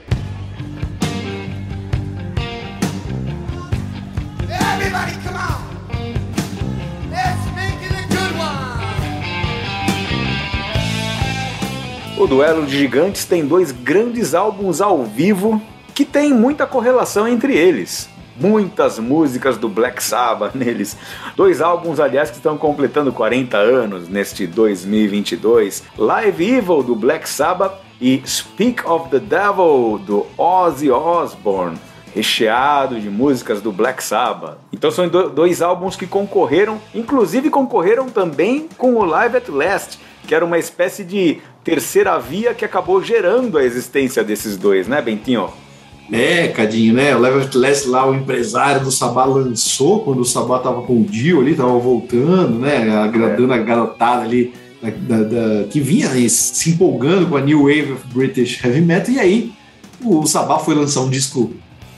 O 12.19 12.27
Duelo 12.27 12.64
de 12.64 12.79
Gigantes 12.79 13.27
tem 13.27 13.45
dois 13.45 13.71
grandes 13.71 14.35
álbuns 14.35 14.81
ao 14.81 15.05
vivo 15.05 15.61
que 15.95 16.03
tem 16.03 16.33
muita 16.33 16.67
correlação 16.67 17.29
entre 17.29 17.55
eles. 17.55 18.09
Muitas 18.41 18.99
músicas 18.99 19.59
do 19.59 19.69
Black 19.69 20.03
Sabbath 20.03 20.55
neles. 20.57 20.97
Dois 21.37 21.61
álbuns, 21.61 22.01
aliás, 22.01 22.31
que 22.31 22.37
estão 22.37 22.57
completando 22.57 23.12
40 23.12 23.59
anos 23.59 24.09
neste 24.09 24.47
2022. 24.47 25.83
Live 25.99 26.43
Evil 26.43 26.83
do 26.83 26.97
Black 26.97 27.29
Sabbath 27.29 27.75
e 28.01 28.23
Speak 28.27 28.87
of 28.89 29.11
the 29.11 29.19
Devil 29.19 29.99
do 29.99 30.27
Ozzy 30.39 30.91
Osbourne 30.91 31.79
recheado 32.14 32.99
de 32.99 33.11
músicas 33.11 33.61
do 33.61 33.71
Black 33.71 34.03
Sabbath. 34.03 34.57
Então 34.73 34.91
são 34.91 35.07
dois 35.07 35.61
álbuns 35.61 35.97
que 35.97 36.07
concorreram, 36.07 36.81
inclusive 36.95 37.51
concorreram 37.51 38.09
também 38.09 38.71
com 38.79 38.95
o 38.95 39.05
Live 39.05 39.37
at 39.37 39.49
Last, 39.51 39.99
que 40.27 40.35
era 40.35 40.43
uma 40.43 40.59
espécie 40.59 41.05
de 41.05 41.43
terceira 41.67 42.17
via 42.17 42.55
que 42.55 42.64
acabou 42.64 43.03
gerando 43.03 43.59
a 43.59 43.64
existência 43.64 44.23
desses 44.23 44.57
dois, 44.57 44.87
né, 44.87 45.03
Bentinho? 45.03 45.49
É, 46.12 46.47
Cadinho, 46.47 46.95
né? 46.95 47.17
O 47.17 47.19
Last 47.19 47.89
lá, 47.89 48.09
o 48.09 48.14
empresário 48.14 48.85
do 48.85 48.93
Sabá 48.93 49.25
lançou 49.25 50.05
quando 50.05 50.21
o 50.21 50.25
Sabá 50.25 50.61
tava 50.61 50.83
com 50.83 51.01
o 51.01 51.05
Dio 51.05 51.41
ali, 51.41 51.57
tava 51.57 51.77
voltando, 51.77 52.61
né? 52.61 52.97
Agradando 52.97 53.53
é. 53.53 53.57
a 53.57 53.59
garotada 53.59 54.23
ali 54.23 54.55
da, 54.81 55.25
da, 55.25 55.64
que 55.64 55.81
vinha 55.81 56.09
né, 56.09 56.29
se 56.29 56.71
empolgando 56.71 57.27
com 57.27 57.37
a 57.37 57.41
New 57.41 57.62
Wave 57.62 57.95
of 57.95 58.07
British 58.14 58.62
Heavy 58.64 58.81
Metal, 58.83 59.12
e 59.12 59.19
aí 59.19 59.53
o 60.05 60.25
Sabá 60.25 60.61
foi 60.61 60.77
lançar 60.77 61.01
um 61.01 61.11
disco 61.11 61.53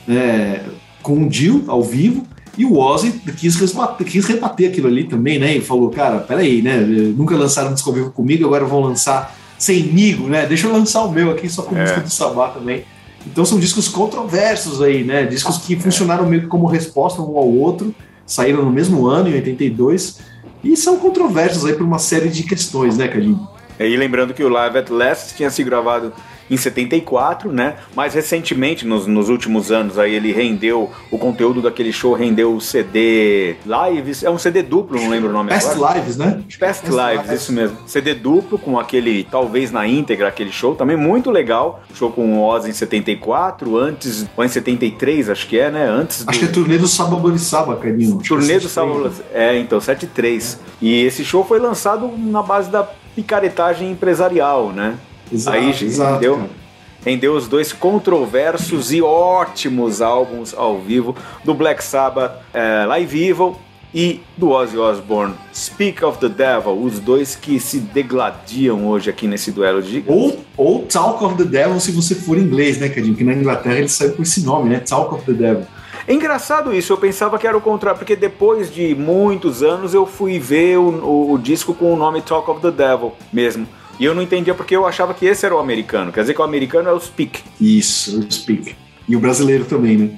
é, 0.07 0.61
com 1.03 1.25
o 1.25 1.29
Dio 1.29 1.65
ao 1.67 1.83
vivo. 1.83 2.25
E 2.57 2.65
o 2.65 2.77
Ozzy 2.79 3.11
quis, 3.37 3.55
rebater, 3.55 4.07
quis 4.07 4.25
rebater 4.25 4.69
aquilo 4.69 4.87
ali 4.87 5.03
também, 5.03 5.37
né? 5.37 5.55
E 5.55 5.61
falou, 5.61 5.91
cara, 5.91 6.17
peraí, 6.17 6.63
né? 6.63 6.77
Nunca 7.15 7.37
lançaram 7.37 7.69
um 7.69 7.73
disco 7.75 7.91
ao 7.91 7.95
vivo 7.95 8.11
comigo, 8.11 8.43
agora 8.45 8.65
vão 8.65 8.81
lançar 8.81 9.38
sem 9.59 9.83
Nigo, 9.83 10.27
né? 10.27 10.47
Deixa 10.47 10.65
eu 10.65 10.73
lançar 10.73 11.03
o 11.03 11.11
meu 11.11 11.29
aqui 11.29 11.49
só 11.49 11.61
com 11.61 11.75
é. 11.75 11.81
música 11.81 12.01
do 12.01 12.09
Sabá 12.09 12.47
também. 12.47 12.85
Então 13.27 13.43
são 13.43 13.59
discos 13.59 13.87
controversos 13.89 14.81
aí, 14.81 15.03
né? 15.03 15.25
Discos 15.25 15.57
que 15.57 15.75
é. 15.75 15.79
funcionaram 15.79 16.25
meio 16.25 16.43
que 16.43 16.47
como 16.47 16.65
resposta 16.65 17.21
um 17.21 17.37
ao 17.37 17.47
outro, 17.47 17.93
saíram 18.25 18.63
no 18.63 18.71
mesmo 18.71 19.05
ano, 19.05 19.29
em 19.29 19.33
82, 19.33 20.19
e 20.63 20.75
são 20.75 20.97
controversos 20.97 21.65
aí 21.65 21.73
por 21.73 21.83
uma 21.83 21.99
série 21.99 22.29
de 22.29 22.43
questões, 22.43 22.97
né, 22.97 23.07
Cadinho? 23.07 23.47
E 23.79 23.95
lembrando 23.95 24.33
que 24.33 24.43
o 24.43 24.49
Live 24.49 24.77
at 24.77 24.89
Last 24.89 25.35
tinha 25.35 25.49
sido 25.49 25.67
gravado 25.67 26.13
em 26.49 26.57
74, 26.57 27.51
né? 27.51 27.75
Mais 27.95 28.13
recentemente, 28.13 28.85
nos, 28.85 29.05
nos 29.05 29.29
últimos 29.29 29.71
anos, 29.71 29.97
aí 29.97 30.13
ele 30.13 30.31
rendeu 30.31 30.89
o 31.11 31.17
conteúdo 31.17 31.61
daquele 31.61 31.91
show, 31.93 32.13
rendeu 32.13 32.55
o 32.55 32.61
CD 32.61 33.55
Lives, 33.65 34.23
é 34.23 34.29
um 34.29 34.37
CD 34.37 34.63
duplo, 34.63 34.99
não 34.99 35.09
lembro 35.09 35.29
o 35.29 35.33
nome 35.33 35.49
Past 35.49 35.71
agora. 35.71 35.99
Lives, 35.99 36.17
né? 36.17 36.41
Past, 36.59 36.59
Past 36.59 36.85
Lives, 36.85 37.25
Lives, 37.25 37.41
isso 37.41 37.53
mesmo. 37.53 37.77
CD 37.85 38.13
duplo 38.13 38.57
com 38.57 38.79
aquele, 38.79 39.23
talvez 39.23 39.71
na 39.71 39.87
íntegra, 39.87 40.27
aquele 40.27 40.51
show, 40.51 40.75
também 40.75 40.97
muito 40.97 41.29
legal. 41.31 41.81
Show 41.93 42.11
com 42.11 42.37
o 42.37 42.41
Oz 42.41 42.65
em 42.65 42.71
74, 42.71 43.77
antes, 43.77 44.27
ou 44.35 44.43
em 44.43 44.47
73, 44.47 45.29
acho 45.29 45.47
que 45.47 45.59
é, 45.59 45.69
né? 45.69 45.85
Antes 45.85 46.23
do... 46.23 46.29
Acho 46.29 46.39
que 46.39 46.45
é 46.45 46.47
turnê 46.47 46.77
do 46.77 46.87
Saba 46.87 47.15
Borisaba, 47.15 47.75
carinho. 47.75 48.19
Turnê 48.19 48.59
do 48.59 48.69
Saba 48.69 49.11
É, 49.33 49.57
então, 49.57 49.79
73. 49.79 50.59
E 50.81 51.03
esse 51.03 51.23
show 51.23 51.43
foi 51.43 51.59
lançado 51.59 52.11
na 52.17 52.41
base 52.41 52.69
da 52.69 52.87
picaretagem 53.15 53.91
empresarial, 53.91 54.71
né? 54.71 54.95
Exato, 55.31 55.57
Aí 55.57 55.69
exato, 55.69 56.13
rendeu, 56.13 56.49
rendeu 57.05 57.35
os 57.35 57.47
dois 57.47 57.71
controversos 57.71 58.91
e 58.91 59.01
ótimos 59.01 60.01
álbuns 60.01 60.53
ao 60.53 60.79
vivo 60.79 61.15
do 61.43 61.53
Black 61.53 61.83
Sabbath, 61.83 62.33
é, 62.53 62.85
Live 62.85 63.29
Evil 63.29 63.55
e 63.93 64.21
do 64.37 64.51
Ozzy 64.51 64.77
Osbourne, 64.77 65.33
Speak 65.53 66.03
of 66.05 66.19
the 66.19 66.29
Devil, 66.29 66.79
os 66.83 66.99
dois 66.99 67.35
que 67.35 67.59
se 67.59 67.79
degladiam 67.79 68.87
hoje 68.87 69.09
aqui 69.09 69.27
nesse 69.27 69.51
duelo 69.51 69.81
de 69.81 70.03
ou, 70.05 70.39
ou 70.55 70.83
Talk 70.83 71.23
of 71.23 71.35
the 71.35 71.43
Devil 71.43 71.79
se 71.79 71.91
você 71.91 72.13
for 72.13 72.37
inglês, 72.37 72.79
né, 72.79 72.89
Cadinho? 72.89 73.15
Que 73.15 73.23
na 73.23 73.33
Inglaterra 73.33 73.77
ele 73.77 73.89
saiu 73.89 74.13
com 74.13 74.21
esse 74.21 74.45
nome, 74.45 74.69
né? 74.69 74.79
Talk 74.79 75.15
of 75.15 75.25
the 75.25 75.33
Devil. 75.33 75.65
É 76.07 76.13
engraçado 76.13 76.73
isso, 76.73 76.93
eu 76.93 76.97
pensava 76.97 77.37
que 77.37 77.45
era 77.45 77.57
o 77.57 77.61
contrário, 77.61 77.97
porque 77.97 78.15
depois 78.15 78.73
de 78.73 78.95
muitos 78.95 79.61
anos 79.61 79.93
eu 79.93 80.05
fui 80.05 80.39
ver 80.39 80.77
o, 80.77 80.89
o, 80.89 81.33
o 81.33 81.37
disco 81.37 81.73
com 81.73 81.93
o 81.93 81.95
nome 81.95 82.21
Talk 82.21 82.49
of 82.49 82.61
the 82.61 82.71
Devil 82.71 83.13
mesmo. 83.31 83.67
E 83.99 84.05
eu 84.05 84.15
não 84.15 84.21
entendia 84.21 84.53
porque 84.55 84.75
eu 84.75 84.87
achava 84.87 85.13
que 85.13 85.25
esse 85.25 85.45
era 85.45 85.53
o 85.53 85.59
americano. 85.59 86.11
Quer 86.11 86.21
dizer 86.21 86.33
que 86.33 86.41
o 86.41 86.43
americano 86.43 86.89
é 86.89 86.93
o 86.93 86.99
Speak. 86.99 87.41
Isso, 87.59 88.19
o 88.19 88.31
Speak. 88.31 88.75
E 89.07 89.15
o 89.15 89.19
brasileiro 89.19 89.65
também, 89.65 89.97
né? 89.97 90.09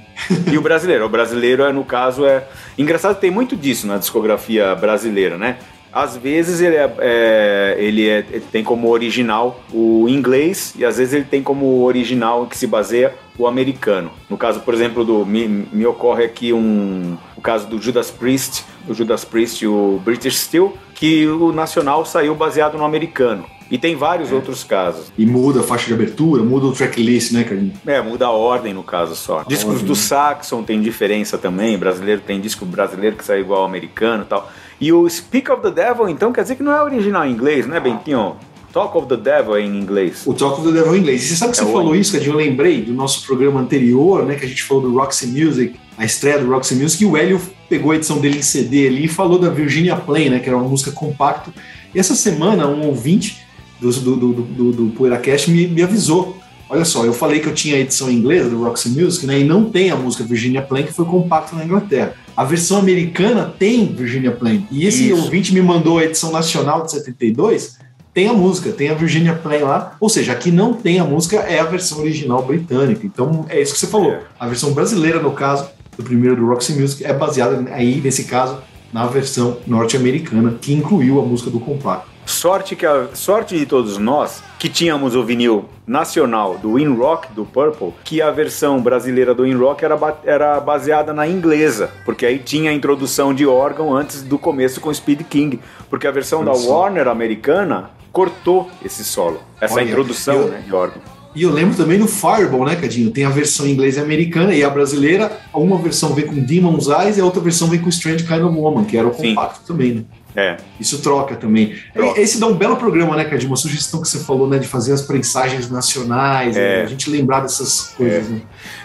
e 0.51 0.57
o 0.57 0.61
brasileiro. 0.61 1.05
O 1.05 1.09
brasileiro, 1.09 1.63
é, 1.63 1.71
no 1.71 1.83
caso, 1.83 2.25
é. 2.25 2.45
Engraçado, 2.77 3.19
tem 3.19 3.31
muito 3.31 3.55
disso 3.55 3.87
na 3.87 3.97
discografia 3.97 4.75
brasileira, 4.75 5.37
né? 5.37 5.57
Às 5.93 6.15
vezes 6.15 6.61
ele, 6.61 6.75
é, 6.75 6.93
é 6.99 7.75
ele, 7.79 8.07
é, 8.07 8.25
ele 8.31 8.45
tem 8.51 8.63
como 8.63 8.89
original 8.89 9.61
o 9.73 10.07
inglês 10.07 10.73
e 10.77 10.85
às 10.85 10.97
vezes 10.97 11.13
ele 11.13 11.25
tem 11.25 11.43
como 11.43 11.83
original 11.83 12.47
que 12.47 12.57
se 12.57 12.65
baseia 12.65 13.13
o 13.37 13.45
americano. 13.45 14.11
No 14.29 14.37
caso, 14.37 14.61
por 14.61 14.73
exemplo, 14.73 15.03
do 15.03 15.25
me, 15.25 15.47
me 15.47 15.85
ocorre 15.85 16.23
aqui 16.23 16.53
um 16.53 17.17
o 17.35 17.41
caso 17.41 17.67
do 17.67 17.81
Judas 17.81 18.11
Priest, 18.11 18.63
o 18.87 18.93
Judas 18.93 19.25
Priest 19.25 19.63
e 19.63 19.67
o 19.67 19.99
British 20.03 20.39
Steel, 20.39 20.77
que 20.93 21.27
o 21.27 21.51
nacional 21.51 22.05
saiu 22.05 22.35
baseado 22.35 22.77
no 22.77 22.85
americano. 22.85 23.45
E 23.71 23.77
tem 23.77 23.95
vários 23.95 24.31
é. 24.31 24.35
outros 24.35 24.65
casos. 24.65 25.11
E 25.17 25.25
muda 25.25 25.61
a 25.61 25.63
faixa 25.63 25.87
de 25.87 25.93
abertura, 25.93 26.43
muda 26.43 26.65
o 26.67 26.73
tracklist, 26.73 27.31
né, 27.31 27.45
Carlinhos? 27.45 27.77
É, 27.87 28.01
muda 28.01 28.25
a 28.25 28.31
ordem 28.31 28.73
no 28.73 28.83
caso 28.83 29.15
só. 29.15 29.43
Discos 29.47 29.75
ordem. 29.75 29.87
do 29.87 29.95
Saxon 29.95 30.61
tem 30.61 30.81
diferença 30.81 31.37
também, 31.37 31.77
brasileiro 31.77 32.21
tem 32.21 32.41
disco 32.41 32.65
brasileiro 32.65 33.15
que 33.15 33.23
sai 33.23 33.39
igual 33.39 33.61
ao 33.61 33.65
americano 33.65 34.23
e 34.23 34.25
tal. 34.25 34.51
E 34.79 34.91
o 34.91 35.09
Speak 35.09 35.49
of 35.49 35.61
the 35.61 35.71
Devil, 35.71 36.09
então, 36.09 36.33
quer 36.33 36.41
dizer 36.41 36.55
que 36.55 36.63
não 36.63 36.73
é 36.75 36.83
original 36.83 37.25
em 37.25 37.31
inglês, 37.31 37.65
né, 37.65 37.79
Bentinho? 37.79 38.35
Talk 38.73 38.97
of 38.97 39.07
the 39.07 39.17
Devil 39.17 39.55
é 39.55 39.61
em 39.61 39.79
inglês. 39.79 40.23
O 40.25 40.33
Talk 40.33 40.59
of 40.59 40.67
the 40.67 40.73
Devil 40.73 40.93
é 40.93 40.97
em 40.97 41.01
inglês. 41.01 41.23
E 41.23 41.27
você 41.27 41.35
sabe 41.35 41.53
que 41.53 41.59
é 41.59 41.63
você 41.63 41.71
falou 41.71 41.95
isso, 41.95 42.13
Cadinho? 42.13 42.33
Eu 42.33 42.37
lembrei 42.37 42.81
do 42.81 42.93
nosso 42.93 43.25
programa 43.25 43.59
anterior, 43.59 44.25
né? 44.25 44.35
Que 44.35 44.45
a 44.45 44.47
gente 44.47 44.63
falou 44.63 44.83
do 44.83 44.97
Roxy 44.97 45.27
Music, 45.27 45.75
a 45.97 46.05
estreia 46.05 46.39
do 46.39 46.49
Roxy 46.49 46.75
Music, 46.75 47.03
e 47.03 47.05
o 47.05 47.17
Hélio 47.17 47.39
pegou 47.69 47.91
a 47.91 47.95
edição 47.95 48.19
dele 48.19 48.39
em 48.39 48.41
CD 48.41 48.87
ali 48.87 49.05
e 49.05 49.07
falou 49.09 49.37
da 49.37 49.49
Virginia 49.49 49.95
Plain, 49.95 50.29
né? 50.29 50.39
Que 50.39 50.47
era 50.47 50.57
uma 50.57 50.67
música 50.67 50.91
compacto. 50.91 51.53
E 51.93 51.99
essa 51.99 52.15
semana, 52.15 52.65
um 52.67 52.87
ouvinte 52.87 53.45
do, 53.81 53.91
do, 53.91 54.15
do, 54.15 54.33
do, 54.33 54.71
do 54.71 54.85
PoeiraCast 54.91 55.49
me, 55.49 55.67
me 55.67 55.81
avisou. 55.81 56.37
Olha 56.69 56.85
só, 56.85 57.03
eu 57.03 57.11
falei 57.11 57.41
que 57.41 57.47
eu 57.47 57.53
tinha 57.53 57.75
a 57.75 57.79
edição 57.79 58.09
inglesa 58.09 58.49
do 58.49 58.63
Roxy 58.63 58.89
Music, 58.89 59.25
né? 59.25 59.39
E 59.39 59.43
não 59.43 59.65
tem 59.65 59.91
a 59.91 59.95
música 59.95 60.23
Virginia 60.23 60.61
Plain, 60.61 60.83
que 60.83 60.93
foi 60.93 61.03
compacto 61.03 61.53
na 61.53 61.65
Inglaterra. 61.65 62.13
A 62.37 62.45
versão 62.45 62.77
americana 62.77 63.53
tem 63.59 63.93
Virginia 63.93 64.31
Plain. 64.31 64.65
E 64.71 64.85
esse 64.85 65.09
Isso. 65.09 65.21
ouvinte 65.21 65.53
me 65.53 65.61
mandou 65.61 65.97
a 65.97 66.05
edição 66.05 66.31
nacional 66.31 66.83
de 66.83 66.91
72, 66.91 67.77
tem 68.13 68.27
a 68.27 68.33
música, 68.33 68.71
tem 68.71 68.89
a 68.89 68.93
Virginia 68.93 69.33
Plain 69.33 69.63
lá. 69.63 69.97
Ou 69.99 70.07
seja, 70.07 70.31
aqui 70.31 70.49
não 70.49 70.73
tem 70.73 70.99
a 70.99 71.03
música, 71.03 71.37
é 71.37 71.59
a 71.59 71.65
versão 71.65 71.99
original 71.99 72.41
britânica. 72.45 73.05
Então 73.05 73.45
é 73.49 73.61
isso 73.61 73.73
que 73.73 73.79
você 73.79 73.87
falou. 73.87 74.11
É. 74.11 74.21
A 74.39 74.47
versão 74.47 74.71
brasileira, 74.73 75.19
no 75.19 75.31
caso, 75.31 75.67
do 75.97 76.03
primeiro 76.03 76.37
do 76.37 76.45
Roxy 76.45 76.73
Music, 76.73 77.03
é 77.03 77.13
baseada 77.13 77.65
aí, 77.73 77.99
nesse 77.99 78.23
caso, 78.25 78.59
na 78.93 79.05
versão 79.07 79.57
norte-americana, 79.67 80.57
que 80.61 80.73
incluiu 80.73 81.19
a 81.19 81.25
música 81.25 81.49
do 81.49 81.59
compacto. 81.59 82.10
Sorte, 82.25 82.75
que 82.75 82.85
a, 82.85 83.09
sorte 83.13 83.57
de 83.57 83.65
todos 83.65 83.97
nós 83.97 84.43
que 84.59 84.69
tínhamos 84.69 85.15
o 85.15 85.23
vinil 85.23 85.65
nacional 85.87 86.57
do 86.57 86.79
In 86.79 86.95
Rock 86.95 87.33
do 87.33 87.45
Purple, 87.45 87.93
que 88.03 88.21
a 88.21 88.31
versão 88.31 88.81
brasileira 88.81 89.33
do 89.33 89.45
In 89.45 89.55
Rock 89.55 89.83
era, 89.83 89.97
era 90.23 90.59
baseada 90.59 91.13
na 91.13 91.27
inglesa, 91.27 91.89
porque 92.05 92.25
aí 92.25 92.39
tinha 92.39 92.71
a 92.71 92.73
introdução 92.73 93.33
de 93.33 93.45
órgão 93.45 93.95
antes 93.95 94.21
do 94.21 94.37
começo 94.37 94.79
com 94.79 94.93
Speed 94.93 95.21
King, 95.23 95.59
porque 95.89 96.07
a 96.07 96.11
versão 96.11 96.45
da 96.45 96.53
Warner 96.53 97.07
americana 97.07 97.89
cortou 98.11 98.69
esse 98.83 99.03
solo, 99.03 99.41
essa 99.59 99.75
Olha, 99.75 99.83
introdução 99.83 100.35
eu, 100.35 100.47
né, 100.47 100.63
de 100.65 100.73
órgão. 100.73 101.01
E 101.33 101.43
eu 101.43 101.51
lembro 101.51 101.75
também 101.75 101.97
no 101.97 102.07
Fireball, 102.07 102.65
né, 102.65 102.75
Cadinho? 102.75 103.09
Tem 103.09 103.23
a 103.23 103.29
versão 103.29 103.65
inglesa 103.65 104.01
e 104.01 104.03
americana 104.03 104.53
e 104.53 104.63
a 104.63 104.69
brasileira, 104.69 105.31
uma 105.53 105.77
versão 105.77 106.13
vem 106.13 106.27
com 106.27 106.35
Demon's 106.35 106.87
Eyes 106.87 107.17
e 107.17 107.21
a 107.21 107.25
outra 107.25 107.41
versão 107.41 107.69
vem 107.69 107.79
com 107.79 107.87
Strange 107.87 108.25
Kind 108.25 108.41
of 108.41 108.57
Woman, 108.57 108.83
que 108.83 108.97
era 108.97 109.07
o 109.07 109.11
compacto 109.11 109.59
Sim. 109.59 109.65
também, 109.65 109.93
né? 109.93 110.03
É. 110.35 110.57
Isso 110.79 111.01
troca 111.01 111.35
também. 111.35 111.75
Troca. 111.93 112.19
Esse 112.19 112.39
dá 112.39 112.47
um 112.47 112.55
belo 112.55 112.77
programa, 112.77 113.15
né, 113.15 113.25
Cadinho? 113.25 113.49
Uma 113.49 113.57
sugestão 113.57 114.01
que 114.01 114.07
você 114.07 114.19
falou, 114.19 114.47
né, 114.47 114.57
de 114.57 114.67
fazer 114.67 114.93
as 114.93 115.01
prensagens 115.01 115.69
nacionais, 115.69 116.55
é. 116.55 116.77
né? 116.77 116.83
a 116.83 116.85
gente 116.85 117.09
lembrar 117.09 117.41
dessas 117.41 117.93
coisas, 117.97 118.27
é. 118.27 118.33
né? 118.33 118.41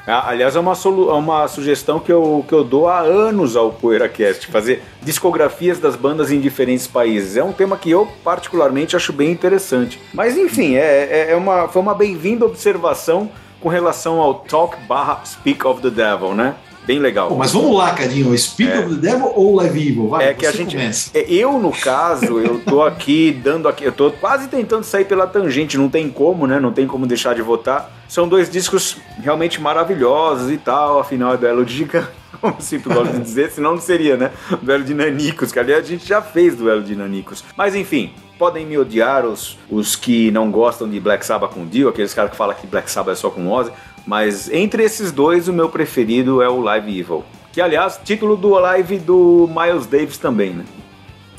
Aliás, 0.07 0.55
é 0.55 0.61
uma, 0.61 0.73
é 0.73 1.13
uma 1.13 1.49
sugestão 1.49 1.99
que 1.99 2.13
eu, 2.13 2.45
que 2.47 2.55
eu 2.55 2.63
dou 2.63 2.89
há 2.89 3.01
anos 3.01 3.57
ao 3.57 3.73
PoeiraCast, 3.73 4.47
fazer 4.49 4.83
discografias 5.03 5.81
das 5.81 5.97
bandas 5.97 6.31
em 6.31 6.41
diferentes 6.41 6.87
países. 6.87 7.37
É 7.37 7.43
um 7.43 7.53
tema 7.53 7.77
que 7.77 7.91
eu, 7.91 8.07
particularmente, 8.23 8.95
acho 8.95 9.13
bem 9.13 9.33
interessante. 9.33 10.01
Mas, 10.13 10.37
enfim, 10.37 10.77
é, 10.77 11.09
é, 11.29 11.33
é 11.33 11.37
uma, 11.37 11.69
foi 11.69 11.83
uma 11.83 11.95
bem-vinda 11.95 12.45
observação 12.45 13.31
com 13.61 13.69
relação 13.69 14.21
ao 14.21 14.35
Talk 14.35 14.77
barra 14.87 15.25
Speak 15.25 15.67
of 15.67 15.83
the 15.83 15.91
Devil, 15.91 16.35
né? 16.35 16.55
Bem 16.87 16.99
legal. 16.99 17.29
Pô, 17.29 17.37
mas 17.37 17.53
vamos 17.53 17.77
lá, 17.77 17.93
Cadinho, 17.93 18.37
Speak 18.39 18.71
é. 18.71 18.79
of 18.79 18.95
the 18.95 19.01
Devil 19.01 19.33
ou 19.35 19.55
Live 19.57 19.89
Evil? 19.89 20.09
Vai, 20.09 20.29
é 20.29 20.35
que 20.35 20.47
a 20.47 20.53
gente. 20.53 20.77
É, 21.13 21.31
eu, 21.31 21.59
no 21.59 21.73
caso, 21.73 22.39
eu 22.39 22.61
tô 22.61 22.83
aqui 22.83 23.33
dando 23.33 23.69
aqui, 23.69 23.85
eu 23.85 23.93
tô 23.93 24.11
quase 24.13 24.49
tentando 24.49 24.85
sair 24.85 25.05
pela 25.05 25.27
tangente, 25.27 25.77
não 25.77 25.89
tem 25.89 26.09
como, 26.09 26.47
né? 26.47 26.61
Não 26.61 26.73
tem 26.73 26.87
como 26.87 27.07
deixar 27.07 27.35
de 27.35 27.43
votar. 27.43 27.93
São 28.09 28.29
dois 28.29 28.49
discos 28.49 28.97
realmente 29.21 29.61
maravilhosos 29.61 30.51
e 30.53 30.57
tal, 30.57 31.01
afinal 31.01 31.35
é 31.35 31.37
duelo 31.37 31.65
de 31.65 31.75
gigante. 31.75 32.09
Como 32.41 32.61
sempre 32.61 32.93
gosto 32.93 33.15
de 33.15 33.21
dizer, 33.21 33.51
senão 33.51 33.73
não 33.73 33.81
seria, 33.81 34.15
né? 34.15 34.31
Duelo 34.61 34.85
de 34.85 34.93
nanicos, 34.93 35.51
que 35.51 35.59
aliás 35.59 35.85
a 35.85 35.89
gente 35.89 36.07
já 36.07 36.21
fez 36.21 36.55
duelo 36.55 36.83
de 36.83 36.95
nanicos. 36.95 37.43
Mas 37.57 37.75
enfim, 37.75 38.13
podem 38.39 38.67
me 38.67 38.77
odiar 38.77 39.25
os, 39.25 39.59
os 39.71 39.97
que 39.97 40.31
não 40.31 40.51
gostam 40.51 40.89
de 40.89 41.01
Black 41.01 41.25
Sabbath 41.25 41.55
com 41.55 41.67
Dio, 41.67 41.89
aqueles 41.89 42.13
caras 42.13 42.31
que 42.31 42.37
falam 42.37 42.55
que 42.55 42.67
Black 42.67 42.91
Sabbath 42.91 43.15
é 43.15 43.17
só 43.17 43.31
com 43.31 43.49
Ozzy. 43.51 43.73
Mas 44.07 44.51
entre 44.51 44.85
esses 44.85 45.11
dois, 45.11 45.49
o 45.49 45.53
meu 45.53 45.69
preferido 45.69 46.41
é 46.41 46.49
o 46.49 46.61
Live 46.61 46.99
Evil. 46.99 47.25
Que, 47.53 47.61
aliás, 47.61 47.99
título 48.05 48.37
do 48.37 48.51
live 48.51 48.99
do 48.99 49.49
Miles 49.49 49.87
Davis 49.87 50.19
também, 50.19 50.51
né? 50.51 50.65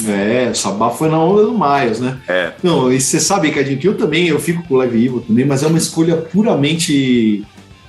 É, 0.05 0.49
o 0.51 0.55
Sabá 0.55 0.89
foi 0.89 1.09
na 1.09 1.19
onda 1.19 1.43
do 1.43 1.57
Miles, 1.57 1.99
né? 1.99 2.19
É. 2.27 2.53
Não, 2.61 2.91
e 2.91 2.99
você 2.99 3.19
sabe, 3.19 3.51
Cadinho, 3.51 3.79
que 3.79 3.87
eu 3.87 3.97
também, 3.97 4.27
eu 4.27 4.39
fico 4.39 4.63
com 4.67 4.75
o 4.75 4.77
Live 4.77 5.05
Evil 5.05 5.21
também, 5.21 5.45
mas 5.45 5.63
é 5.63 5.67
uma 5.67 5.77
escolha 5.77 6.17
puramente 6.17 7.43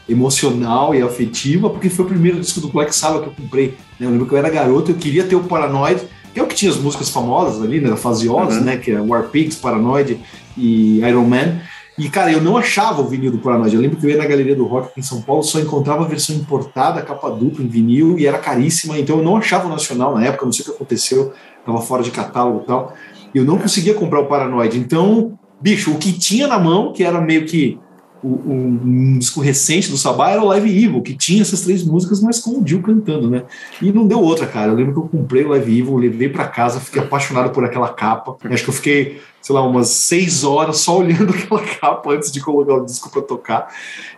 emocional 0.09 0.95
e 0.95 1.03
afetiva, 1.03 1.68
porque 1.68 1.91
foi 1.91 2.05
o 2.05 2.09
primeiro 2.09 2.41
disco 2.41 2.61
do 2.61 2.68
Black 2.68 2.95
Sabbath 2.95 3.22
que 3.22 3.29
eu 3.29 3.35
comprei. 3.35 3.74
Né? 3.99 4.07
Eu 4.07 4.11
lembro 4.11 4.26
que 4.26 4.33
eu 4.33 4.39
era 4.39 4.49
garoto, 4.49 4.91
eu 4.91 4.95
queria 4.95 5.24
ter 5.24 5.37
o 5.37 5.45
Paranoid, 5.45 6.03
que 6.33 6.41
é 6.41 6.43
o 6.43 6.47
que 6.47 6.55
tinha 6.55 6.70
as 6.70 6.79
músicas 6.79 7.11
famosas 7.11 7.62
ali, 7.62 7.81
né? 7.81 7.91
Oz, 7.91 8.26
uhum. 8.29 8.61
né? 8.61 8.76
Que 8.76 8.93
é 8.93 9.01
War 9.01 9.24
Pigs, 9.24 9.57
Paranoid 9.57 10.18
e 10.57 11.01
Iron 11.01 11.24
Man. 11.24 11.61
E, 11.99 12.09
cara, 12.09 12.30
eu 12.30 12.40
não 12.40 12.57
achava 12.57 13.03
o 13.03 13.09
vinil 13.09 13.32
do 13.32 13.38
Paranoid. 13.38 13.74
Eu 13.74 13.82
lembro 13.82 13.96
que 13.96 14.07
eu 14.07 14.11
ia 14.11 14.16
na 14.16 14.24
Galeria 14.24 14.55
do 14.55 14.64
Rock 14.64 14.88
aqui 14.88 15.01
em 15.01 15.03
São 15.03 15.20
Paulo, 15.20 15.42
só 15.42 15.59
encontrava 15.59 16.05
a 16.05 16.07
versão 16.07 16.36
importada, 16.36 17.03
capa 17.03 17.28
dupla 17.28 17.64
em 17.64 17.66
vinil, 17.66 18.16
e 18.16 18.24
era 18.24 18.38
caríssima, 18.38 18.96
então 18.96 19.18
eu 19.18 19.24
não 19.24 19.36
achava 19.36 19.66
o 19.66 19.70
nacional 19.70 20.14
na 20.14 20.24
época, 20.24 20.44
não 20.44 20.53
sei 20.53 20.62
o 20.62 20.68
que 20.68 20.74
aconteceu, 20.76 21.32
tava 21.66 21.80
fora 21.80 22.03
de 22.05 22.12
catálogo 22.12 22.61
e 22.62 22.66
tal. 22.66 22.94
Eu 23.34 23.44
não 23.44 23.59
conseguia 23.59 23.94
comprar 23.94 24.20
o 24.20 24.26
Paranoid. 24.26 24.78
Então, 24.78 25.36
bicho, 25.61 25.90
o 25.90 25.99
que 25.99 26.12
tinha 26.12 26.46
na 26.46 26.59
mão, 26.59 26.92
que 26.92 27.03
era 27.03 27.20
meio 27.20 27.44
que 27.46 27.78
um, 28.23 28.81
um, 28.85 29.19
disco 29.19 29.41
recente 29.41 29.91
do 29.91 29.97
Sabá 29.97 30.31
era 30.31 30.43
o 30.43 30.47
Live 30.47 30.85
Evil, 30.85 31.03
que 31.03 31.14
tinha 31.14 31.43
essas 31.43 31.61
três 31.61 31.85
músicas, 31.85 32.21
mas 32.21 32.41
com 32.41 32.59
o 32.59 32.64
Dio 32.64 32.83
cantando, 32.83 33.31
né? 33.31 33.45
E 33.81 33.93
não 33.93 34.07
deu 34.07 34.21
outra, 34.21 34.47
cara. 34.47 34.73
Eu 34.73 34.75
lembro 34.75 34.93
que 34.93 34.99
eu 34.99 35.21
comprei 35.21 35.45
o 35.45 35.49
Live 35.49 35.79
Evil, 35.79 35.97
levei 35.97 36.29
para 36.29 36.49
casa, 36.49 36.81
fiquei 36.81 37.01
apaixonado 37.01 37.51
por 37.51 37.64
aquela 37.64 37.89
capa. 37.89 38.37
Acho 38.45 38.64
que 38.64 38.71
eu 38.71 38.75
fiquei, 38.75 39.21
sei 39.41 39.55
lá, 39.55 39.62
umas 39.62 39.89
seis 39.89 40.43
horas 40.43 40.79
só 40.79 40.99
olhando 40.99 41.31
aquela 41.35 41.62
capa 41.62 42.12
antes 42.12 42.33
de 42.33 42.41
colocar 42.41 42.75
o 42.75 42.85
disco 42.85 43.11
para 43.11 43.23
tocar. 43.23 43.75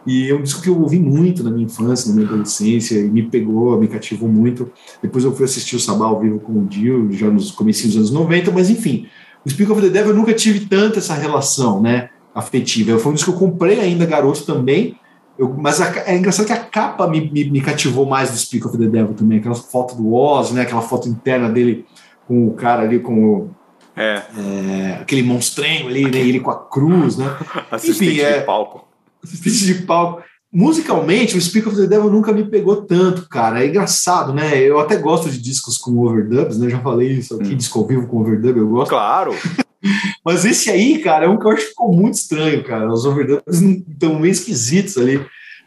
E 0.07 0.31
é 0.31 0.35
um 0.35 0.43
disco 0.43 0.63
que 0.63 0.69
eu 0.69 0.81
ouvi 0.81 0.99
muito 0.99 1.45
na 1.45 1.51
minha 1.51 1.67
infância, 1.67 2.09
na 2.09 2.15
minha 2.15 2.27
adolescência, 2.27 2.99
e 2.99 3.09
me 3.09 3.23
pegou, 3.23 3.79
me 3.79 3.89
cativou 3.89 4.29
muito. 4.29 4.71
Depois 5.03 5.25
eu 5.25 5.35
fui 5.35 5.45
assistir 5.45 5.77
o 5.77 5.81
Sabá 5.81 6.07
ao 6.07 6.21
vivo 6.21 6.41
com 6.41 6.53
o 6.53 6.67
Dio, 6.67 7.13
já 7.13 7.29
nos 7.29 7.51
comecinhos 7.51 7.95
dos 7.95 8.11
anos 8.11 8.11
90, 8.13 8.51
mas 8.51 8.71
enfim. 8.71 9.07
O 9.45 9.49
Speak 9.49 9.71
of 9.73 9.81
the 9.81 9.89
Devil 9.89 10.11
eu 10.11 10.17
nunca 10.17 10.35
tive 10.35 10.61
tanta 10.67 10.99
essa 10.99 11.15
relação, 11.15 11.81
né? 11.81 12.11
Afetiva. 12.35 12.99
Foi 12.99 13.13
um 13.13 13.15
disco 13.15 13.33
que 13.33 13.37
eu 13.37 13.49
comprei 13.49 13.81
ainda 13.81 14.07
garoto 14.07 14.43
também, 14.45 14.97
eu, 15.39 15.49
mas 15.57 15.81
a, 15.81 15.91
é 16.07 16.17
engraçado 16.17 16.47
que 16.47 16.53
a 16.53 16.59
capa 16.59 17.07
me, 17.09 17.31
me, 17.31 17.51
me, 17.51 17.61
cativou 17.61 18.05
mais 18.07 18.31
do 18.31 18.37
Speak 18.37 18.67
of 18.67 18.77
the 18.77 18.87
Devil 18.87 19.15
também, 19.15 19.39
aquela 19.39 19.55
foto 19.55 19.95
do 19.95 20.13
Oz, 20.13 20.53
né, 20.53 20.63
aquela 20.63 20.83
foto 20.83 21.09
interna 21.09 21.49
dele 21.49 21.87
com 22.27 22.47
o 22.47 22.55
cara 22.55 22.83
ali 22.83 23.01
com 23.01 23.25
o, 23.25 23.51
é. 23.97 24.23
É, 24.37 24.99
aquele 25.01 25.23
monstrenho 25.23 25.89
ali, 25.89 26.05
né, 26.11 26.19
ele 26.19 26.41
com 26.41 26.51
a 26.51 26.57
cruz, 26.57 27.17
né? 27.17 27.37
Assistente 27.71 28.13
Enfim, 28.13 28.21
é, 28.21 28.39
de 28.39 28.47
palco. 28.47 28.89
Assistente 29.23 29.67
de 29.67 29.75
palco. 29.83 30.23
Musicalmente, 30.53 31.37
o 31.37 31.41
Speak 31.41 31.69
of 31.69 31.77
the 31.77 31.87
Devil 31.87 32.11
nunca 32.11 32.33
me 32.33 32.45
pegou 32.45 32.83
tanto, 32.83 33.29
cara. 33.29 33.63
É 33.63 33.69
engraçado, 33.69 34.33
né? 34.33 34.59
Eu 34.59 34.81
até 34.81 34.97
gosto 34.97 35.31
de 35.31 35.41
discos 35.41 35.79
com 35.79 35.99
overdubs, 35.99 36.59
né? 36.59 36.69
Já 36.69 36.81
falei 36.81 37.13
isso 37.13 37.37
aqui, 37.37 37.53
hum. 37.53 37.57
disco 37.57 37.79
ao 37.79 37.87
vivo 37.87 38.07
com 38.07 38.21
overdub, 38.21 38.59
eu 38.59 38.69
gosto. 38.69 38.91
Claro! 38.91 39.33
Mas 40.25 40.45
esse 40.45 40.71
aí, 40.71 40.99
cara, 40.99 41.27
é 41.27 41.29
um 41.29 41.39
que 41.39 41.47
eu 41.47 41.51
acho 41.51 41.63
que 41.63 41.69
ficou 41.71 41.93
muito 41.93 42.15
estranho, 42.15 42.63
cara. 42.63 42.93
Os 42.93 43.05
overdubs 43.05 43.61
estão 43.61 44.19
meio 44.19 44.33
esquisitos 44.33 44.99
ali. 44.99 45.19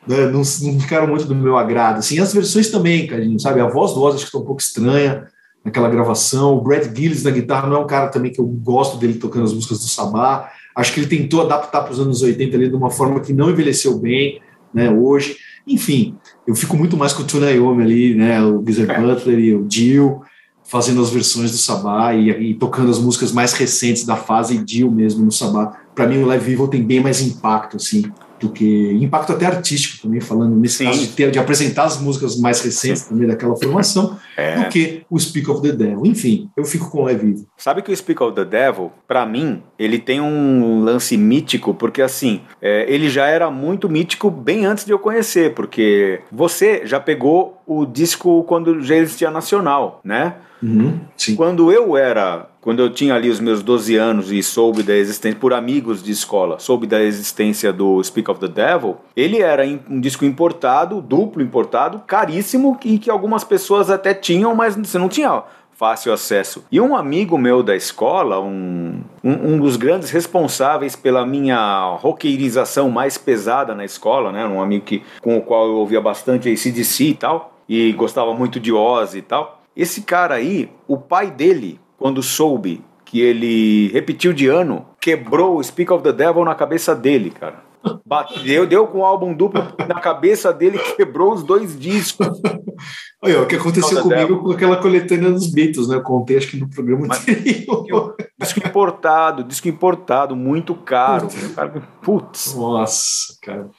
Né? 0.07 0.25
Não, 0.27 0.41
não, 0.41 0.79
ficaram 0.79 1.07
muito 1.07 1.25
do 1.25 1.35
meu 1.35 1.57
agrado. 1.57 1.99
Assim, 1.99 2.19
as 2.19 2.33
versões 2.33 2.69
também, 2.69 3.07
carinho, 3.07 3.39
sabe? 3.39 3.59
A 3.59 3.67
voz 3.67 3.93
do 3.93 4.01
Oz 4.01 4.15
acho 4.15 4.25
que 4.25 4.29
está 4.29 4.37
um 4.37 4.45
pouco 4.45 4.61
estranha 4.61 5.27
naquela 5.63 5.89
gravação. 5.89 6.55
O 6.55 6.61
Brad 6.61 6.95
Gillis 6.95 7.23
na 7.23 7.31
guitarra 7.31 7.67
não 7.67 7.77
é 7.77 7.79
um 7.79 7.87
cara 7.87 8.09
também 8.09 8.31
que 8.31 8.39
eu 8.39 8.45
gosto 8.45 8.97
dele 8.97 9.15
tocando 9.15 9.45
as 9.45 9.53
músicas 9.53 9.79
do 9.79 9.85
Sabá. 9.85 10.49
Acho 10.75 10.93
que 10.93 10.99
ele 10.99 11.07
tentou 11.07 11.41
adaptar 11.41 11.81
para 11.81 11.93
os 11.93 11.99
anos 11.99 12.21
80 12.21 12.55
ali 12.55 12.69
de 12.69 12.75
uma 12.75 12.89
forma 12.89 13.19
que 13.19 13.31
não 13.31 13.49
envelheceu 13.49 13.97
bem, 13.97 14.41
né? 14.73 14.89
Hoje. 14.89 15.37
Enfim, 15.65 16.17
eu 16.45 16.55
fico 16.55 16.75
muito 16.75 16.97
mais 16.97 17.13
com 17.13 17.23
o 17.23 17.25
Tuna 17.25 17.49
Iommi 17.49 17.83
ali, 17.83 18.15
né? 18.15 18.43
O 18.43 18.61
Geezer 18.65 18.89
é. 18.91 18.99
Butler 18.99 19.39
e 19.39 19.55
o 19.55 19.65
Jill 19.69 20.21
fazendo 20.63 21.01
as 21.01 21.09
versões 21.09 21.51
do 21.51 21.57
Sabá 21.57 22.13
e, 22.13 22.29
e, 22.29 22.53
tocando 22.53 22.89
as 22.89 22.99
músicas 22.99 23.31
mais 23.31 23.53
recentes 23.53 24.05
da 24.05 24.15
fase 24.15 24.57
Dio 24.57 24.89
mesmo 24.89 25.23
no 25.23 25.31
Sabá. 25.31 25.77
Para 25.93 26.07
mim, 26.07 26.17
o 26.17 26.25
Live 26.25 26.51
Evil 26.51 26.67
tem 26.67 26.83
bem 26.83 26.99
mais 26.99 27.21
impacto, 27.21 27.77
assim 27.77 28.11
do 28.43 28.49
que 28.49 28.91
impacto 29.01 29.31
até 29.31 29.45
artístico 29.45 30.03
também, 30.03 30.19
falando 30.19 30.55
nesse 30.55 30.79
Sim. 30.79 30.85
caso 30.85 30.99
de, 30.99 31.07
ter, 31.07 31.31
de 31.31 31.39
apresentar 31.39 31.85
as 31.85 31.99
músicas 31.99 32.37
mais 32.37 32.61
recentes 32.61 33.03
também 33.03 33.27
daquela 33.27 33.55
formação, 33.55 34.17
é. 34.35 34.59
do 34.59 34.69
que 34.69 35.03
o 35.09 35.17
Speak 35.17 35.49
of 35.49 35.61
the 35.61 35.71
Devil. 35.71 36.05
Enfim, 36.05 36.49
eu 36.55 36.65
fico 36.65 36.91
com 36.91 36.99
o 36.99 37.05
Live 37.05 37.25
Vivo. 37.25 37.47
Sabe 37.57 37.81
que 37.81 37.91
o 37.91 37.95
Speak 37.95 38.21
of 38.21 38.35
the 38.35 38.43
Devil, 38.43 38.91
para 39.07 39.25
mim, 39.25 39.63
ele 39.79 39.97
tem 39.97 40.19
um 40.19 40.83
lance 40.83 41.15
mítico, 41.15 41.73
porque 41.73 42.01
assim, 42.01 42.41
é, 42.61 42.85
ele 42.93 43.09
já 43.09 43.27
era 43.27 43.49
muito 43.49 43.87
mítico 43.89 44.29
bem 44.29 44.65
antes 44.65 44.83
de 44.83 44.91
eu 44.91 44.99
conhecer, 44.99 45.53
porque 45.53 46.19
você 46.31 46.81
já 46.85 46.99
pegou 46.99 47.61
o 47.65 47.85
disco 47.85 48.43
quando 48.43 48.81
já 48.81 48.95
existia 48.95 49.31
nacional, 49.31 50.01
né? 50.03 50.35
Uhum, 50.61 50.99
quando 51.35 51.71
eu 51.73 51.97
era 51.97 52.47
quando 52.63 52.81
eu 52.81 52.89
tinha 52.89 53.13
ali 53.13 53.29
os 53.29 53.41
meus 53.41 53.61
12 53.61 53.97
anos 53.97 54.31
e 54.31 54.41
soube 54.41 54.83
da 54.83 54.95
existência, 54.95 55.37
por 55.37 55.53
amigos 55.53 56.01
de 56.01 56.13
escola, 56.13 56.59
soube 56.59 56.87
da 56.87 57.03
existência 57.03 57.73
do 57.73 58.01
Speak 58.01 58.31
of 58.31 58.39
the 58.39 58.47
Devil, 58.47 58.95
ele 59.17 59.41
era 59.41 59.65
um 59.89 59.99
disco 59.99 60.23
importado, 60.23 61.01
duplo 61.01 61.43
importado, 61.43 61.99
caríssimo, 62.07 62.79
e 62.85 62.97
que 62.97 63.11
algumas 63.11 63.43
pessoas 63.43 63.89
até 63.89 64.13
tinham, 64.13 64.55
mas 64.55 64.77
você 64.77 64.97
não 64.97 65.09
tinha 65.09 65.43
fácil 65.73 66.13
acesso. 66.13 66.63
E 66.71 66.79
um 66.79 66.95
amigo 66.95 67.37
meu 67.37 67.61
da 67.61 67.75
escola, 67.75 68.39
um, 68.39 69.01
um, 69.21 69.31
um, 69.31 69.59
dos 69.59 69.75
grandes 69.75 70.09
responsáveis 70.11 70.95
pela 70.95 71.25
minha 71.25 71.97
roqueirização 71.99 72.89
mais 72.89 73.17
pesada 73.17 73.75
na 73.75 73.83
escola, 73.83 74.31
né? 74.31 74.45
Um 74.45 74.61
amigo 74.61 74.85
que, 74.85 75.03
com 75.21 75.37
o 75.37 75.41
qual 75.41 75.67
eu 75.67 75.75
ouvia 75.75 75.99
bastante 75.99 76.49
ACDC 76.49 77.03
e 77.03 77.13
tal, 77.15 77.57
e 77.67 77.91
gostava 77.91 78.33
muito 78.33 78.57
de 78.57 78.71
Ozzy 78.71 79.17
e 79.17 79.21
tal. 79.21 79.61
Esse 79.75 80.03
cara 80.03 80.35
aí, 80.35 80.69
o 80.87 80.97
pai 80.97 81.29
dele 81.29 81.82
quando 82.03 82.21
soube 82.21 82.83
que 83.05 83.21
ele 83.21 83.87
repetiu 83.93 84.33
de 84.33 84.45
ano, 84.49 84.85
quebrou 84.99 85.55
o 85.55 85.63
Speak 85.63 85.89
of 85.93 86.03
the 86.03 86.11
Devil 86.11 86.43
na 86.43 86.53
cabeça 86.53 86.93
dele, 86.93 87.29
cara. 87.29 87.63
Bateu, 88.05 88.67
deu 88.67 88.85
com 88.87 88.97
o 88.97 89.05
álbum 89.05 89.33
duplo 89.33 89.63
na 89.87 90.01
cabeça 90.01 90.51
dele 90.51 90.77
quebrou 90.97 91.33
os 91.33 91.43
dois 91.43 91.79
discos. 91.79 92.27
Olha, 93.23 93.41
o 93.41 93.45
que 93.45 93.55
aconteceu 93.55 94.01
comigo 94.01 94.43
com 94.43 94.51
aquela 94.51 94.75
coletânea 94.75 95.31
dos 95.31 95.49
Beatles, 95.49 95.87
né? 95.87 95.95
Eu 95.95 96.01
contei 96.01 96.35
acho 96.35 96.51
que 96.51 96.57
no 96.57 96.69
programa 96.69 97.07
Mas, 97.07 97.25
Disco 98.37 98.59
importado, 98.59 99.41
disco 99.41 99.69
importado, 99.69 100.35
muito 100.35 100.75
caro. 100.75 101.29
Putz. 102.01 102.53
Nossa, 102.53 103.37
cara. 103.41 103.69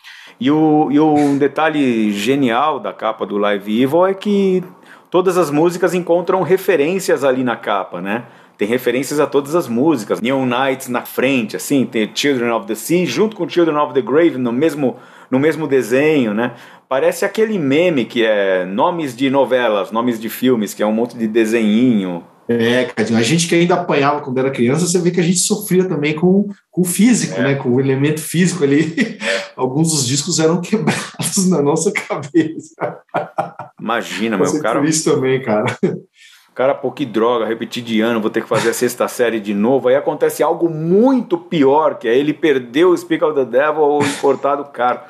E, 0.40 0.50
o, 0.50 0.88
e 0.90 0.98
um 0.98 1.36
detalhe 1.36 2.10
genial 2.10 2.80
da 2.80 2.94
capa 2.94 3.26
do 3.26 3.36
Live 3.36 3.82
Evil 3.82 4.06
é 4.06 4.14
que 4.14 4.64
todas 5.14 5.38
as 5.38 5.48
músicas 5.48 5.94
encontram 5.94 6.42
referências 6.42 7.22
ali 7.22 7.44
na 7.44 7.54
capa, 7.54 8.00
né? 8.00 8.24
Tem 8.58 8.66
referências 8.66 9.20
a 9.20 9.28
todas 9.28 9.54
as 9.54 9.68
músicas. 9.68 10.20
Neon 10.20 10.44
Nights 10.44 10.88
na 10.88 11.02
frente, 11.02 11.54
assim, 11.54 11.86
tem 11.86 12.10
Children 12.12 12.50
of 12.50 12.66
the 12.66 12.74
Sea 12.74 13.06
junto 13.06 13.36
com 13.36 13.48
Children 13.48 13.76
of 13.76 13.94
the 13.94 14.02
Grave 14.02 14.36
no 14.38 14.50
mesmo, 14.50 14.96
no 15.30 15.38
mesmo 15.38 15.68
desenho, 15.68 16.34
né? 16.34 16.54
Parece 16.88 17.24
aquele 17.24 17.60
meme 17.60 18.04
que 18.04 18.24
é 18.24 18.64
nomes 18.64 19.14
de 19.16 19.30
novelas, 19.30 19.92
nomes 19.92 20.18
de 20.18 20.28
filmes, 20.28 20.74
que 20.74 20.82
é 20.82 20.86
um 20.86 20.90
monte 20.90 21.16
de 21.16 21.28
desenhinho. 21.28 22.24
É, 22.48 22.84
Cadinho, 22.84 23.18
a 23.18 23.22
gente 23.22 23.48
que 23.48 23.54
ainda 23.54 23.74
apanhava 23.74 24.20
quando 24.20 24.38
era 24.38 24.50
criança, 24.50 24.86
você 24.86 24.98
vê 24.98 25.10
que 25.10 25.20
a 25.20 25.24
gente 25.24 25.38
sofria 25.38 25.88
também 25.88 26.14
com, 26.14 26.48
com 26.70 26.82
o 26.82 26.84
físico, 26.84 27.38
é. 27.40 27.42
né? 27.42 27.54
Com 27.54 27.70
o 27.70 27.80
elemento 27.80 28.20
físico 28.20 28.64
ali. 28.64 29.18
Alguns 29.56 29.90
dos 29.90 30.06
discos 30.06 30.38
eram 30.38 30.60
quebrados 30.60 31.48
na 31.48 31.62
nossa 31.62 31.92
cabeça. 31.92 32.74
Imagina, 33.80 34.36
meu 34.36 34.60
cara. 34.60 34.84
Isso 34.86 35.10
também, 35.10 35.40
cara. 35.42 35.64
Cara, 36.54 36.72
pô, 36.72 36.92
que 36.92 37.04
droga, 37.04 37.44
repetir 37.44 37.82
de 37.82 38.00
ano, 38.00 38.20
vou 38.20 38.30
ter 38.30 38.40
que 38.40 38.48
fazer 38.48 38.70
a 38.70 38.74
sexta 38.74 39.08
série 39.08 39.40
de 39.40 39.52
novo. 39.52 39.88
Aí 39.88 39.96
acontece 39.96 40.42
algo 40.42 40.70
muito 40.70 41.36
pior, 41.36 41.98
que 41.98 42.06
é 42.06 42.16
ele 42.16 42.32
perdeu 42.32 42.90
o 42.90 42.96
Speak 42.96 43.24
of 43.24 43.34
the 43.34 43.44
Devil 43.44 43.82
ou 43.82 44.04
importado 44.04 44.64
caro. 44.66 45.00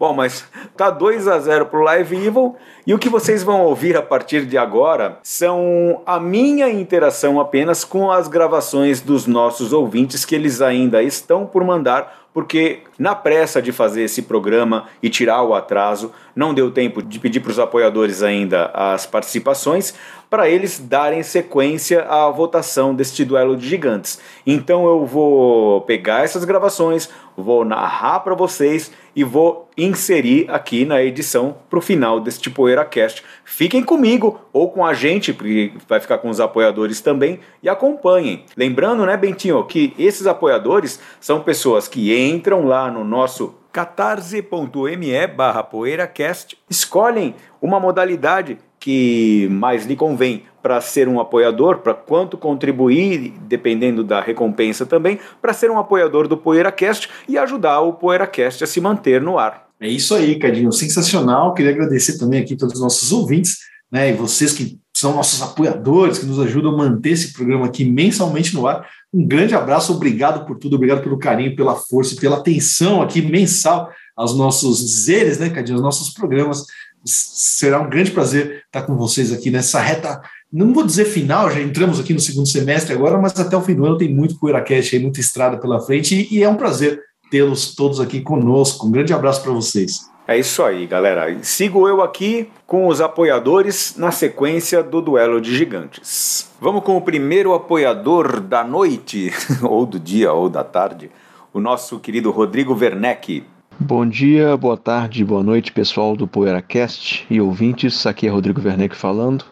Bom, 0.00 0.14
mas 0.14 0.46
tá 0.78 0.88
2 0.88 1.28
a 1.28 1.38
0 1.38 1.66
pro 1.66 1.82
Live 1.82 2.16
Evil 2.16 2.56
e 2.86 2.94
o 2.94 2.98
que 2.98 3.10
vocês 3.10 3.42
vão 3.42 3.60
ouvir 3.60 3.98
a 3.98 4.02
partir 4.02 4.46
de 4.46 4.56
agora 4.56 5.18
são 5.22 6.00
a 6.06 6.18
minha 6.18 6.70
interação 6.70 7.38
apenas 7.38 7.84
com 7.84 8.10
as 8.10 8.26
gravações 8.26 9.02
dos 9.02 9.26
nossos 9.26 9.74
ouvintes 9.74 10.24
que 10.24 10.34
eles 10.34 10.62
ainda 10.62 11.02
estão 11.02 11.44
por 11.44 11.62
mandar 11.64 12.28
porque 12.32 12.80
na 13.00 13.14
pressa 13.14 13.62
de 13.62 13.72
fazer 13.72 14.02
esse 14.02 14.20
programa 14.20 14.84
e 15.02 15.08
tirar 15.08 15.42
o 15.42 15.54
atraso, 15.54 16.12
não 16.36 16.52
deu 16.52 16.70
tempo 16.70 17.02
de 17.02 17.18
pedir 17.18 17.40
para 17.40 17.50
os 17.50 17.58
apoiadores 17.58 18.22
ainda 18.22 18.66
as 18.74 19.06
participações, 19.06 19.94
para 20.28 20.50
eles 20.50 20.78
darem 20.78 21.22
sequência 21.22 22.02
à 22.02 22.28
votação 22.28 22.94
deste 22.94 23.24
duelo 23.24 23.56
de 23.56 23.66
gigantes. 23.66 24.20
Então 24.46 24.86
eu 24.86 25.06
vou 25.06 25.80
pegar 25.80 26.24
essas 26.24 26.44
gravações, 26.44 27.08
vou 27.34 27.64
narrar 27.64 28.20
para 28.20 28.34
vocês 28.34 28.92
e 29.14 29.24
vou 29.24 29.68
inserir 29.76 30.46
aqui 30.48 30.84
na 30.84 31.02
edição 31.02 31.56
para 31.68 31.78
o 31.78 31.82
final 31.82 32.20
deste 32.20 32.50
PoeiraCast. 32.50 33.24
Fiquem 33.44 33.82
comigo 33.82 34.40
ou 34.52 34.70
com 34.70 34.84
a 34.84 34.94
gente, 34.94 35.32
porque 35.32 35.72
vai 35.88 35.98
ficar 35.98 36.18
com 36.18 36.28
os 36.28 36.38
apoiadores 36.38 37.00
também, 37.00 37.40
e 37.62 37.68
acompanhem. 37.68 38.44
Lembrando, 38.56 39.04
né, 39.04 39.16
Bentinho, 39.16 39.64
que 39.64 39.94
esses 39.98 40.26
apoiadores 40.26 41.00
são 41.18 41.40
pessoas 41.40 41.88
que 41.88 42.16
entram 42.16 42.66
lá 42.66 42.89
no 42.90 43.04
nosso 43.04 43.54
catarse.me 43.72 45.26
barra 45.28 45.62
poeiracast, 45.62 46.58
escolhem 46.68 47.34
uma 47.62 47.78
modalidade 47.78 48.58
que 48.78 49.46
mais 49.50 49.84
lhe 49.86 49.94
convém 49.94 50.44
para 50.62 50.80
ser 50.80 51.06
um 51.08 51.20
apoiador, 51.20 51.78
para 51.78 51.94
quanto 51.94 52.36
contribuir, 52.36 53.32
dependendo 53.42 54.02
da 54.02 54.20
recompensa 54.20 54.84
também, 54.84 55.18
para 55.40 55.52
ser 55.52 55.70
um 55.70 55.78
apoiador 55.78 56.26
do 56.26 56.36
PoeiraCast 56.36 57.08
e 57.28 57.38
ajudar 57.38 57.80
o 57.80 57.92
PoeiraCast 57.92 58.64
a 58.64 58.66
se 58.66 58.80
manter 58.80 59.20
no 59.20 59.38
ar. 59.38 59.68
É 59.80 59.88
isso 59.88 60.14
aí, 60.14 60.38
Cadinho, 60.38 60.72
sensacional. 60.72 61.54
Queria 61.54 61.72
agradecer 61.72 62.18
também 62.18 62.40
aqui 62.40 62.56
todos 62.56 62.74
os 62.74 62.80
nossos 62.80 63.12
ouvintes, 63.12 63.58
né, 63.90 64.10
e 64.10 64.12
vocês 64.12 64.52
que 64.52 64.78
são 64.94 65.14
nossos 65.14 65.40
apoiadores, 65.40 66.18
que 66.18 66.26
nos 66.26 66.38
ajudam 66.40 66.74
a 66.74 66.76
manter 66.76 67.10
esse 67.10 67.32
programa 67.32 67.66
aqui 67.66 67.84
mensalmente 67.84 68.54
no 68.54 68.66
ar. 68.66 68.86
Um 69.12 69.26
grande 69.26 69.54
abraço, 69.54 69.92
obrigado 69.92 70.46
por 70.46 70.56
tudo, 70.56 70.76
obrigado 70.76 71.02
pelo 71.02 71.18
carinho, 71.18 71.56
pela 71.56 71.74
força 71.74 72.14
e 72.14 72.16
pela 72.16 72.36
atenção 72.36 73.02
aqui 73.02 73.20
mensal 73.20 73.90
aos 74.16 74.36
nossos 74.36 74.80
dizeres, 74.80 75.38
né, 75.38 75.50
Cadinho, 75.50 75.78
aos 75.78 75.84
nossos 75.84 76.14
programas. 76.14 76.64
Será 77.04 77.80
um 77.80 77.90
grande 77.90 78.10
prazer 78.10 78.62
estar 78.66 78.82
com 78.82 78.96
vocês 78.96 79.32
aqui 79.32 79.50
nessa 79.50 79.80
reta, 79.80 80.20
não 80.52 80.72
vou 80.72 80.84
dizer 80.84 81.06
final, 81.06 81.50
já 81.50 81.60
entramos 81.60 81.98
aqui 81.98 82.12
no 82.12 82.20
segundo 82.20 82.46
semestre 82.46 82.92
agora, 82.92 83.18
mas 83.18 83.38
até 83.38 83.56
o 83.56 83.62
fim 83.62 83.74
do 83.74 83.86
ano 83.86 83.98
tem 83.98 84.12
muito 84.12 84.38
PoeiraCast 84.38 84.94
aí, 84.94 85.02
muita 85.02 85.20
estrada 85.20 85.58
pela 85.58 85.80
frente 85.80 86.14
e, 86.14 86.38
e 86.38 86.42
é 86.42 86.48
um 86.48 86.56
prazer 86.56 87.00
tê-los 87.30 87.74
todos 87.74 88.00
aqui 88.00 88.20
conosco. 88.20 88.86
Um 88.86 88.90
grande 88.90 89.12
abraço 89.12 89.42
para 89.42 89.52
vocês. 89.52 90.09
É 90.30 90.38
isso 90.38 90.62
aí, 90.62 90.86
galera. 90.86 91.36
Sigo 91.42 91.88
eu 91.88 92.00
aqui 92.00 92.48
com 92.64 92.86
os 92.86 93.00
apoiadores 93.00 93.96
na 93.98 94.12
sequência 94.12 94.80
do 94.80 95.00
duelo 95.00 95.40
de 95.40 95.52
gigantes. 95.52 96.48
Vamos 96.60 96.84
com 96.84 96.96
o 96.96 97.00
primeiro 97.00 97.52
apoiador 97.52 98.40
da 98.40 98.62
noite, 98.62 99.32
ou 99.60 99.84
do 99.84 99.98
dia, 99.98 100.32
ou 100.32 100.48
da 100.48 100.62
tarde, 100.62 101.10
o 101.52 101.58
nosso 101.58 101.98
querido 101.98 102.30
Rodrigo 102.30 102.78
Werneck. 102.80 103.42
Bom 103.76 104.06
dia, 104.06 104.56
boa 104.56 104.76
tarde, 104.76 105.24
boa 105.24 105.42
noite, 105.42 105.72
pessoal 105.72 106.14
do 106.14 106.28
PoeiraCast 106.28 107.26
e 107.28 107.40
ouvintes. 107.40 108.06
Aqui 108.06 108.28
é 108.28 108.30
Rodrigo 108.30 108.62
Werneck 108.64 108.94
falando. 108.94 109.44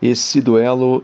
Esse 0.00 0.40
duelo 0.40 1.02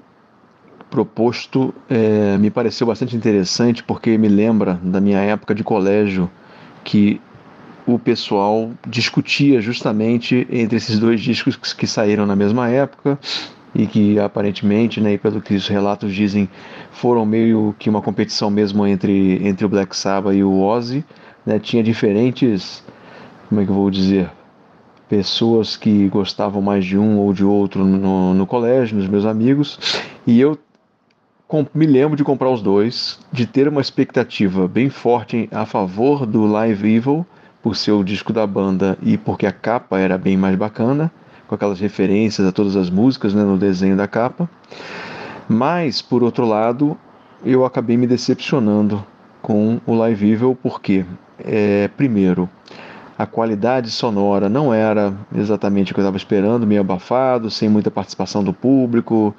proposto 0.89 1.75
é, 1.91 2.39
me 2.39 2.49
pareceu 2.49 2.87
bastante 2.87 3.17
interessante 3.17 3.83
porque 3.83 4.17
me 4.17 4.29
lembra 4.29 4.79
da 4.81 5.01
minha 5.01 5.19
época 5.19 5.53
de 5.53 5.65
colégio 5.65 6.31
que 6.85 7.21
o 7.89 7.99
pessoal 7.99 8.71
discutia 8.87 9.63
justamente 9.63 10.47
entre 10.51 10.77
esses 10.77 10.99
dois 10.99 11.23
discos 11.23 11.57
que 11.73 11.87
saíram 11.87 12.27
na 12.27 12.37
mesma 12.37 12.69
época 12.69 13.19
e 13.75 13.87
que 13.87 14.19
aparentemente, 14.19 15.01
né, 15.01 15.17
pelo 15.17 15.41
que 15.41 15.55
os 15.55 15.67
relatos 15.67 16.15
dizem, 16.15 16.51
foram 16.91 17.25
meio 17.25 17.75
que 17.79 17.89
uma 17.89 18.03
competição 18.03 18.51
mesmo 18.51 18.87
entre, 18.87 19.41
entre 19.43 19.65
o 19.65 19.69
Black 19.71 19.97
Sabbath 19.97 20.35
e 20.35 20.45
o 20.45 20.61
Ozzy. 20.61 21.03
Né, 21.47 21.59
tinha 21.59 21.83
diferentes, 21.83 22.85
como 23.49 23.63
é 23.63 23.65
que 23.65 23.71
eu 23.71 23.75
vou 23.75 23.91
dizer, 23.91 24.31
pessoas 25.09 25.75
que 25.75 26.09
gostavam 26.09 26.61
mais 26.61 26.85
de 26.85 26.99
um 26.99 27.17
ou 27.19 27.33
de 27.33 27.43
outro 27.43 27.87
no, 27.87 28.35
no 28.35 28.47
colégio, 28.47 28.99
nos 28.99 29.09
meus 29.09 29.25
amigos, 29.25 29.79
e 30.27 30.39
eu 30.39 30.59
me 31.73 31.87
lembro 31.87 32.15
de 32.15 32.23
comprar 32.23 32.51
os 32.51 32.61
dois, 32.61 33.19
de 33.33 33.47
ter 33.47 33.67
uma 33.67 33.81
expectativa 33.81 34.69
bem 34.69 34.91
forte 34.91 35.49
a 35.51 35.65
favor 35.65 36.27
do 36.27 36.45
Live 36.45 36.97
Evil, 36.97 37.27
por 37.63 37.77
ser 37.77 37.93
o 37.93 38.05
disco 38.05 38.33
da 38.33 38.47
banda 38.47 38.97
e 39.03 39.17
porque 39.17 39.47
a 39.47 39.53
capa 39.53 39.99
era 39.99 40.17
bem 40.17 40.37
mais 40.37 40.57
bacana, 40.57 41.11
com 41.47 41.55
aquelas 41.55 41.81
referências 41.81 42.47
a 42.47 42.53
todas 42.53 42.77
as 42.77 42.91
músicas 42.91 43.35
né, 43.35 43.43
no 43.43 43.57
desenho 43.57 43.97
da 43.97 44.07
capa. 44.07 44.49
Mas, 45.49 46.03
por 46.03 46.23
outro 46.23 46.45
lado, 46.45 46.97
eu 47.45 47.65
acabei 47.65 47.97
me 47.97 48.07
decepcionando 48.07 49.05
com 49.41 49.81
o 49.87 49.95
Live 49.95 50.31
Evil, 50.31 50.59
porque, 50.63 51.05
é, 51.39 51.89
primeiro, 51.89 52.49
a 53.19 53.27
qualidade 53.27 53.91
sonora 53.91 54.49
não 54.49 54.73
era 54.73 55.13
exatamente 55.35 55.91
o 55.91 55.95
que 55.95 56.01
eu 56.01 56.03
estava 56.03 56.17
esperando, 56.17 56.67
meio 56.67 56.83
abafado, 56.83 57.51
sem 57.51 57.69
muita 57.69 57.91
participação 57.91 58.45
do 58.45 58.53
público, 58.53 59.35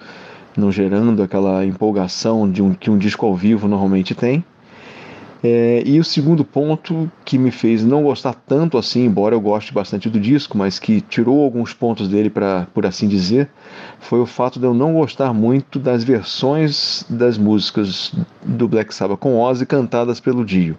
não 0.58 0.72
gerando 0.72 1.22
aquela 1.24 1.66
empolgação 1.66 2.50
de 2.52 2.62
um, 2.62 2.74
que 2.74 2.90
um 2.90 2.98
disco 2.98 3.26
ao 3.26 3.36
vivo 3.36 3.68
normalmente 3.68 4.16
tem. 4.16 4.44
É, 5.42 5.82
e 5.86 5.98
o 6.00 6.04
segundo 6.04 6.44
ponto 6.44 7.10
que 7.24 7.38
me 7.38 7.50
fez 7.50 7.84
não 7.84 8.04
gostar 8.04 8.34
tanto 8.34 8.78
assim, 8.78 9.06
embora 9.06 9.34
eu 9.34 9.40
goste 9.40 9.74
bastante 9.74 10.10
do 10.10 10.20
disco, 10.20 10.58
mas 10.58 10.78
que 10.80 11.00
tirou 11.00 11.42
alguns 11.42 11.74
pontos 11.74 12.10
dele, 12.10 12.30
para 12.30 12.68
por 12.74 12.86
assim 12.86 13.08
dizer, 13.08 13.50
foi 14.00 14.20
o 14.20 14.26
fato 14.26 14.60
de 14.60 14.66
eu 14.66 14.74
não 14.74 14.94
gostar 14.94 15.34
muito 15.34 15.80
das 15.80 16.04
versões 16.04 17.06
das 17.10 17.38
músicas 17.38 18.14
do 18.44 18.68
Black 18.68 18.94
Sabbath 18.94 19.20
com 19.20 19.40
Ozzy 19.40 19.66
cantadas 19.66 20.20
pelo 20.20 20.44
Dio. 20.44 20.78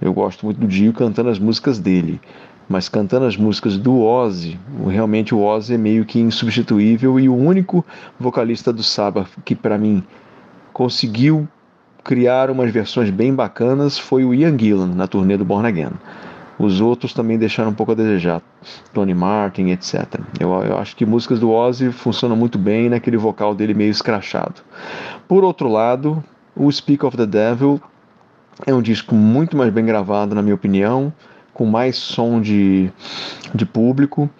Eu 0.00 0.14
gosto 0.14 0.46
muito 0.46 0.58
do 0.58 0.66
Dio 0.66 0.92
cantando 0.94 1.28
as 1.28 1.38
músicas 1.38 1.78
dele, 1.78 2.18
mas 2.66 2.88
cantando 2.88 3.26
as 3.26 3.36
músicas 3.36 3.76
do 3.76 4.00
Ozzy, 4.00 4.58
realmente 4.86 5.34
o 5.34 5.42
Ozzy 5.42 5.74
é 5.74 5.78
meio 5.78 6.06
que 6.06 6.18
insubstituível 6.18 7.20
e 7.20 7.28
o 7.28 7.36
único 7.36 7.84
vocalista 8.18 8.72
do 8.72 8.82
Sabbath 8.82 9.28
que 9.44 9.54
para 9.54 9.76
mim 9.76 10.02
conseguiu 10.72 11.46
criar 12.08 12.48
umas 12.48 12.70
versões 12.70 13.10
bem 13.10 13.34
bacanas 13.34 13.98
foi 13.98 14.24
o 14.24 14.32
Ian 14.32 14.58
Gillan 14.58 14.94
na 14.94 15.06
turnê 15.06 15.36
do 15.36 15.44
Born 15.44 15.68
Again. 15.68 15.92
Os 16.58 16.80
outros 16.80 17.12
também 17.12 17.36
deixaram 17.36 17.68
um 17.68 17.74
pouco 17.74 17.92
a 17.92 17.94
desejar, 17.94 18.40
Tony 18.94 19.12
Martin, 19.12 19.66
etc. 19.66 20.18
Eu, 20.40 20.48
eu 20.62 20.78
acho 20.78 20.96
que 20.96 21.04
músicas 21.04 21.38
do 21.38 21.50
Ozzy 21.50 21.92
funcionam 21.92 22.34
muito 22.34 22.58
bem 22.58 22.88
naquele 22.88 23.18
vocal 23.18 23.54
dele 23.54 23.74
meio 23.74 23.90
escrachado. 23.90 24.62
Por 25.28 25.44
outro 25.44 25.68
lado, 25.68 26.24
o 26.56 26.72
Speak 26.72 27.04
of 27.04 27.14
the 27.14 27.26
Devil 27.26 27.78
é 28.66 28.72
um 28.72 28.80
disco 28.80 29.14
muito 29.14 29.54
mais 29.54 29.70
bem 29.70 29.84
gravado, 29.84 30.34
na 30.34 30.40
minha 30.40 30.54
opinião, 30.54 31.12
com 31.52 31.66
mais 31.66 31.98
som 31.98 32.40
de, 32.40 32.90
de 33.54 33.66
público. 33.66 34.30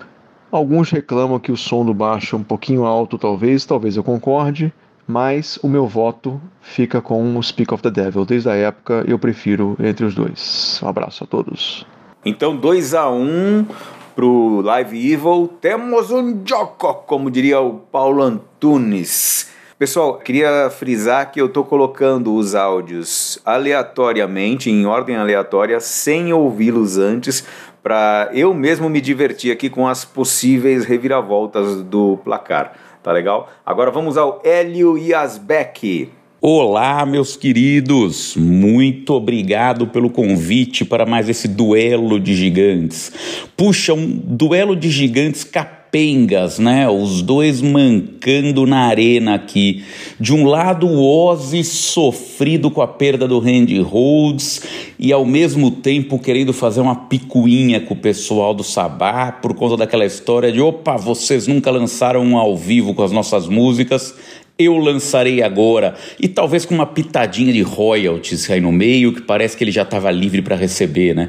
Alguns 0.50 0.90
reclamam 0.90 1.38
que 1.38 1.52
o 1.52 1.56
som 1.56 1.84
do 1.84 1.92
baixo 1.92 2.34
é 2.34 2.38
um 2.38 2.42
pouquinho 2.42 2.86
alto, 2.86 3.18
talvez, 3.18 3.66
talvez 3.66 3.94
eu 3.94 4.02
concorde, 4.02 4.72
mas 5.08 5.58
o 5.62 5.68
meu 5.68 5.86
voto 5.86 6.38
fica 6.60 7.00
com 7.00 7.38
o 7.38 7.42
Speak 7.42 7.72
of 7.72 7.82
the 7.82 7.90
Devil. 7.90 8.26
Desde 8.26 8.50
a 8.50 8.54
época 8.54 9.02
eu 9.08 9.18
prefiro 9.18 9.74
entre 9.80 10.04
os 10.04 10.14
dois. 10.14 10.78
Um 10.82 10.88
abraço 10.88 11.24
a 11.24 11.26
todos. 11.26 11.86
Então 12.22 12.54
2 12.54 12.94
a 12.94 13.10
1 13.10 13.16
um 13.16 13.66
pro 14.14 14.60
Live 14.60 15.12
Evil. 15.12 15.50
Temos 15.60 16.10
um 16.10 16.42
Joko, 16.44 16.92
como 17.06 17.30
diria 17.30 17.58
o 17.60 17.74
Paulo 17.74 18.22
Antunes. 18.22 19.50
Pessoal, 19.78 20.18
queria 20.18 20.68
frisar 20.70 21.30
que 21.30 21.40
eu 21.40 21.46
estou 21.46 21.64
colocando 21.64 22.34
os 22.34 22.56
áudios 22.56 23.38
aleatoriamente, 23.46 24.68
em 24.68 24.84
ordem 24.86 25.14
aleatória, 25.14 25.78
sem 25.78 26.32
ouvi-los 26.32 26.98
antes, 26.98 27.46
para 27.80 28.28
eu 28.32 28.52
mesmo 28.52 28.90
me 28.90 29.00
divertir 29.00 29.52
aqui 29.52 29.70
com 29.70 29.86
as 29.86 30.04
possíveis 30.04 30.84
reviravoltas 30.84 31.80
do 31.82 32.18
placar. 32.24 32.72
Tá 33.08 33.14
legal? 33.14 33.48
Agora 33.64 33.90
vamos 33.90 34.18
ao 34.18 34.42
Hélio 34.44 34.98
Yasbeck. 34.98 36.10
Olá, 36.42 37.06
meus 37.06 37.36
queridos! 37.36 38.36
Muito 38.36 39.14
obrigado 39.14 39.86
pelo 39.86 40.10
convite 40.10 40.84
para 40.84 41.06
mais 41.06 41.26
esse 41.26 41.48
duelo 41.48 42.20
de 42.20 42.34
gigantes. 42.34 43.10
Puxa, 43.56 43.94
um 43.94 44.06
duelo 44.06 44.76
de 44.76 44.90
gigantes 44.90 45.42
capengas, 45.88 46.58
né? 46.58 46.88
Os 46.88 47.22
dois 47.22 47.62
mancando 47.62 48.66
na 48.66 48.80
arena 48.80 49.34
aqui. 49.34 49.82
De 50.20 50.34
um 50.34 50.44
lado, 50.46 50.86
o 50.86 51.02
Ozzy 51.02 51.64
sofrido 51.64 52.70
com 52.70 52.82
a 52.82 52.86
perda 52.86 53.26
do 53.26 53.38
Randy 53.38 53.80
Rhodes 53.80 54.62
e 54.98 55.12
ao 55.12 55.24
mesmo 55.24 55.70
tempo 55.70 56.18
querendo 56.18 56.52
fazer 56.52 56.80
uma 56.80 56.94
picuinha 56.94 57.80
com 57.80 57.94
o 57.94 57.96
pessoal 57.96 58.52
do 58.52 58.62
Sabá 58.62 59.32
por 59.32 59.54
conta 59.54 59.78
daquela 59.78 60.04
história 60.04 60.52
de 60.52 60.60
opa, 60.60 60.96
vocês 60.96 61.46
nunca 61.46 61.70
lançaram 61.70 62.22
um 62.22 62.36
ao 62.36 62.56
vivo 62.56 62.92
com 62.92 63.02
as 63.02 63.12
nossas 63.12 63.48
músicas 63.48 64.14
eu 64.58 64.76
lançarei 64.76 65.40
agora, 65.40 65.94
e 66.18 66.26
talvez 66.26 66.64
com 66.64 66.74
uma 66.74 66.84
pitadinha 66.84 67.52
de 67.52 67.62
royalties 67.62 68.50
aí 68.50 68.60
no 68.60 68.72
meio, 68.72 69.12
que 69.12 69.22
parece 69.22 69.56
que 69.56 69.62
ele 69.62 69.70
já 69.70 69.82
estava 69.82 70.10
livre 70.10 70.42
para 70.42 70.56
receber, 70.56 71.14
né? 71.14 71.28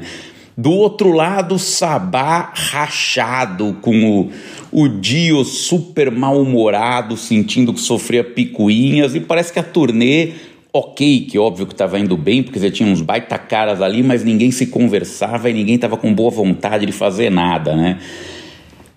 Do 0.56 0.72
outro 0.72 1.12
lado, 1.12 1.58
Sabá 1.58 2.52
rachado, 2.54 3.76
com 3.80 4.20
o, 4.20 4.30
o 4.72 4.88
Dio 4.88 5.44
super 5.44 6.10
mal-humorado, 6.10 7.16
sentindo 7.16 7.72
que 7.72 7.80
sofria 7.80 8.22
picuinhas, 8.22 9.14
e 9.14 9.20
parece 9.20 9.52
que 9.52 9.58
a 9.58 9.62
turnê, 9.62 10.32
ok, 10.72 11.26
que 11.30 11.38
óbvio 11.38 11.66
que 11.66 11.72
estava 11.72 11.98
indo 11.98 12.16
bem, 12.16 12.42
porque 12.42 12.58
você 12.58 12.70
tinha 12.70 12.88
uns 12.88 13.00
baita 13.00 13.38
caras 13.38 13.80
ali, 13.80 14.02
mas 14.02 14.24
ninguém 14.24 14.50
se 14.50 14.66
conversava 14.66 15.48
e 15.48 15.54
ninguém 15.54 15.76
estava 15.76 15.96
com 15.96 16.12
boa 16.12 16.30
vontade 16.30 16.84
de 16.84 16.92
fazer 16.92 17.30
nada, 17.30 17.74
né? 17.74 17.98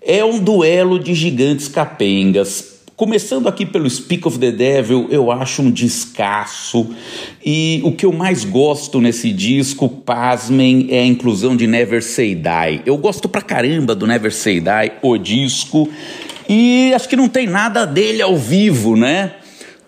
É 0.01 0.25
um 0.25 0.39
duelo 0.39 0.99
de 0.99 1.13
gigantes 1.13 1.69
capengas. 1.69 2.72
Começando 3.03 3.49
aqui 3.49 3.65
pelo 3.65 3.89
Speak 3.89 4.25
of 4.25 4.39
the 4.39 4.49
Devil, 4.49 5.09
eu 5.11 5.29
acho 5.29 5.61
um 5.61 5.69
descasso. 5.69 6.87
E 7.45 7.81
o 7.83 7.91
que 7.91 8.05
eu 8.05 8.13
mais 8.13 8.45
gosto 8.45 9.01
nesse 9.01 9.29
disco, 9.33 9.89
pasmem, 9.89 10.87
é 10.89 11.01
a 11.01 11.05
inclusão 11.05 11.53
de 11.53 11.67
Never 11.67 12.01
Say 12.01 12.33
Die. 12.33 12.81
Eu 12.85 12.95
gosto 12.95 13.27
pra 13.27 13.41
caramba 13.41 13.93
do 13.93 14.07
Never 14.07 14.33
Say 14.33 14.61
Die, 14.61 14.93
o 15.01 15.17
disco. 15.17 15.89
E 16.47 16.93
acho 16.95 17.09
que 17.09 17.17
não 17.17 17.27
tem 17.27 17.45
nada 17.45 17.83
dele 17.83 18.21
ao 18.21 18.37
vivo, 18.37 18.95
né? 18.95 19.33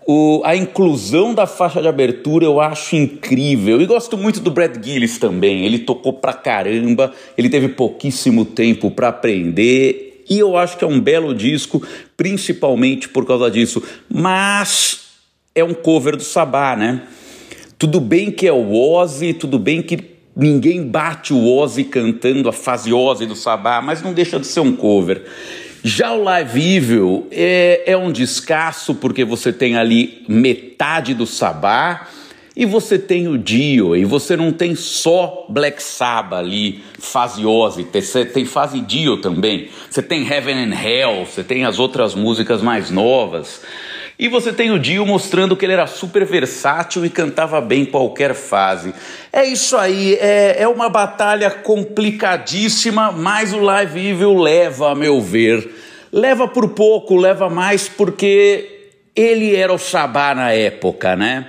O, 0.05 0.41
a 0.43 0.53
inclusão 0.53 1.34
da 1.34 1.47
faixa 1.47 1.82
de 1.82 1.88
abertura 1.88 2.43
eu 2.43 2.59
acho 2.59 2.97
incrível. 2.97 3.82
E 3.82 3.86
gosto 3.86 4.18
muito 4.18 4.41
do 4.41 4.51
Brad 4.51 4.76
Gillis 4.84 5.18
também. 5.18 5.63
Ele 5.63 5.80
tocou 5.80 6.11
pra 6.11 6.34
caramba, 6.34 7.13
ele 7.38 7.47
teve 7.47 7.70
pouquíssimo 7.70 8.43
tempo 8.43 8.91
para 8.91 9.07
aprender 9.07 10.14
e 10.30 10.40
eu 10.40 10.58
acho 10.58 10.78
que 10.78 10.84
é 10.84 10.88
um 10.88 11.00
belo 11.00 11.34
disco, 11.34 11.82
principalmente 12.18 13.08
por 13.10 13.26
causa 13.26 13.50
disso. 13.50 13.82
Mas 14.10 15.02
é 15.54 15.64
um 15.64 15.74
cover 15.74 16.16
do 16.16 16.24
Sabá, 16.24 16.76
né? 16.76 17.04
Tudo 17.78 18.00
bem 18.00 18.32
que 18.32 18.48
é 18.48 18.54
o 18.54 18.74
Ozzy, 18.74 19.34
tudo 19.34 19.60
bem 19.60 19.82
que 19.82 20.00
ninguém 20.36 20.84
bate 20.84 21.34
o 21.34 21.48
Ozzy 21.48 21.84
cantando 21.84 22.50
a 22.50 22.54
fase 22.54 22.92
Ozzy 22.92 23.26
do 23.26 23.36
Sabá, 23.36 23.82
mas 23.82 24.02
não 24.02 24.14
deixa 24.14 24.40
de 24.40 24.48
ser 24.48 24.62
um 24.62 24.76
cover. 24.76 25.24
Já 25.84 26.14
o 26.14 26.24
Live 26.24 26.76
Evil 26.76 27.28
é, 27.30 27.84
é 27.86 27.96
um 27.96 28.12
descasso, 28.12 28.96
porque 28.96 29.24
você 29.24 29.54
tem 29.54 29.78
ali 29.78 30.24
metade 30.28 31.14
do 31.14 31.28
Sabá 31.28 32.08
e 32.56 32.66
você 32.66 32.97
tem 32.97 33.28
o 33.28 33.38
Dio, 33.38 33.95
e 33.95 34.06
você 34.06 34.38
não 34.38 34.51
tem 34.53 34.76
só 34.76 35.45
Black 35.49 35.84
Sabbath 35.84 36.39
ali, 36.39 36.82
fase 36.97 37.45
Ozzy, 37.45 37.86
você 37.91 38.24
tem 38.24 38.45
fase 38.45 38.80
Dio 38.80 39.18
também. 39.18 39.68
Você 39.89 40.01
tem 40.01 40.26
Heaven 40.26 40.56
and 40.56 40.74
Hell, 40.74 41.26
você 41.26 41.43
tem 41.43 41.66
as 41.66 41.80
outras 41.80 42.16
músicas 42.16 42.62
mais 42.62 42.89
novas. 42.89 43.62
E 44.18 44.30
você 44.30 44.53
tem 44.53 44.72
o 44.72 44.80
Dio 44.80 45.06
mostrando 45.06 45.58
que 45.58 45.66
ele 45.66 45.74
era 45.74 45.86
super 45.86 46.24
versátil 46.24 47.06
e 47.06 47.10
cantava 47.10 47.60
bem 47.60 47.82
em 47.82 47.86
qualquer 47.86 48.34
fase. 48.34 48.93
É 49.34 49.45
isso 49.45 49.76
aí, 49.76 50.14
é, 50.22 50.62
é 50.62 50.68
uma 50.70 50.88
batalha 50.88 51.51
complicadíssima, 51.51 53.12
mas 53.12 53.51
o 53.51 53.60
Live 53.60 53.99
Evil 53.99 54.34
leva, 54.36 54.91
a 54.91 54.95
meu 54.95 55.20
ver. 55.20 55.70
Leva 56.10 56.47
por 56.47 56.70
pouco, 56.70 57.18
leva 57.18 57.49
mais 57.49 57.89
porque 57.89 58.93
ele 59.14 59.53
era 59.53 59.74
o 59.74 59.78
Sabá 59.78 60.34
na 60.34 60.53
época, 60.53 61.18
né? 61.18 61.47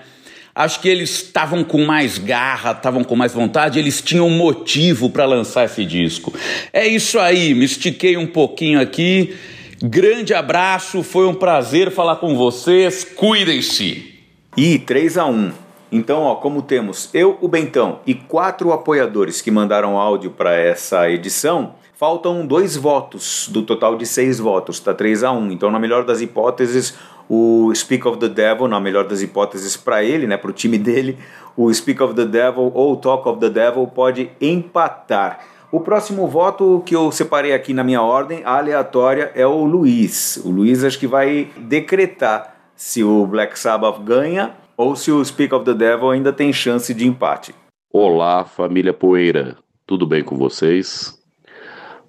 Acho 0.57 0.81
que 0.81 0.89
eles 0.89 1.11
estavam 1.11 1.63
com 1.63 1.85
mais 1.85 2.17
garra, 2.17 2.71
estavam 2.71 3.05
com 3.05 3.15
mais 3.15 3.35
vontade, 3.35 3.79
eles 3.79 4.01
tinham 4.01 4.31
motivo 4.31 5.11
para 5.11 5.27
lançar 5.27 5.67
esse 5.67 5.85
disco. 5.85 6.33
É 6.73 6.87
isso 6.87 7.19
aí, 7.19 7.53
me 7.53 7.67
estiquei 7.67 8.17
um 8.17 8.27
pouquinho 8.27 8.81
aqui. 8.81 9.37
Grande 9.83 10.33
abraço, 10.33 11.03
foi 11.03 11.27
um 11.27 11.35
prazer 11.35 11.91
falar 11.91 12.17
com 12.17 12.35
vocês. 12.35 13.05
Cuidem-se. 13.05 14.15
E 14.57 14.79
3 14.79 15.19
a 15.19 15.27
1. 15.27 15.53
Então, 15.93 16.23
ó, 16.23 16.37
como 16.37 16.63
temos 16.63 17.11
eu, 17.13 17.37
o 17.43 17.49
Bentão 17.49 18.01
e 18.07 18.15
quatro 18.15 18.73
apoiadores 18.73 19.43
que 19.43 19.51
mandaram 19.51 19.99
áudio 19.99 20.31
para 20.31 20.57
essa 20.57 21.11
edição, 21.11 21.75
faltam 21.93 22.47
dois 22.47 22.77
votos 22.77 23.47
do 23.51 23.63
total 23.63 23.95
de 23.97 24.07
seis 24.07 24.39
votos, 24.39 24.81
tá 24.81 24.95
3 24.95 25.23
a 25.23 25.33
1. 25.33 25.53
Então, 25.53 25.71
na 25.71 25.79
melhor 25.79 26.05
das 26.05 26.23
hipóteses, 26.23 26.95
o 27.29 27.73
Speak 27.75 28.07
of 28.07 28.19
the 28.19 28.29
Devil, 28.29 28.69
na 28.69 28.81
melhor 28.81 29.07
das 29.07 29.23
hipóteses 29.23 29.77
para 29.77 30.03
ele, 30.05 30.27
né, 30.27 30.37
para 30.37 30.51
o 30.51 30.55
time 30.55 30.79
dele, 30.79 31.19
o 31.57 31.73
Speak 31.73 32.03
of 32.03 32.15
the 32.15 32.25
Devil 32.25 32.71
ou 32.75 32.97
Talk 32.97 33.29
of 33.29 33.41
the 33.41 33.51
Devil 33.51 33.87
pode 33.87 34.31
empatar. 34.41 35.41
O 35.73 35.81
próximo 35.81 36.29
voto 36.29 36.83
que 36.87 36.95
eu 36.95 37.11
separei 37.11 37.53
aqui 37.53 37.75
na 37.75 37.83
minha 37.83 38.01
ordem 38.01 38.43
aleatória 38.45 39.33
é 39.35 39.47
o 39.47 39.65
Luiz. 39.65 40.37
O 40.45 40.51
Luiz 40.51 40.85
acho 40.85 40.99
que 40.99 41.07
vai 41.07 41.49
decretar 41.57 42.57
se 42.77 43.03
o 43.03 43.27
Black 43.27 43.59
Sabbath 43.59 44.01
ganha 44.01 44.55
ou 44.77 44.95
se 44.95 45.11
o 45.11 45.25
Speak 45.25 45.55
of 45.55 45.65
the 45.65 45.75
Devil 45.75 46.11
ainda 46.11 46.33
tem 46.33 46.53
chance 46.53 46.95
de 46.95 47.07
empate. 47.07 47.55
Olá, 47.93 48.45
família 48.45 48.93
Poeira. 48.93 49.57
Tudo 49.87 50.07
bem 50.07 50.23
com 50.23 50.37
vocês? 50.37 51.19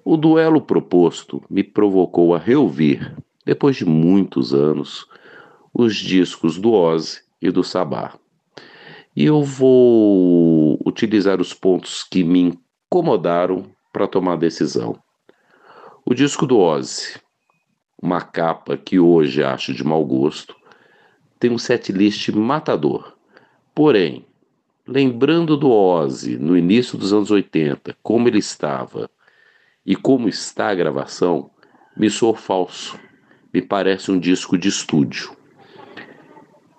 O 0.04 0.16
duelo 0.16 0.60
proposto 0.60 1.42
me 1.50 1.64
provocou 1.64 2.34
a 2.34 2.38
reouvir 2.38 3.14
depois 3.48 3.76
de 3.76 3.86
muitos 3.86 4.52
anos, 4.52 5.06
os 5.72 5.96
discos 5.96 6.58
do 6.58 6.70
Ozzy 6.70 7.22
e 7.40 7.50
do 7.50 7.64
Sabá. 7.64 8.12
E 9.16 9.24
eu 9.24 9.42
vou 9.42 10.78
utilizar 10.86 11.40
os 11.40 11.54
pontos 11.54 12.04
que 12.04 12.22
me 12.22 12.58
incomodaram 12.90 13.64
para 13.90 14.06
tomar 14.06 14.36
decisão. 14.36 15.02
O 16.04 16.12
disco 16.12 16.46
do 16.46 16.58
Ozzy, 16.58 17.18
uma 18.02 18.20
capa 18.20 18.76
que 18.76 19.00
hoje 19.00 19.42
acho 19.42 19.72
de 19.72 19.82
mau 19.82 20.04
gosto, 20.04 20.54
tem 21.40 21.50
um 21.50 21.56
setlist 21.56 22.28
matador. 22.28 23.14
Porém, 23.74 24.26
lembrando 24.86 25.56
do 25.56 25.70
Ozzy 25.70 26.36
no 26.36 26.54
início 26.54 26.98
dos 26.98 27.14
anos 27.14 27.30
80, 27.30 27.96
como 28.02 28.28
ele 28.28 28.40
estava 28.40 29.08
e 29.86 29.96
como 29.96 30.28
está 30.28 30.68
a 30.68 30.74
gravação, 30.74 31.50
me 31.96 32.10
soou 32.10 32.34
falso 32.34 33.07
me 33.58 33.62
parece 33.62 34.10
um 34.12 34.20
disco 34.20 34.56
de 34.56 34.68
estúdio. 34.68 35.36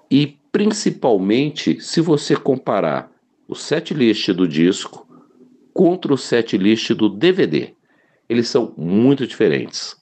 E 0.09 0.37
principalmente 0.49 1.81
se 1.81 1.99
você 1.99 2.35
comparar 2.37 3.11
o 3.47 3.53
setlist 3.53 4.29
do 4.29 4.47
disco 4.47 5.05
contra 5.73 6.13
o 6.13 6.17
setlist 6.17 6.91
do 6.91 7.09
DVD. 7.09 7.73
Eles 8.29 8.47
são 8.47 8.73
muito 8.77 9.27
diferentes. 9.27 9.97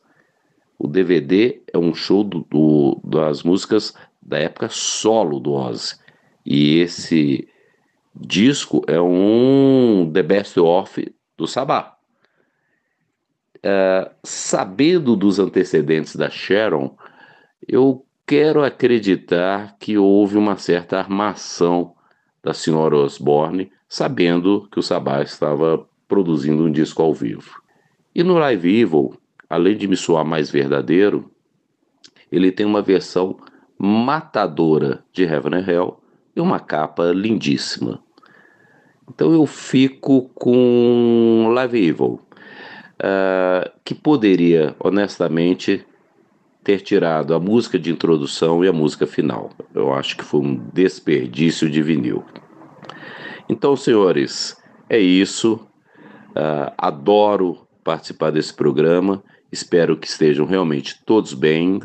O 0.77 0.87
DVD 0.87 1.61
é 1.73 1.77
um 1.77 1.93
show 1.95 2.23
do, 2.23 2.45
do, 2.49 3.01
das 3.03 3.41
músicas 3.41 3.93
da 4.21 4.37
época 4.37 4.69
solo 4.69 5.39
do 5.39 5.53
Ozzy. 5.53 5.95
E 6.45 6.77
esse 6.79 7.47
disco 8.15 8.83
é 8.87 9.01
um 9.01 10.09
The 10.13 10.21
Best 10.21 10.59
Of 10.59 11.11
do 11.37 11.47
Sabá. 11.47 11.96
Sabendo 14.23 15.15
dos 15.15 15.39
antecedentes 15.39 16.15
da 16.15 16.29
Sharon, 16.29 16.95
eu 17.67 18.05
quero 18.25 18.63
acreditar 18.63 19.77
que 19.79 19.97
houve 19.97 20.37
uma 20.37 20.57
certa 20.57 20.97
armação 20.99 21.93
da 22.43 22.53
senhora 22.53 22.95
Osborne, 22.95 23.71
sabendo 23.89 24.67
que 24.71 24.79
o 24.79 24.83
Sabá 24.83 25.21
estava 25.21 25.87
produzindo 26.07 26.63
um 26.63 26.71
disco 26.71 27.01
ao 27.01 27.13
vivo. 27.13 27.61
E 28.13 28.23
no 28.23 28.37
Live 28.37 28.81
Evil, 28.81 29.17
além 29.49 29.77
de 29.77 29.87
me 29.87 29.95
soar 29.95 30.25
mais 30.25 30.49
verdadeiro, 30.49 31.31
ele 32.31 32.51
tem 32.51 32.65
uma 32.65 32.81
versão 32.81 33.37
matadora 33.77 35.03
de 35.13 35.23
Heaven 35.23 35.55
and 35.55 35.67
Hell 35.67 35.99
e 36.35 36.41
uma 36.41 36.59
capa 36.59 37.11
lindíssima. 37.11 37.99
Então 39.09 39.31
eu 39.31 39.45
fico 39.45 40.29
com 40.35 41.51
Live 41.53 41.87
Evil 41.87 42.19
uh, 42.97 43.69
que 43.83 43.95
poderia, 43.95 44.75
honestamente, 44.79 45.85
ter 46.63 46.81
tirado 46.81 47.33
a 47.33 47.39
música 47.39 47.79
de 47.79 47.91
introdução 47.91 48.63
e 48.63 48.67
a 48.67 48.73
música 48.73 49.07
final. 49.07 49.51
Eu 49.73 49.93
acho 49.93 50.17
que 50.17 50.23
foi 50.23 50.41
um 50.41 50.55
desperdício 50.73 51.69
de 51.69 51.81
vinil. 51.81 52.25
Então, 53.47 53.75
senhores, 53.75 54.57
é 54.89 54.99
isso. 54.99 55.55
Uh, 56.31 56.71
adoro 56.77 57.67
participar 57.83 58.31
desse 58.31 58.53
programa. 58.53 59.23
Espero 59.51 59.95
que 59.95 60.07
estejam 60.07 60.45
realmente 60.45 61.01
todos 61.05 61.33
bem 61.33 61.79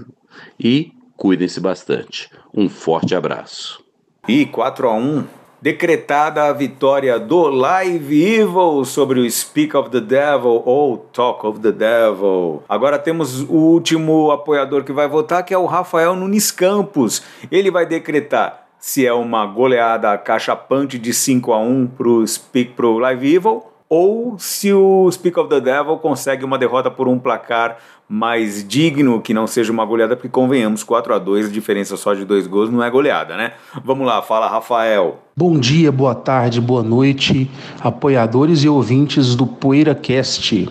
e 0.58 0.92
cuidem-se 1.16 1.60
bastante. 1.60 2.28
Um 2.52 2.68
forte 2.68 3.14
abraço. 3.14 3.84
E 4.26 4.46
4 4.46 4.88
a 4.88 4.94
1 4.94 5.41
decretada 5.62 6.42
a 6.42 6.52
vitória 6.52 7.20
do 7.20 7.46
Live 7.46 8.20
Evil 8.20 8.84
sobre 8.84 9.20
o 9.20 9.30
Speak 9.30 9.76
of 9.76 9.90
the 9.90 10.00
Devil 10.00 10.60
ou 10.66 10.98
Talk 10.98 11.46
of 11.46 11.60
the 11.60 11.70
Devil. 11.70 12.64
Agora 12.68 12.98
temos 12.98 13.42
o 13.42 13.54
último 13.54 14.32
apoiador 14.32 14.82
que 14.82 14.92
vai 14.92 15.06
votar, 15.06 15.44
que 15.44 15.54
é 15.54 15.58
o 15.58 15.66
Rafael 15.66 16.16
Nunes 16.16 16.50
Campos. 16.50 17.22
Ele 17.48 17.70
vai 17.70 17.86
decretar 17.86 18.66
se 18.76 19.06
é 19.06 19.12
uma 19.12 19.46
goleada 19.46 20.18
cachapante 20.18 20.98
de 20.98 21.14
5 21.14 21.52
a 21.52 21.58
1 21.60 21.86
pro 21.96 22.26
Speak 22.26 22.72
pro 22.72 22.98
Live 22.98 23.32
Evil 23.32 23.62
ou 23.88 24.36
se 24.38 24.72
o 24.72 25.08
Speak 25.12 25.38
of 25.38 25.48
the 25.48 25.60
Devil 25.60 25.98
consegue 25.98 26.44
uma 26.44 26.58
derrota 26.58 26.90
por 26.90 27.06
um 27.06 27.20
placar 27.20 27.76
mais 28.12 28.62
digno, 28.62 29.22
que 29.22 29.32
não 29.32 29.46
seja 29.46 29.72
uma 29.72 29.86
goleada, 29.86 30.14
porque 30.14 30.28
convenhamos, 30.28 30.82
4 30.82 31.14
a 31.14 31.18
2 31.18 31.50
diferença 31.50 31.96
só 31.96 32.12
de 32.12 32.26
dois 32.26 32.46
gols 32.46 32.68
não 32.68 32.82
é 32.82 32.90
goleada, 32.90 33.38
né? 33.38 33.52
Vamos 33.82 34.06
lá, 34.06 34.20
fala 34.20 34.50
Rafael. 34.50 35.22
Bom 35.34 35.58
dia, 35.58 35.90
boa 35.90 36.14
tarde, 36.14 36.60
boa 36.60 36.82
noite, 36.82 37.50
apoiadores 37.80 38.64
e 38.64 38.68
ouvintes 38.68 39.34
do 39.34 39.46
PoeiraCast. 39.46 40.68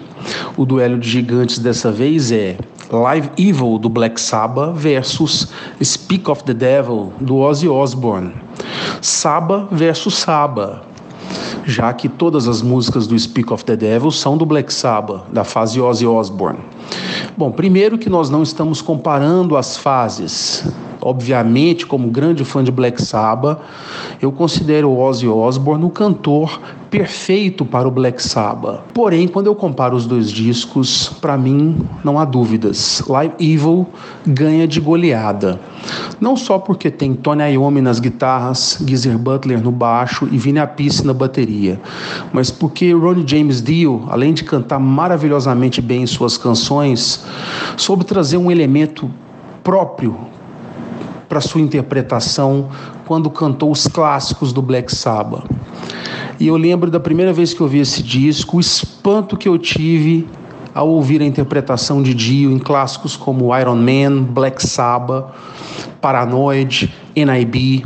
O 0.56 0.68
duelo 0.68 1.00
de 1.00 1.10
gigantes 1.10 1.58
dessa 1.58 1.92
vez 1.92 2.32
é 2.32 2.60
Live 2.92 3.32
Evil 3.36 3.80
do 3.80 3.90
Black 3.90 4.22
Sabbath 4.22 4.76
versus 4.76 5.52
Speak 5.84 6.30
of 6.30 6.44
the 6.44 6.54
Devil 6.54 7.12
do 7.20 7.38
Ozzy 7.38 7.68
Osbourne. 7.68 8.34
Saba 9.02 9.68
versus 9.72 10.14
Saba 10.14 10.84
já 11.66 11.94
que 11.94 12.10
todas 12.10 12.48
as 12.48 12.62
músicas 12.62 13.08
do 13.08 13.18
Speak 13.18 13.52
of 13.52 13.64
the 13.66 13.76
Devil 13.76 14.12
são 14.12 14.38
do 14.38 14.46
Black 14.46 14.74
Sabbath, 14.74 15.24
da 15.32 15.44
fase 15.44 15.80
Ozzy 15.80 16.06
Osbourne. 16.06 16.60
Bom, 17.38 17.52
primeiro 17.52 17.98
que 17.98 18.10
nós 18.10 18.30
não 18.30 18.44
estamos 18.44 18.82
comparando 18.82 19.58
as 19.58 19.78
fases. 19.78 20.66
Obviamente, 21.02 21.86
como 21.86 22.10
grande 22.10 22.46
fã 22.46 22.64
de 22.64 22.72
Black 22.72 23.02
Sabbath, 23.02 23.60
eu 24.22 24.32
considero 24.32 24.96
Ozzy 24.96 25.28
Osbourne 25.28 25.86
o 25.86 25.90
cantor 25.90 26.60
perfeito 26.92 27.64
para 27.64 27.88
o 27.88 27.92
Black 27.92 28.22
Sabbath. 28.22 28.82
Porém, 28.94 29.26
quando 29.26 29.48
eu 29.48 29.56
comparo 29.56 29.96
os 29.96 30.06
dois 30.06 30.30
discos, 30.30 31.08
para 31.22 31.38
mim 31.38 31.78
não 32.04 32.20
há 32.20 32.26
dúvidas. 32.26 33.02
Live 33.08 33.34
Evil 33.40 33.88
ganha 34.28 34.68
de 34.68 34.82
goleada. 34.82 35.58
Não 36.20 36.36
só 36.36 36.60
porque 36.60 36.92
tem 36.92 37.14
Tony 37.14 37.54
Iommi 37.54 37.80
nas 37.80 38.02
guitarras, 38.02 38.78
Geezer 38.86 39.18
Butler 39.18 39.64
no 39.64 39.72
baixo 39.72 40.28
e 40.30 40.38
Vinny 40.38 40.60
Appice 40.60 41.08
na 41.08 41.14
bateria, 41.14 41.80
mas 42.34 42.52
porque 42.52 42.92
Ronnie 42.92 43.24
James 43.26 43.62
Dio, 43.62 44.06
além 44.10 44.34
de 44.34 44.44
cantar 44.44 44.78
maravilhosamente 44.78 45.82
bem 45.82 46.06
suas 46.06 46.38
canções, 46.38 47.24
soube 47.78 48.04
trazer 48.04 48.36
um 48.36 48.52
elemento 48.52 49.10
próprio 49.64 50.16
para 51.30 51.40
sua 51.40 51.62
interpretação 51.62 52.68
quando 53.08 53.30
cantou 53.30 53.72
os 53.72 53.88
clássicos 53.88 54.52
do 54.52 54.62
Black 54.62 54.94
Sabbath. 54.94 55.46
E 56.42 56.48
eu 56.48 56.58
lembro 56.58 56.90
da 56.90 57.00
primeira 57.00 57.32
vez 57.32 57.54
que 57.54 57.62
eu 57.62 57.68
vi 57.68 57.78
esse 57.78 58.02
disco, 58.02 58.58
o 58.58 58.60
espanto 58.60 59.38
que 59.38 59.48
eu 59.48 59.60
tive 59.60 60.28
ao 60.74 60.90
ouvir 60.90 61.22
a 61.22 61.26
interpretação 61.26 62.02
de 62.02 62.16
Dio 62.16 62.52
em 62.52 62.58
clássicos 62.58 63.16
como 63.16 63.56
Iron 63.56 63.76
Man, 63.76 64.24
Black 64.24 64.66
Sabbath, 64.66 65.36
Paranoid, 66.02 66.92
NIB. 67.16 67.86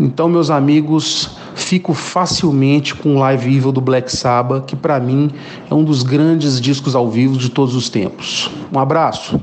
Então, 0.00 0.26
meus 0.26 0.48
amigos, 0.48 1.36
fico 1.54 1.92
facilmente 1.92 2.94
com 2.94 3.16
o 3.16 3.18
Live 3.18 3.54
Evil 3.54 3.72
do 3.72 3.82
Black 3.82 4.10
Sabbath, 4.10 4.64
que 4.64 4.74
para 4.74 4.98
mim 4.98 5.30
é 5.70 5.74
um 5.74 5.84
dos 5.84 6.02
grandes 6.02 6.58
discos 6.58 6.94
ao 6.94 7.10
vivo 7.10 7.36
de 7.36 7.50
todos 7.50 7.74
os 7.74 7.90
tempos. 7.90 8.50
Um 8.74 8.78
abraço. 8.78 9.38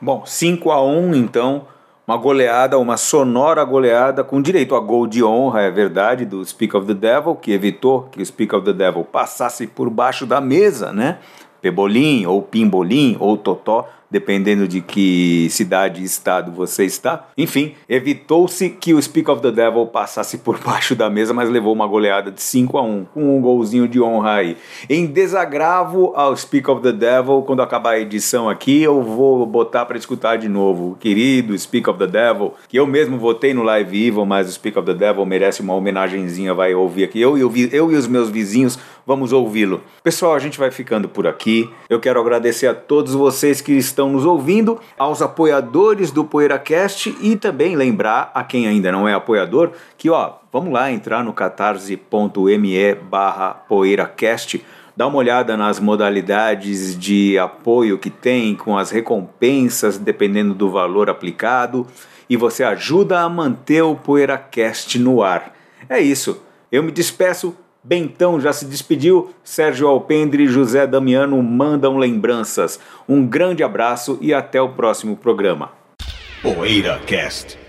Bom, 0.00 0.24
5 0.26 0.72
a 0.72 0.84
1 0.84 1.14
então 1.14 1.62
uma 2.10 2.16
goleada, 2.16 2.76
uma 2.76 2.96
sonora 2.96 3.62
goleada 3.62 4.24
com 4.24 4.42
direito 4.42 4.74
a 4.74 4.80
gol 4.80 5.06
de 5.06 5.22
honra, 5.22 5.62
é 5.62 5.70
verdade, 5.70 6.24
do 6.24 6.44
Speak 6.44 6.76
of 6.76 6.84
the 6.84 6.92
Devil, 6.92 7.36
que 7.36 7.52
evitou 7.52 8.08
que 8.10 8.20
o 8.20 8.26
Speak 8.26 8.52
of 8.52 8.64
the 8.64 8.72
Devil 8.72 9.04
passasse 9.04 9.64
por 9.68 9.88
baixo 9.88 10.26
da 10.26 10.40
mesa, 10.40 10.92
né? 10.92 11.18
Pebolim, 11.62 12.26
ou 12.26 12.42
Pimbolim, 12.42 13.16
ou 13.20 13.36
Totó, 13.36 13.86
dependendo 14.10 14.66
de 14.66 14.80
que 14.80 15.48
cidade 15.50 16.02
e 16.02 16.04
estado 16.04 16.50
você 16.50 16.84
está. 16.84 17.28
Enfim, 17.36 17.74
evitou-se 17.88 18.68
que 18.70 18.92
o 18.92 19.00
Speak 19.00 19.30
of 19.30 19.40
the 19.40 19.50
Devil 19.50 19.86
passasse 19.86 20.38
por 20.38 20.58
baixo 20.64 20.94
da 20.94 21.08
mesa, 21.08 21.32
mas 21.32 21.48
levou 21.48 21.72
uma 21.72 21.86
goleada 21.86 22.30
de 22.30 22.42
5 22.42 22.78
a 22.78 22.82
1 22.82 23.06
com 23.14 23.36
um 23.36 23.40
golzinho 23.40 23.86
de 23.86 24.00
honra 24.00 24.34
aí. 24.34 24.56
Em 24.88 25.06
desagravo 25.06 26.12
ao 26.14 26.36
Speak 26.36 26.70
of 26.70 26.82
the 26.82 26.92
Devil, 26.92 27.42
quando 27.42 27.62
acabar 27.62 27.92
a 27.92 28.00
edição 28.00 28.48
aqui, 28.48 28.82
eu 28.82 29.02
vou 29.02 29.46
botar 29.46 29.84
para 29.86 29.96
escutar 29.96 30.36
de 30.36 30.48
novo. 30.48 30.96
Querido 30.98 31.56
Speak 31.58 31.88
of 31.88 31.98
the 31.98 32.06
Devil, 32.06 32.54
que 32.68 32.78
eu 32.78 32.86
mesmo 32.86 33.18
votei 33.18 33.54
no 33.54 33.62
Live 33.62 34.08
Evil, 34.08 34.26
mas 34.26 34.48
o 34.48 34.52
Speak 34.52 34.78
of 34.78 34.86
the 34.86 34.94
Devil 34.94 35.24
merece 35.24 35.60
uma 35.62 35.74
homenagenzinha, 35.74 36.54
vai 36.54 36.74
ouvir 36.74 37.04
aqui. 37.04 37.20
Eu, 37.20 37.38
eu, 37.38 37.52
eu 37.72 37.92
e 37.92 37.94
os 37.94 38.06
meus 38.06 38.28
vizinhos 38.28 38.78
vamos 39.10 39.32
ouvi-lo. 39.32 39.82
Pessoal, 40.04 40.36
a 40.36 40.38
gente 40.38 40.56
vai 40.56 40.70
ficando 40.70 41.08
por 41.08 41.26
aqui. 41.26 41.68
Eu 41.88 41.98
quero 41.98 42.20
agradecer 42.20 42.68
a 42.68 42.74
todos 42.74 43.12
vocês 43.12 43.60
que 43.60 43.72
estão 43.72 44.08
nos 44.08 44.24
ouvindo, 44.24 44.78
aos 44.96 45.20
apoiadores 45.20 46.12
do 46.12 46.24
PoeiraCast 46.24 47.16
e 47.20 47.34
também 47.34 47.74
lembrar 47.74 48.30
a 48.32 48.44
quem 48.44 48.68
ainda 48.68 48.92
não 48.92 49.08
é 49.08 49.12
apoiador 49.12 49.72
que, 49.98 50.08
ó, 50.08 50.34
vamos 50.52 50.72
lá 50.72 50.92
entrar 50.92 51.24
no 51.24 51.32
catarse.me 51.32 52.94
barra 52.94 53.54
PoeiraCast 53.68 54.64
dá 54.96 55.08
uma 55.08 55.18
olhada 55.18 55.56
nas 55.56 55.80
modalidades 55.80 56.96
de 56.96 57.36
apoio 57.36 57.98
que 57.98 58.10
tem, 58.10 58.54
com 58.54 58.78
as 58.78 58.90
recompensas 58.90 59.98
dependendo 59.98 60.54
do 60.54 60.70
valor 60.70 61.10
aplicado, 61.10 61.84
e 62.28 62.36
você 62.36 62.62
ajuda 62.62 63.20
a 63.20 63.28
manter 63.28 63.82
o 63.82 63.96
PoeiraCast 63.96 65.00
no 65.00 65.20
ar. 65.20 65.52
É 65.88 65.98
isso. 65.98 66.40
Eu 66.70 66.82
me 66.84 66.92
despeço 66.92 67.56
Bentão 67.82 68.40
já 68.40 68.52
se 68.52 68.64
despediu, 68.64 69.30
Sérgio 69.42 69.88
Alpendre 69.88 70.44
e 70.44 70.48
José 70.48 70.86
Damiano 70.86 71.42
mandam 71.42 71.96
lembranças. 71.96 72.80
Um 73.08 73.26
grande 73.26 73.62
abraço 73.62 74.18
e 74.20 74.34
até 74.34 74.60
o 74.60 74.70
próximo 74.70 75.16
programa. 75.16 75.72
PoeiraCast 76.42 77.59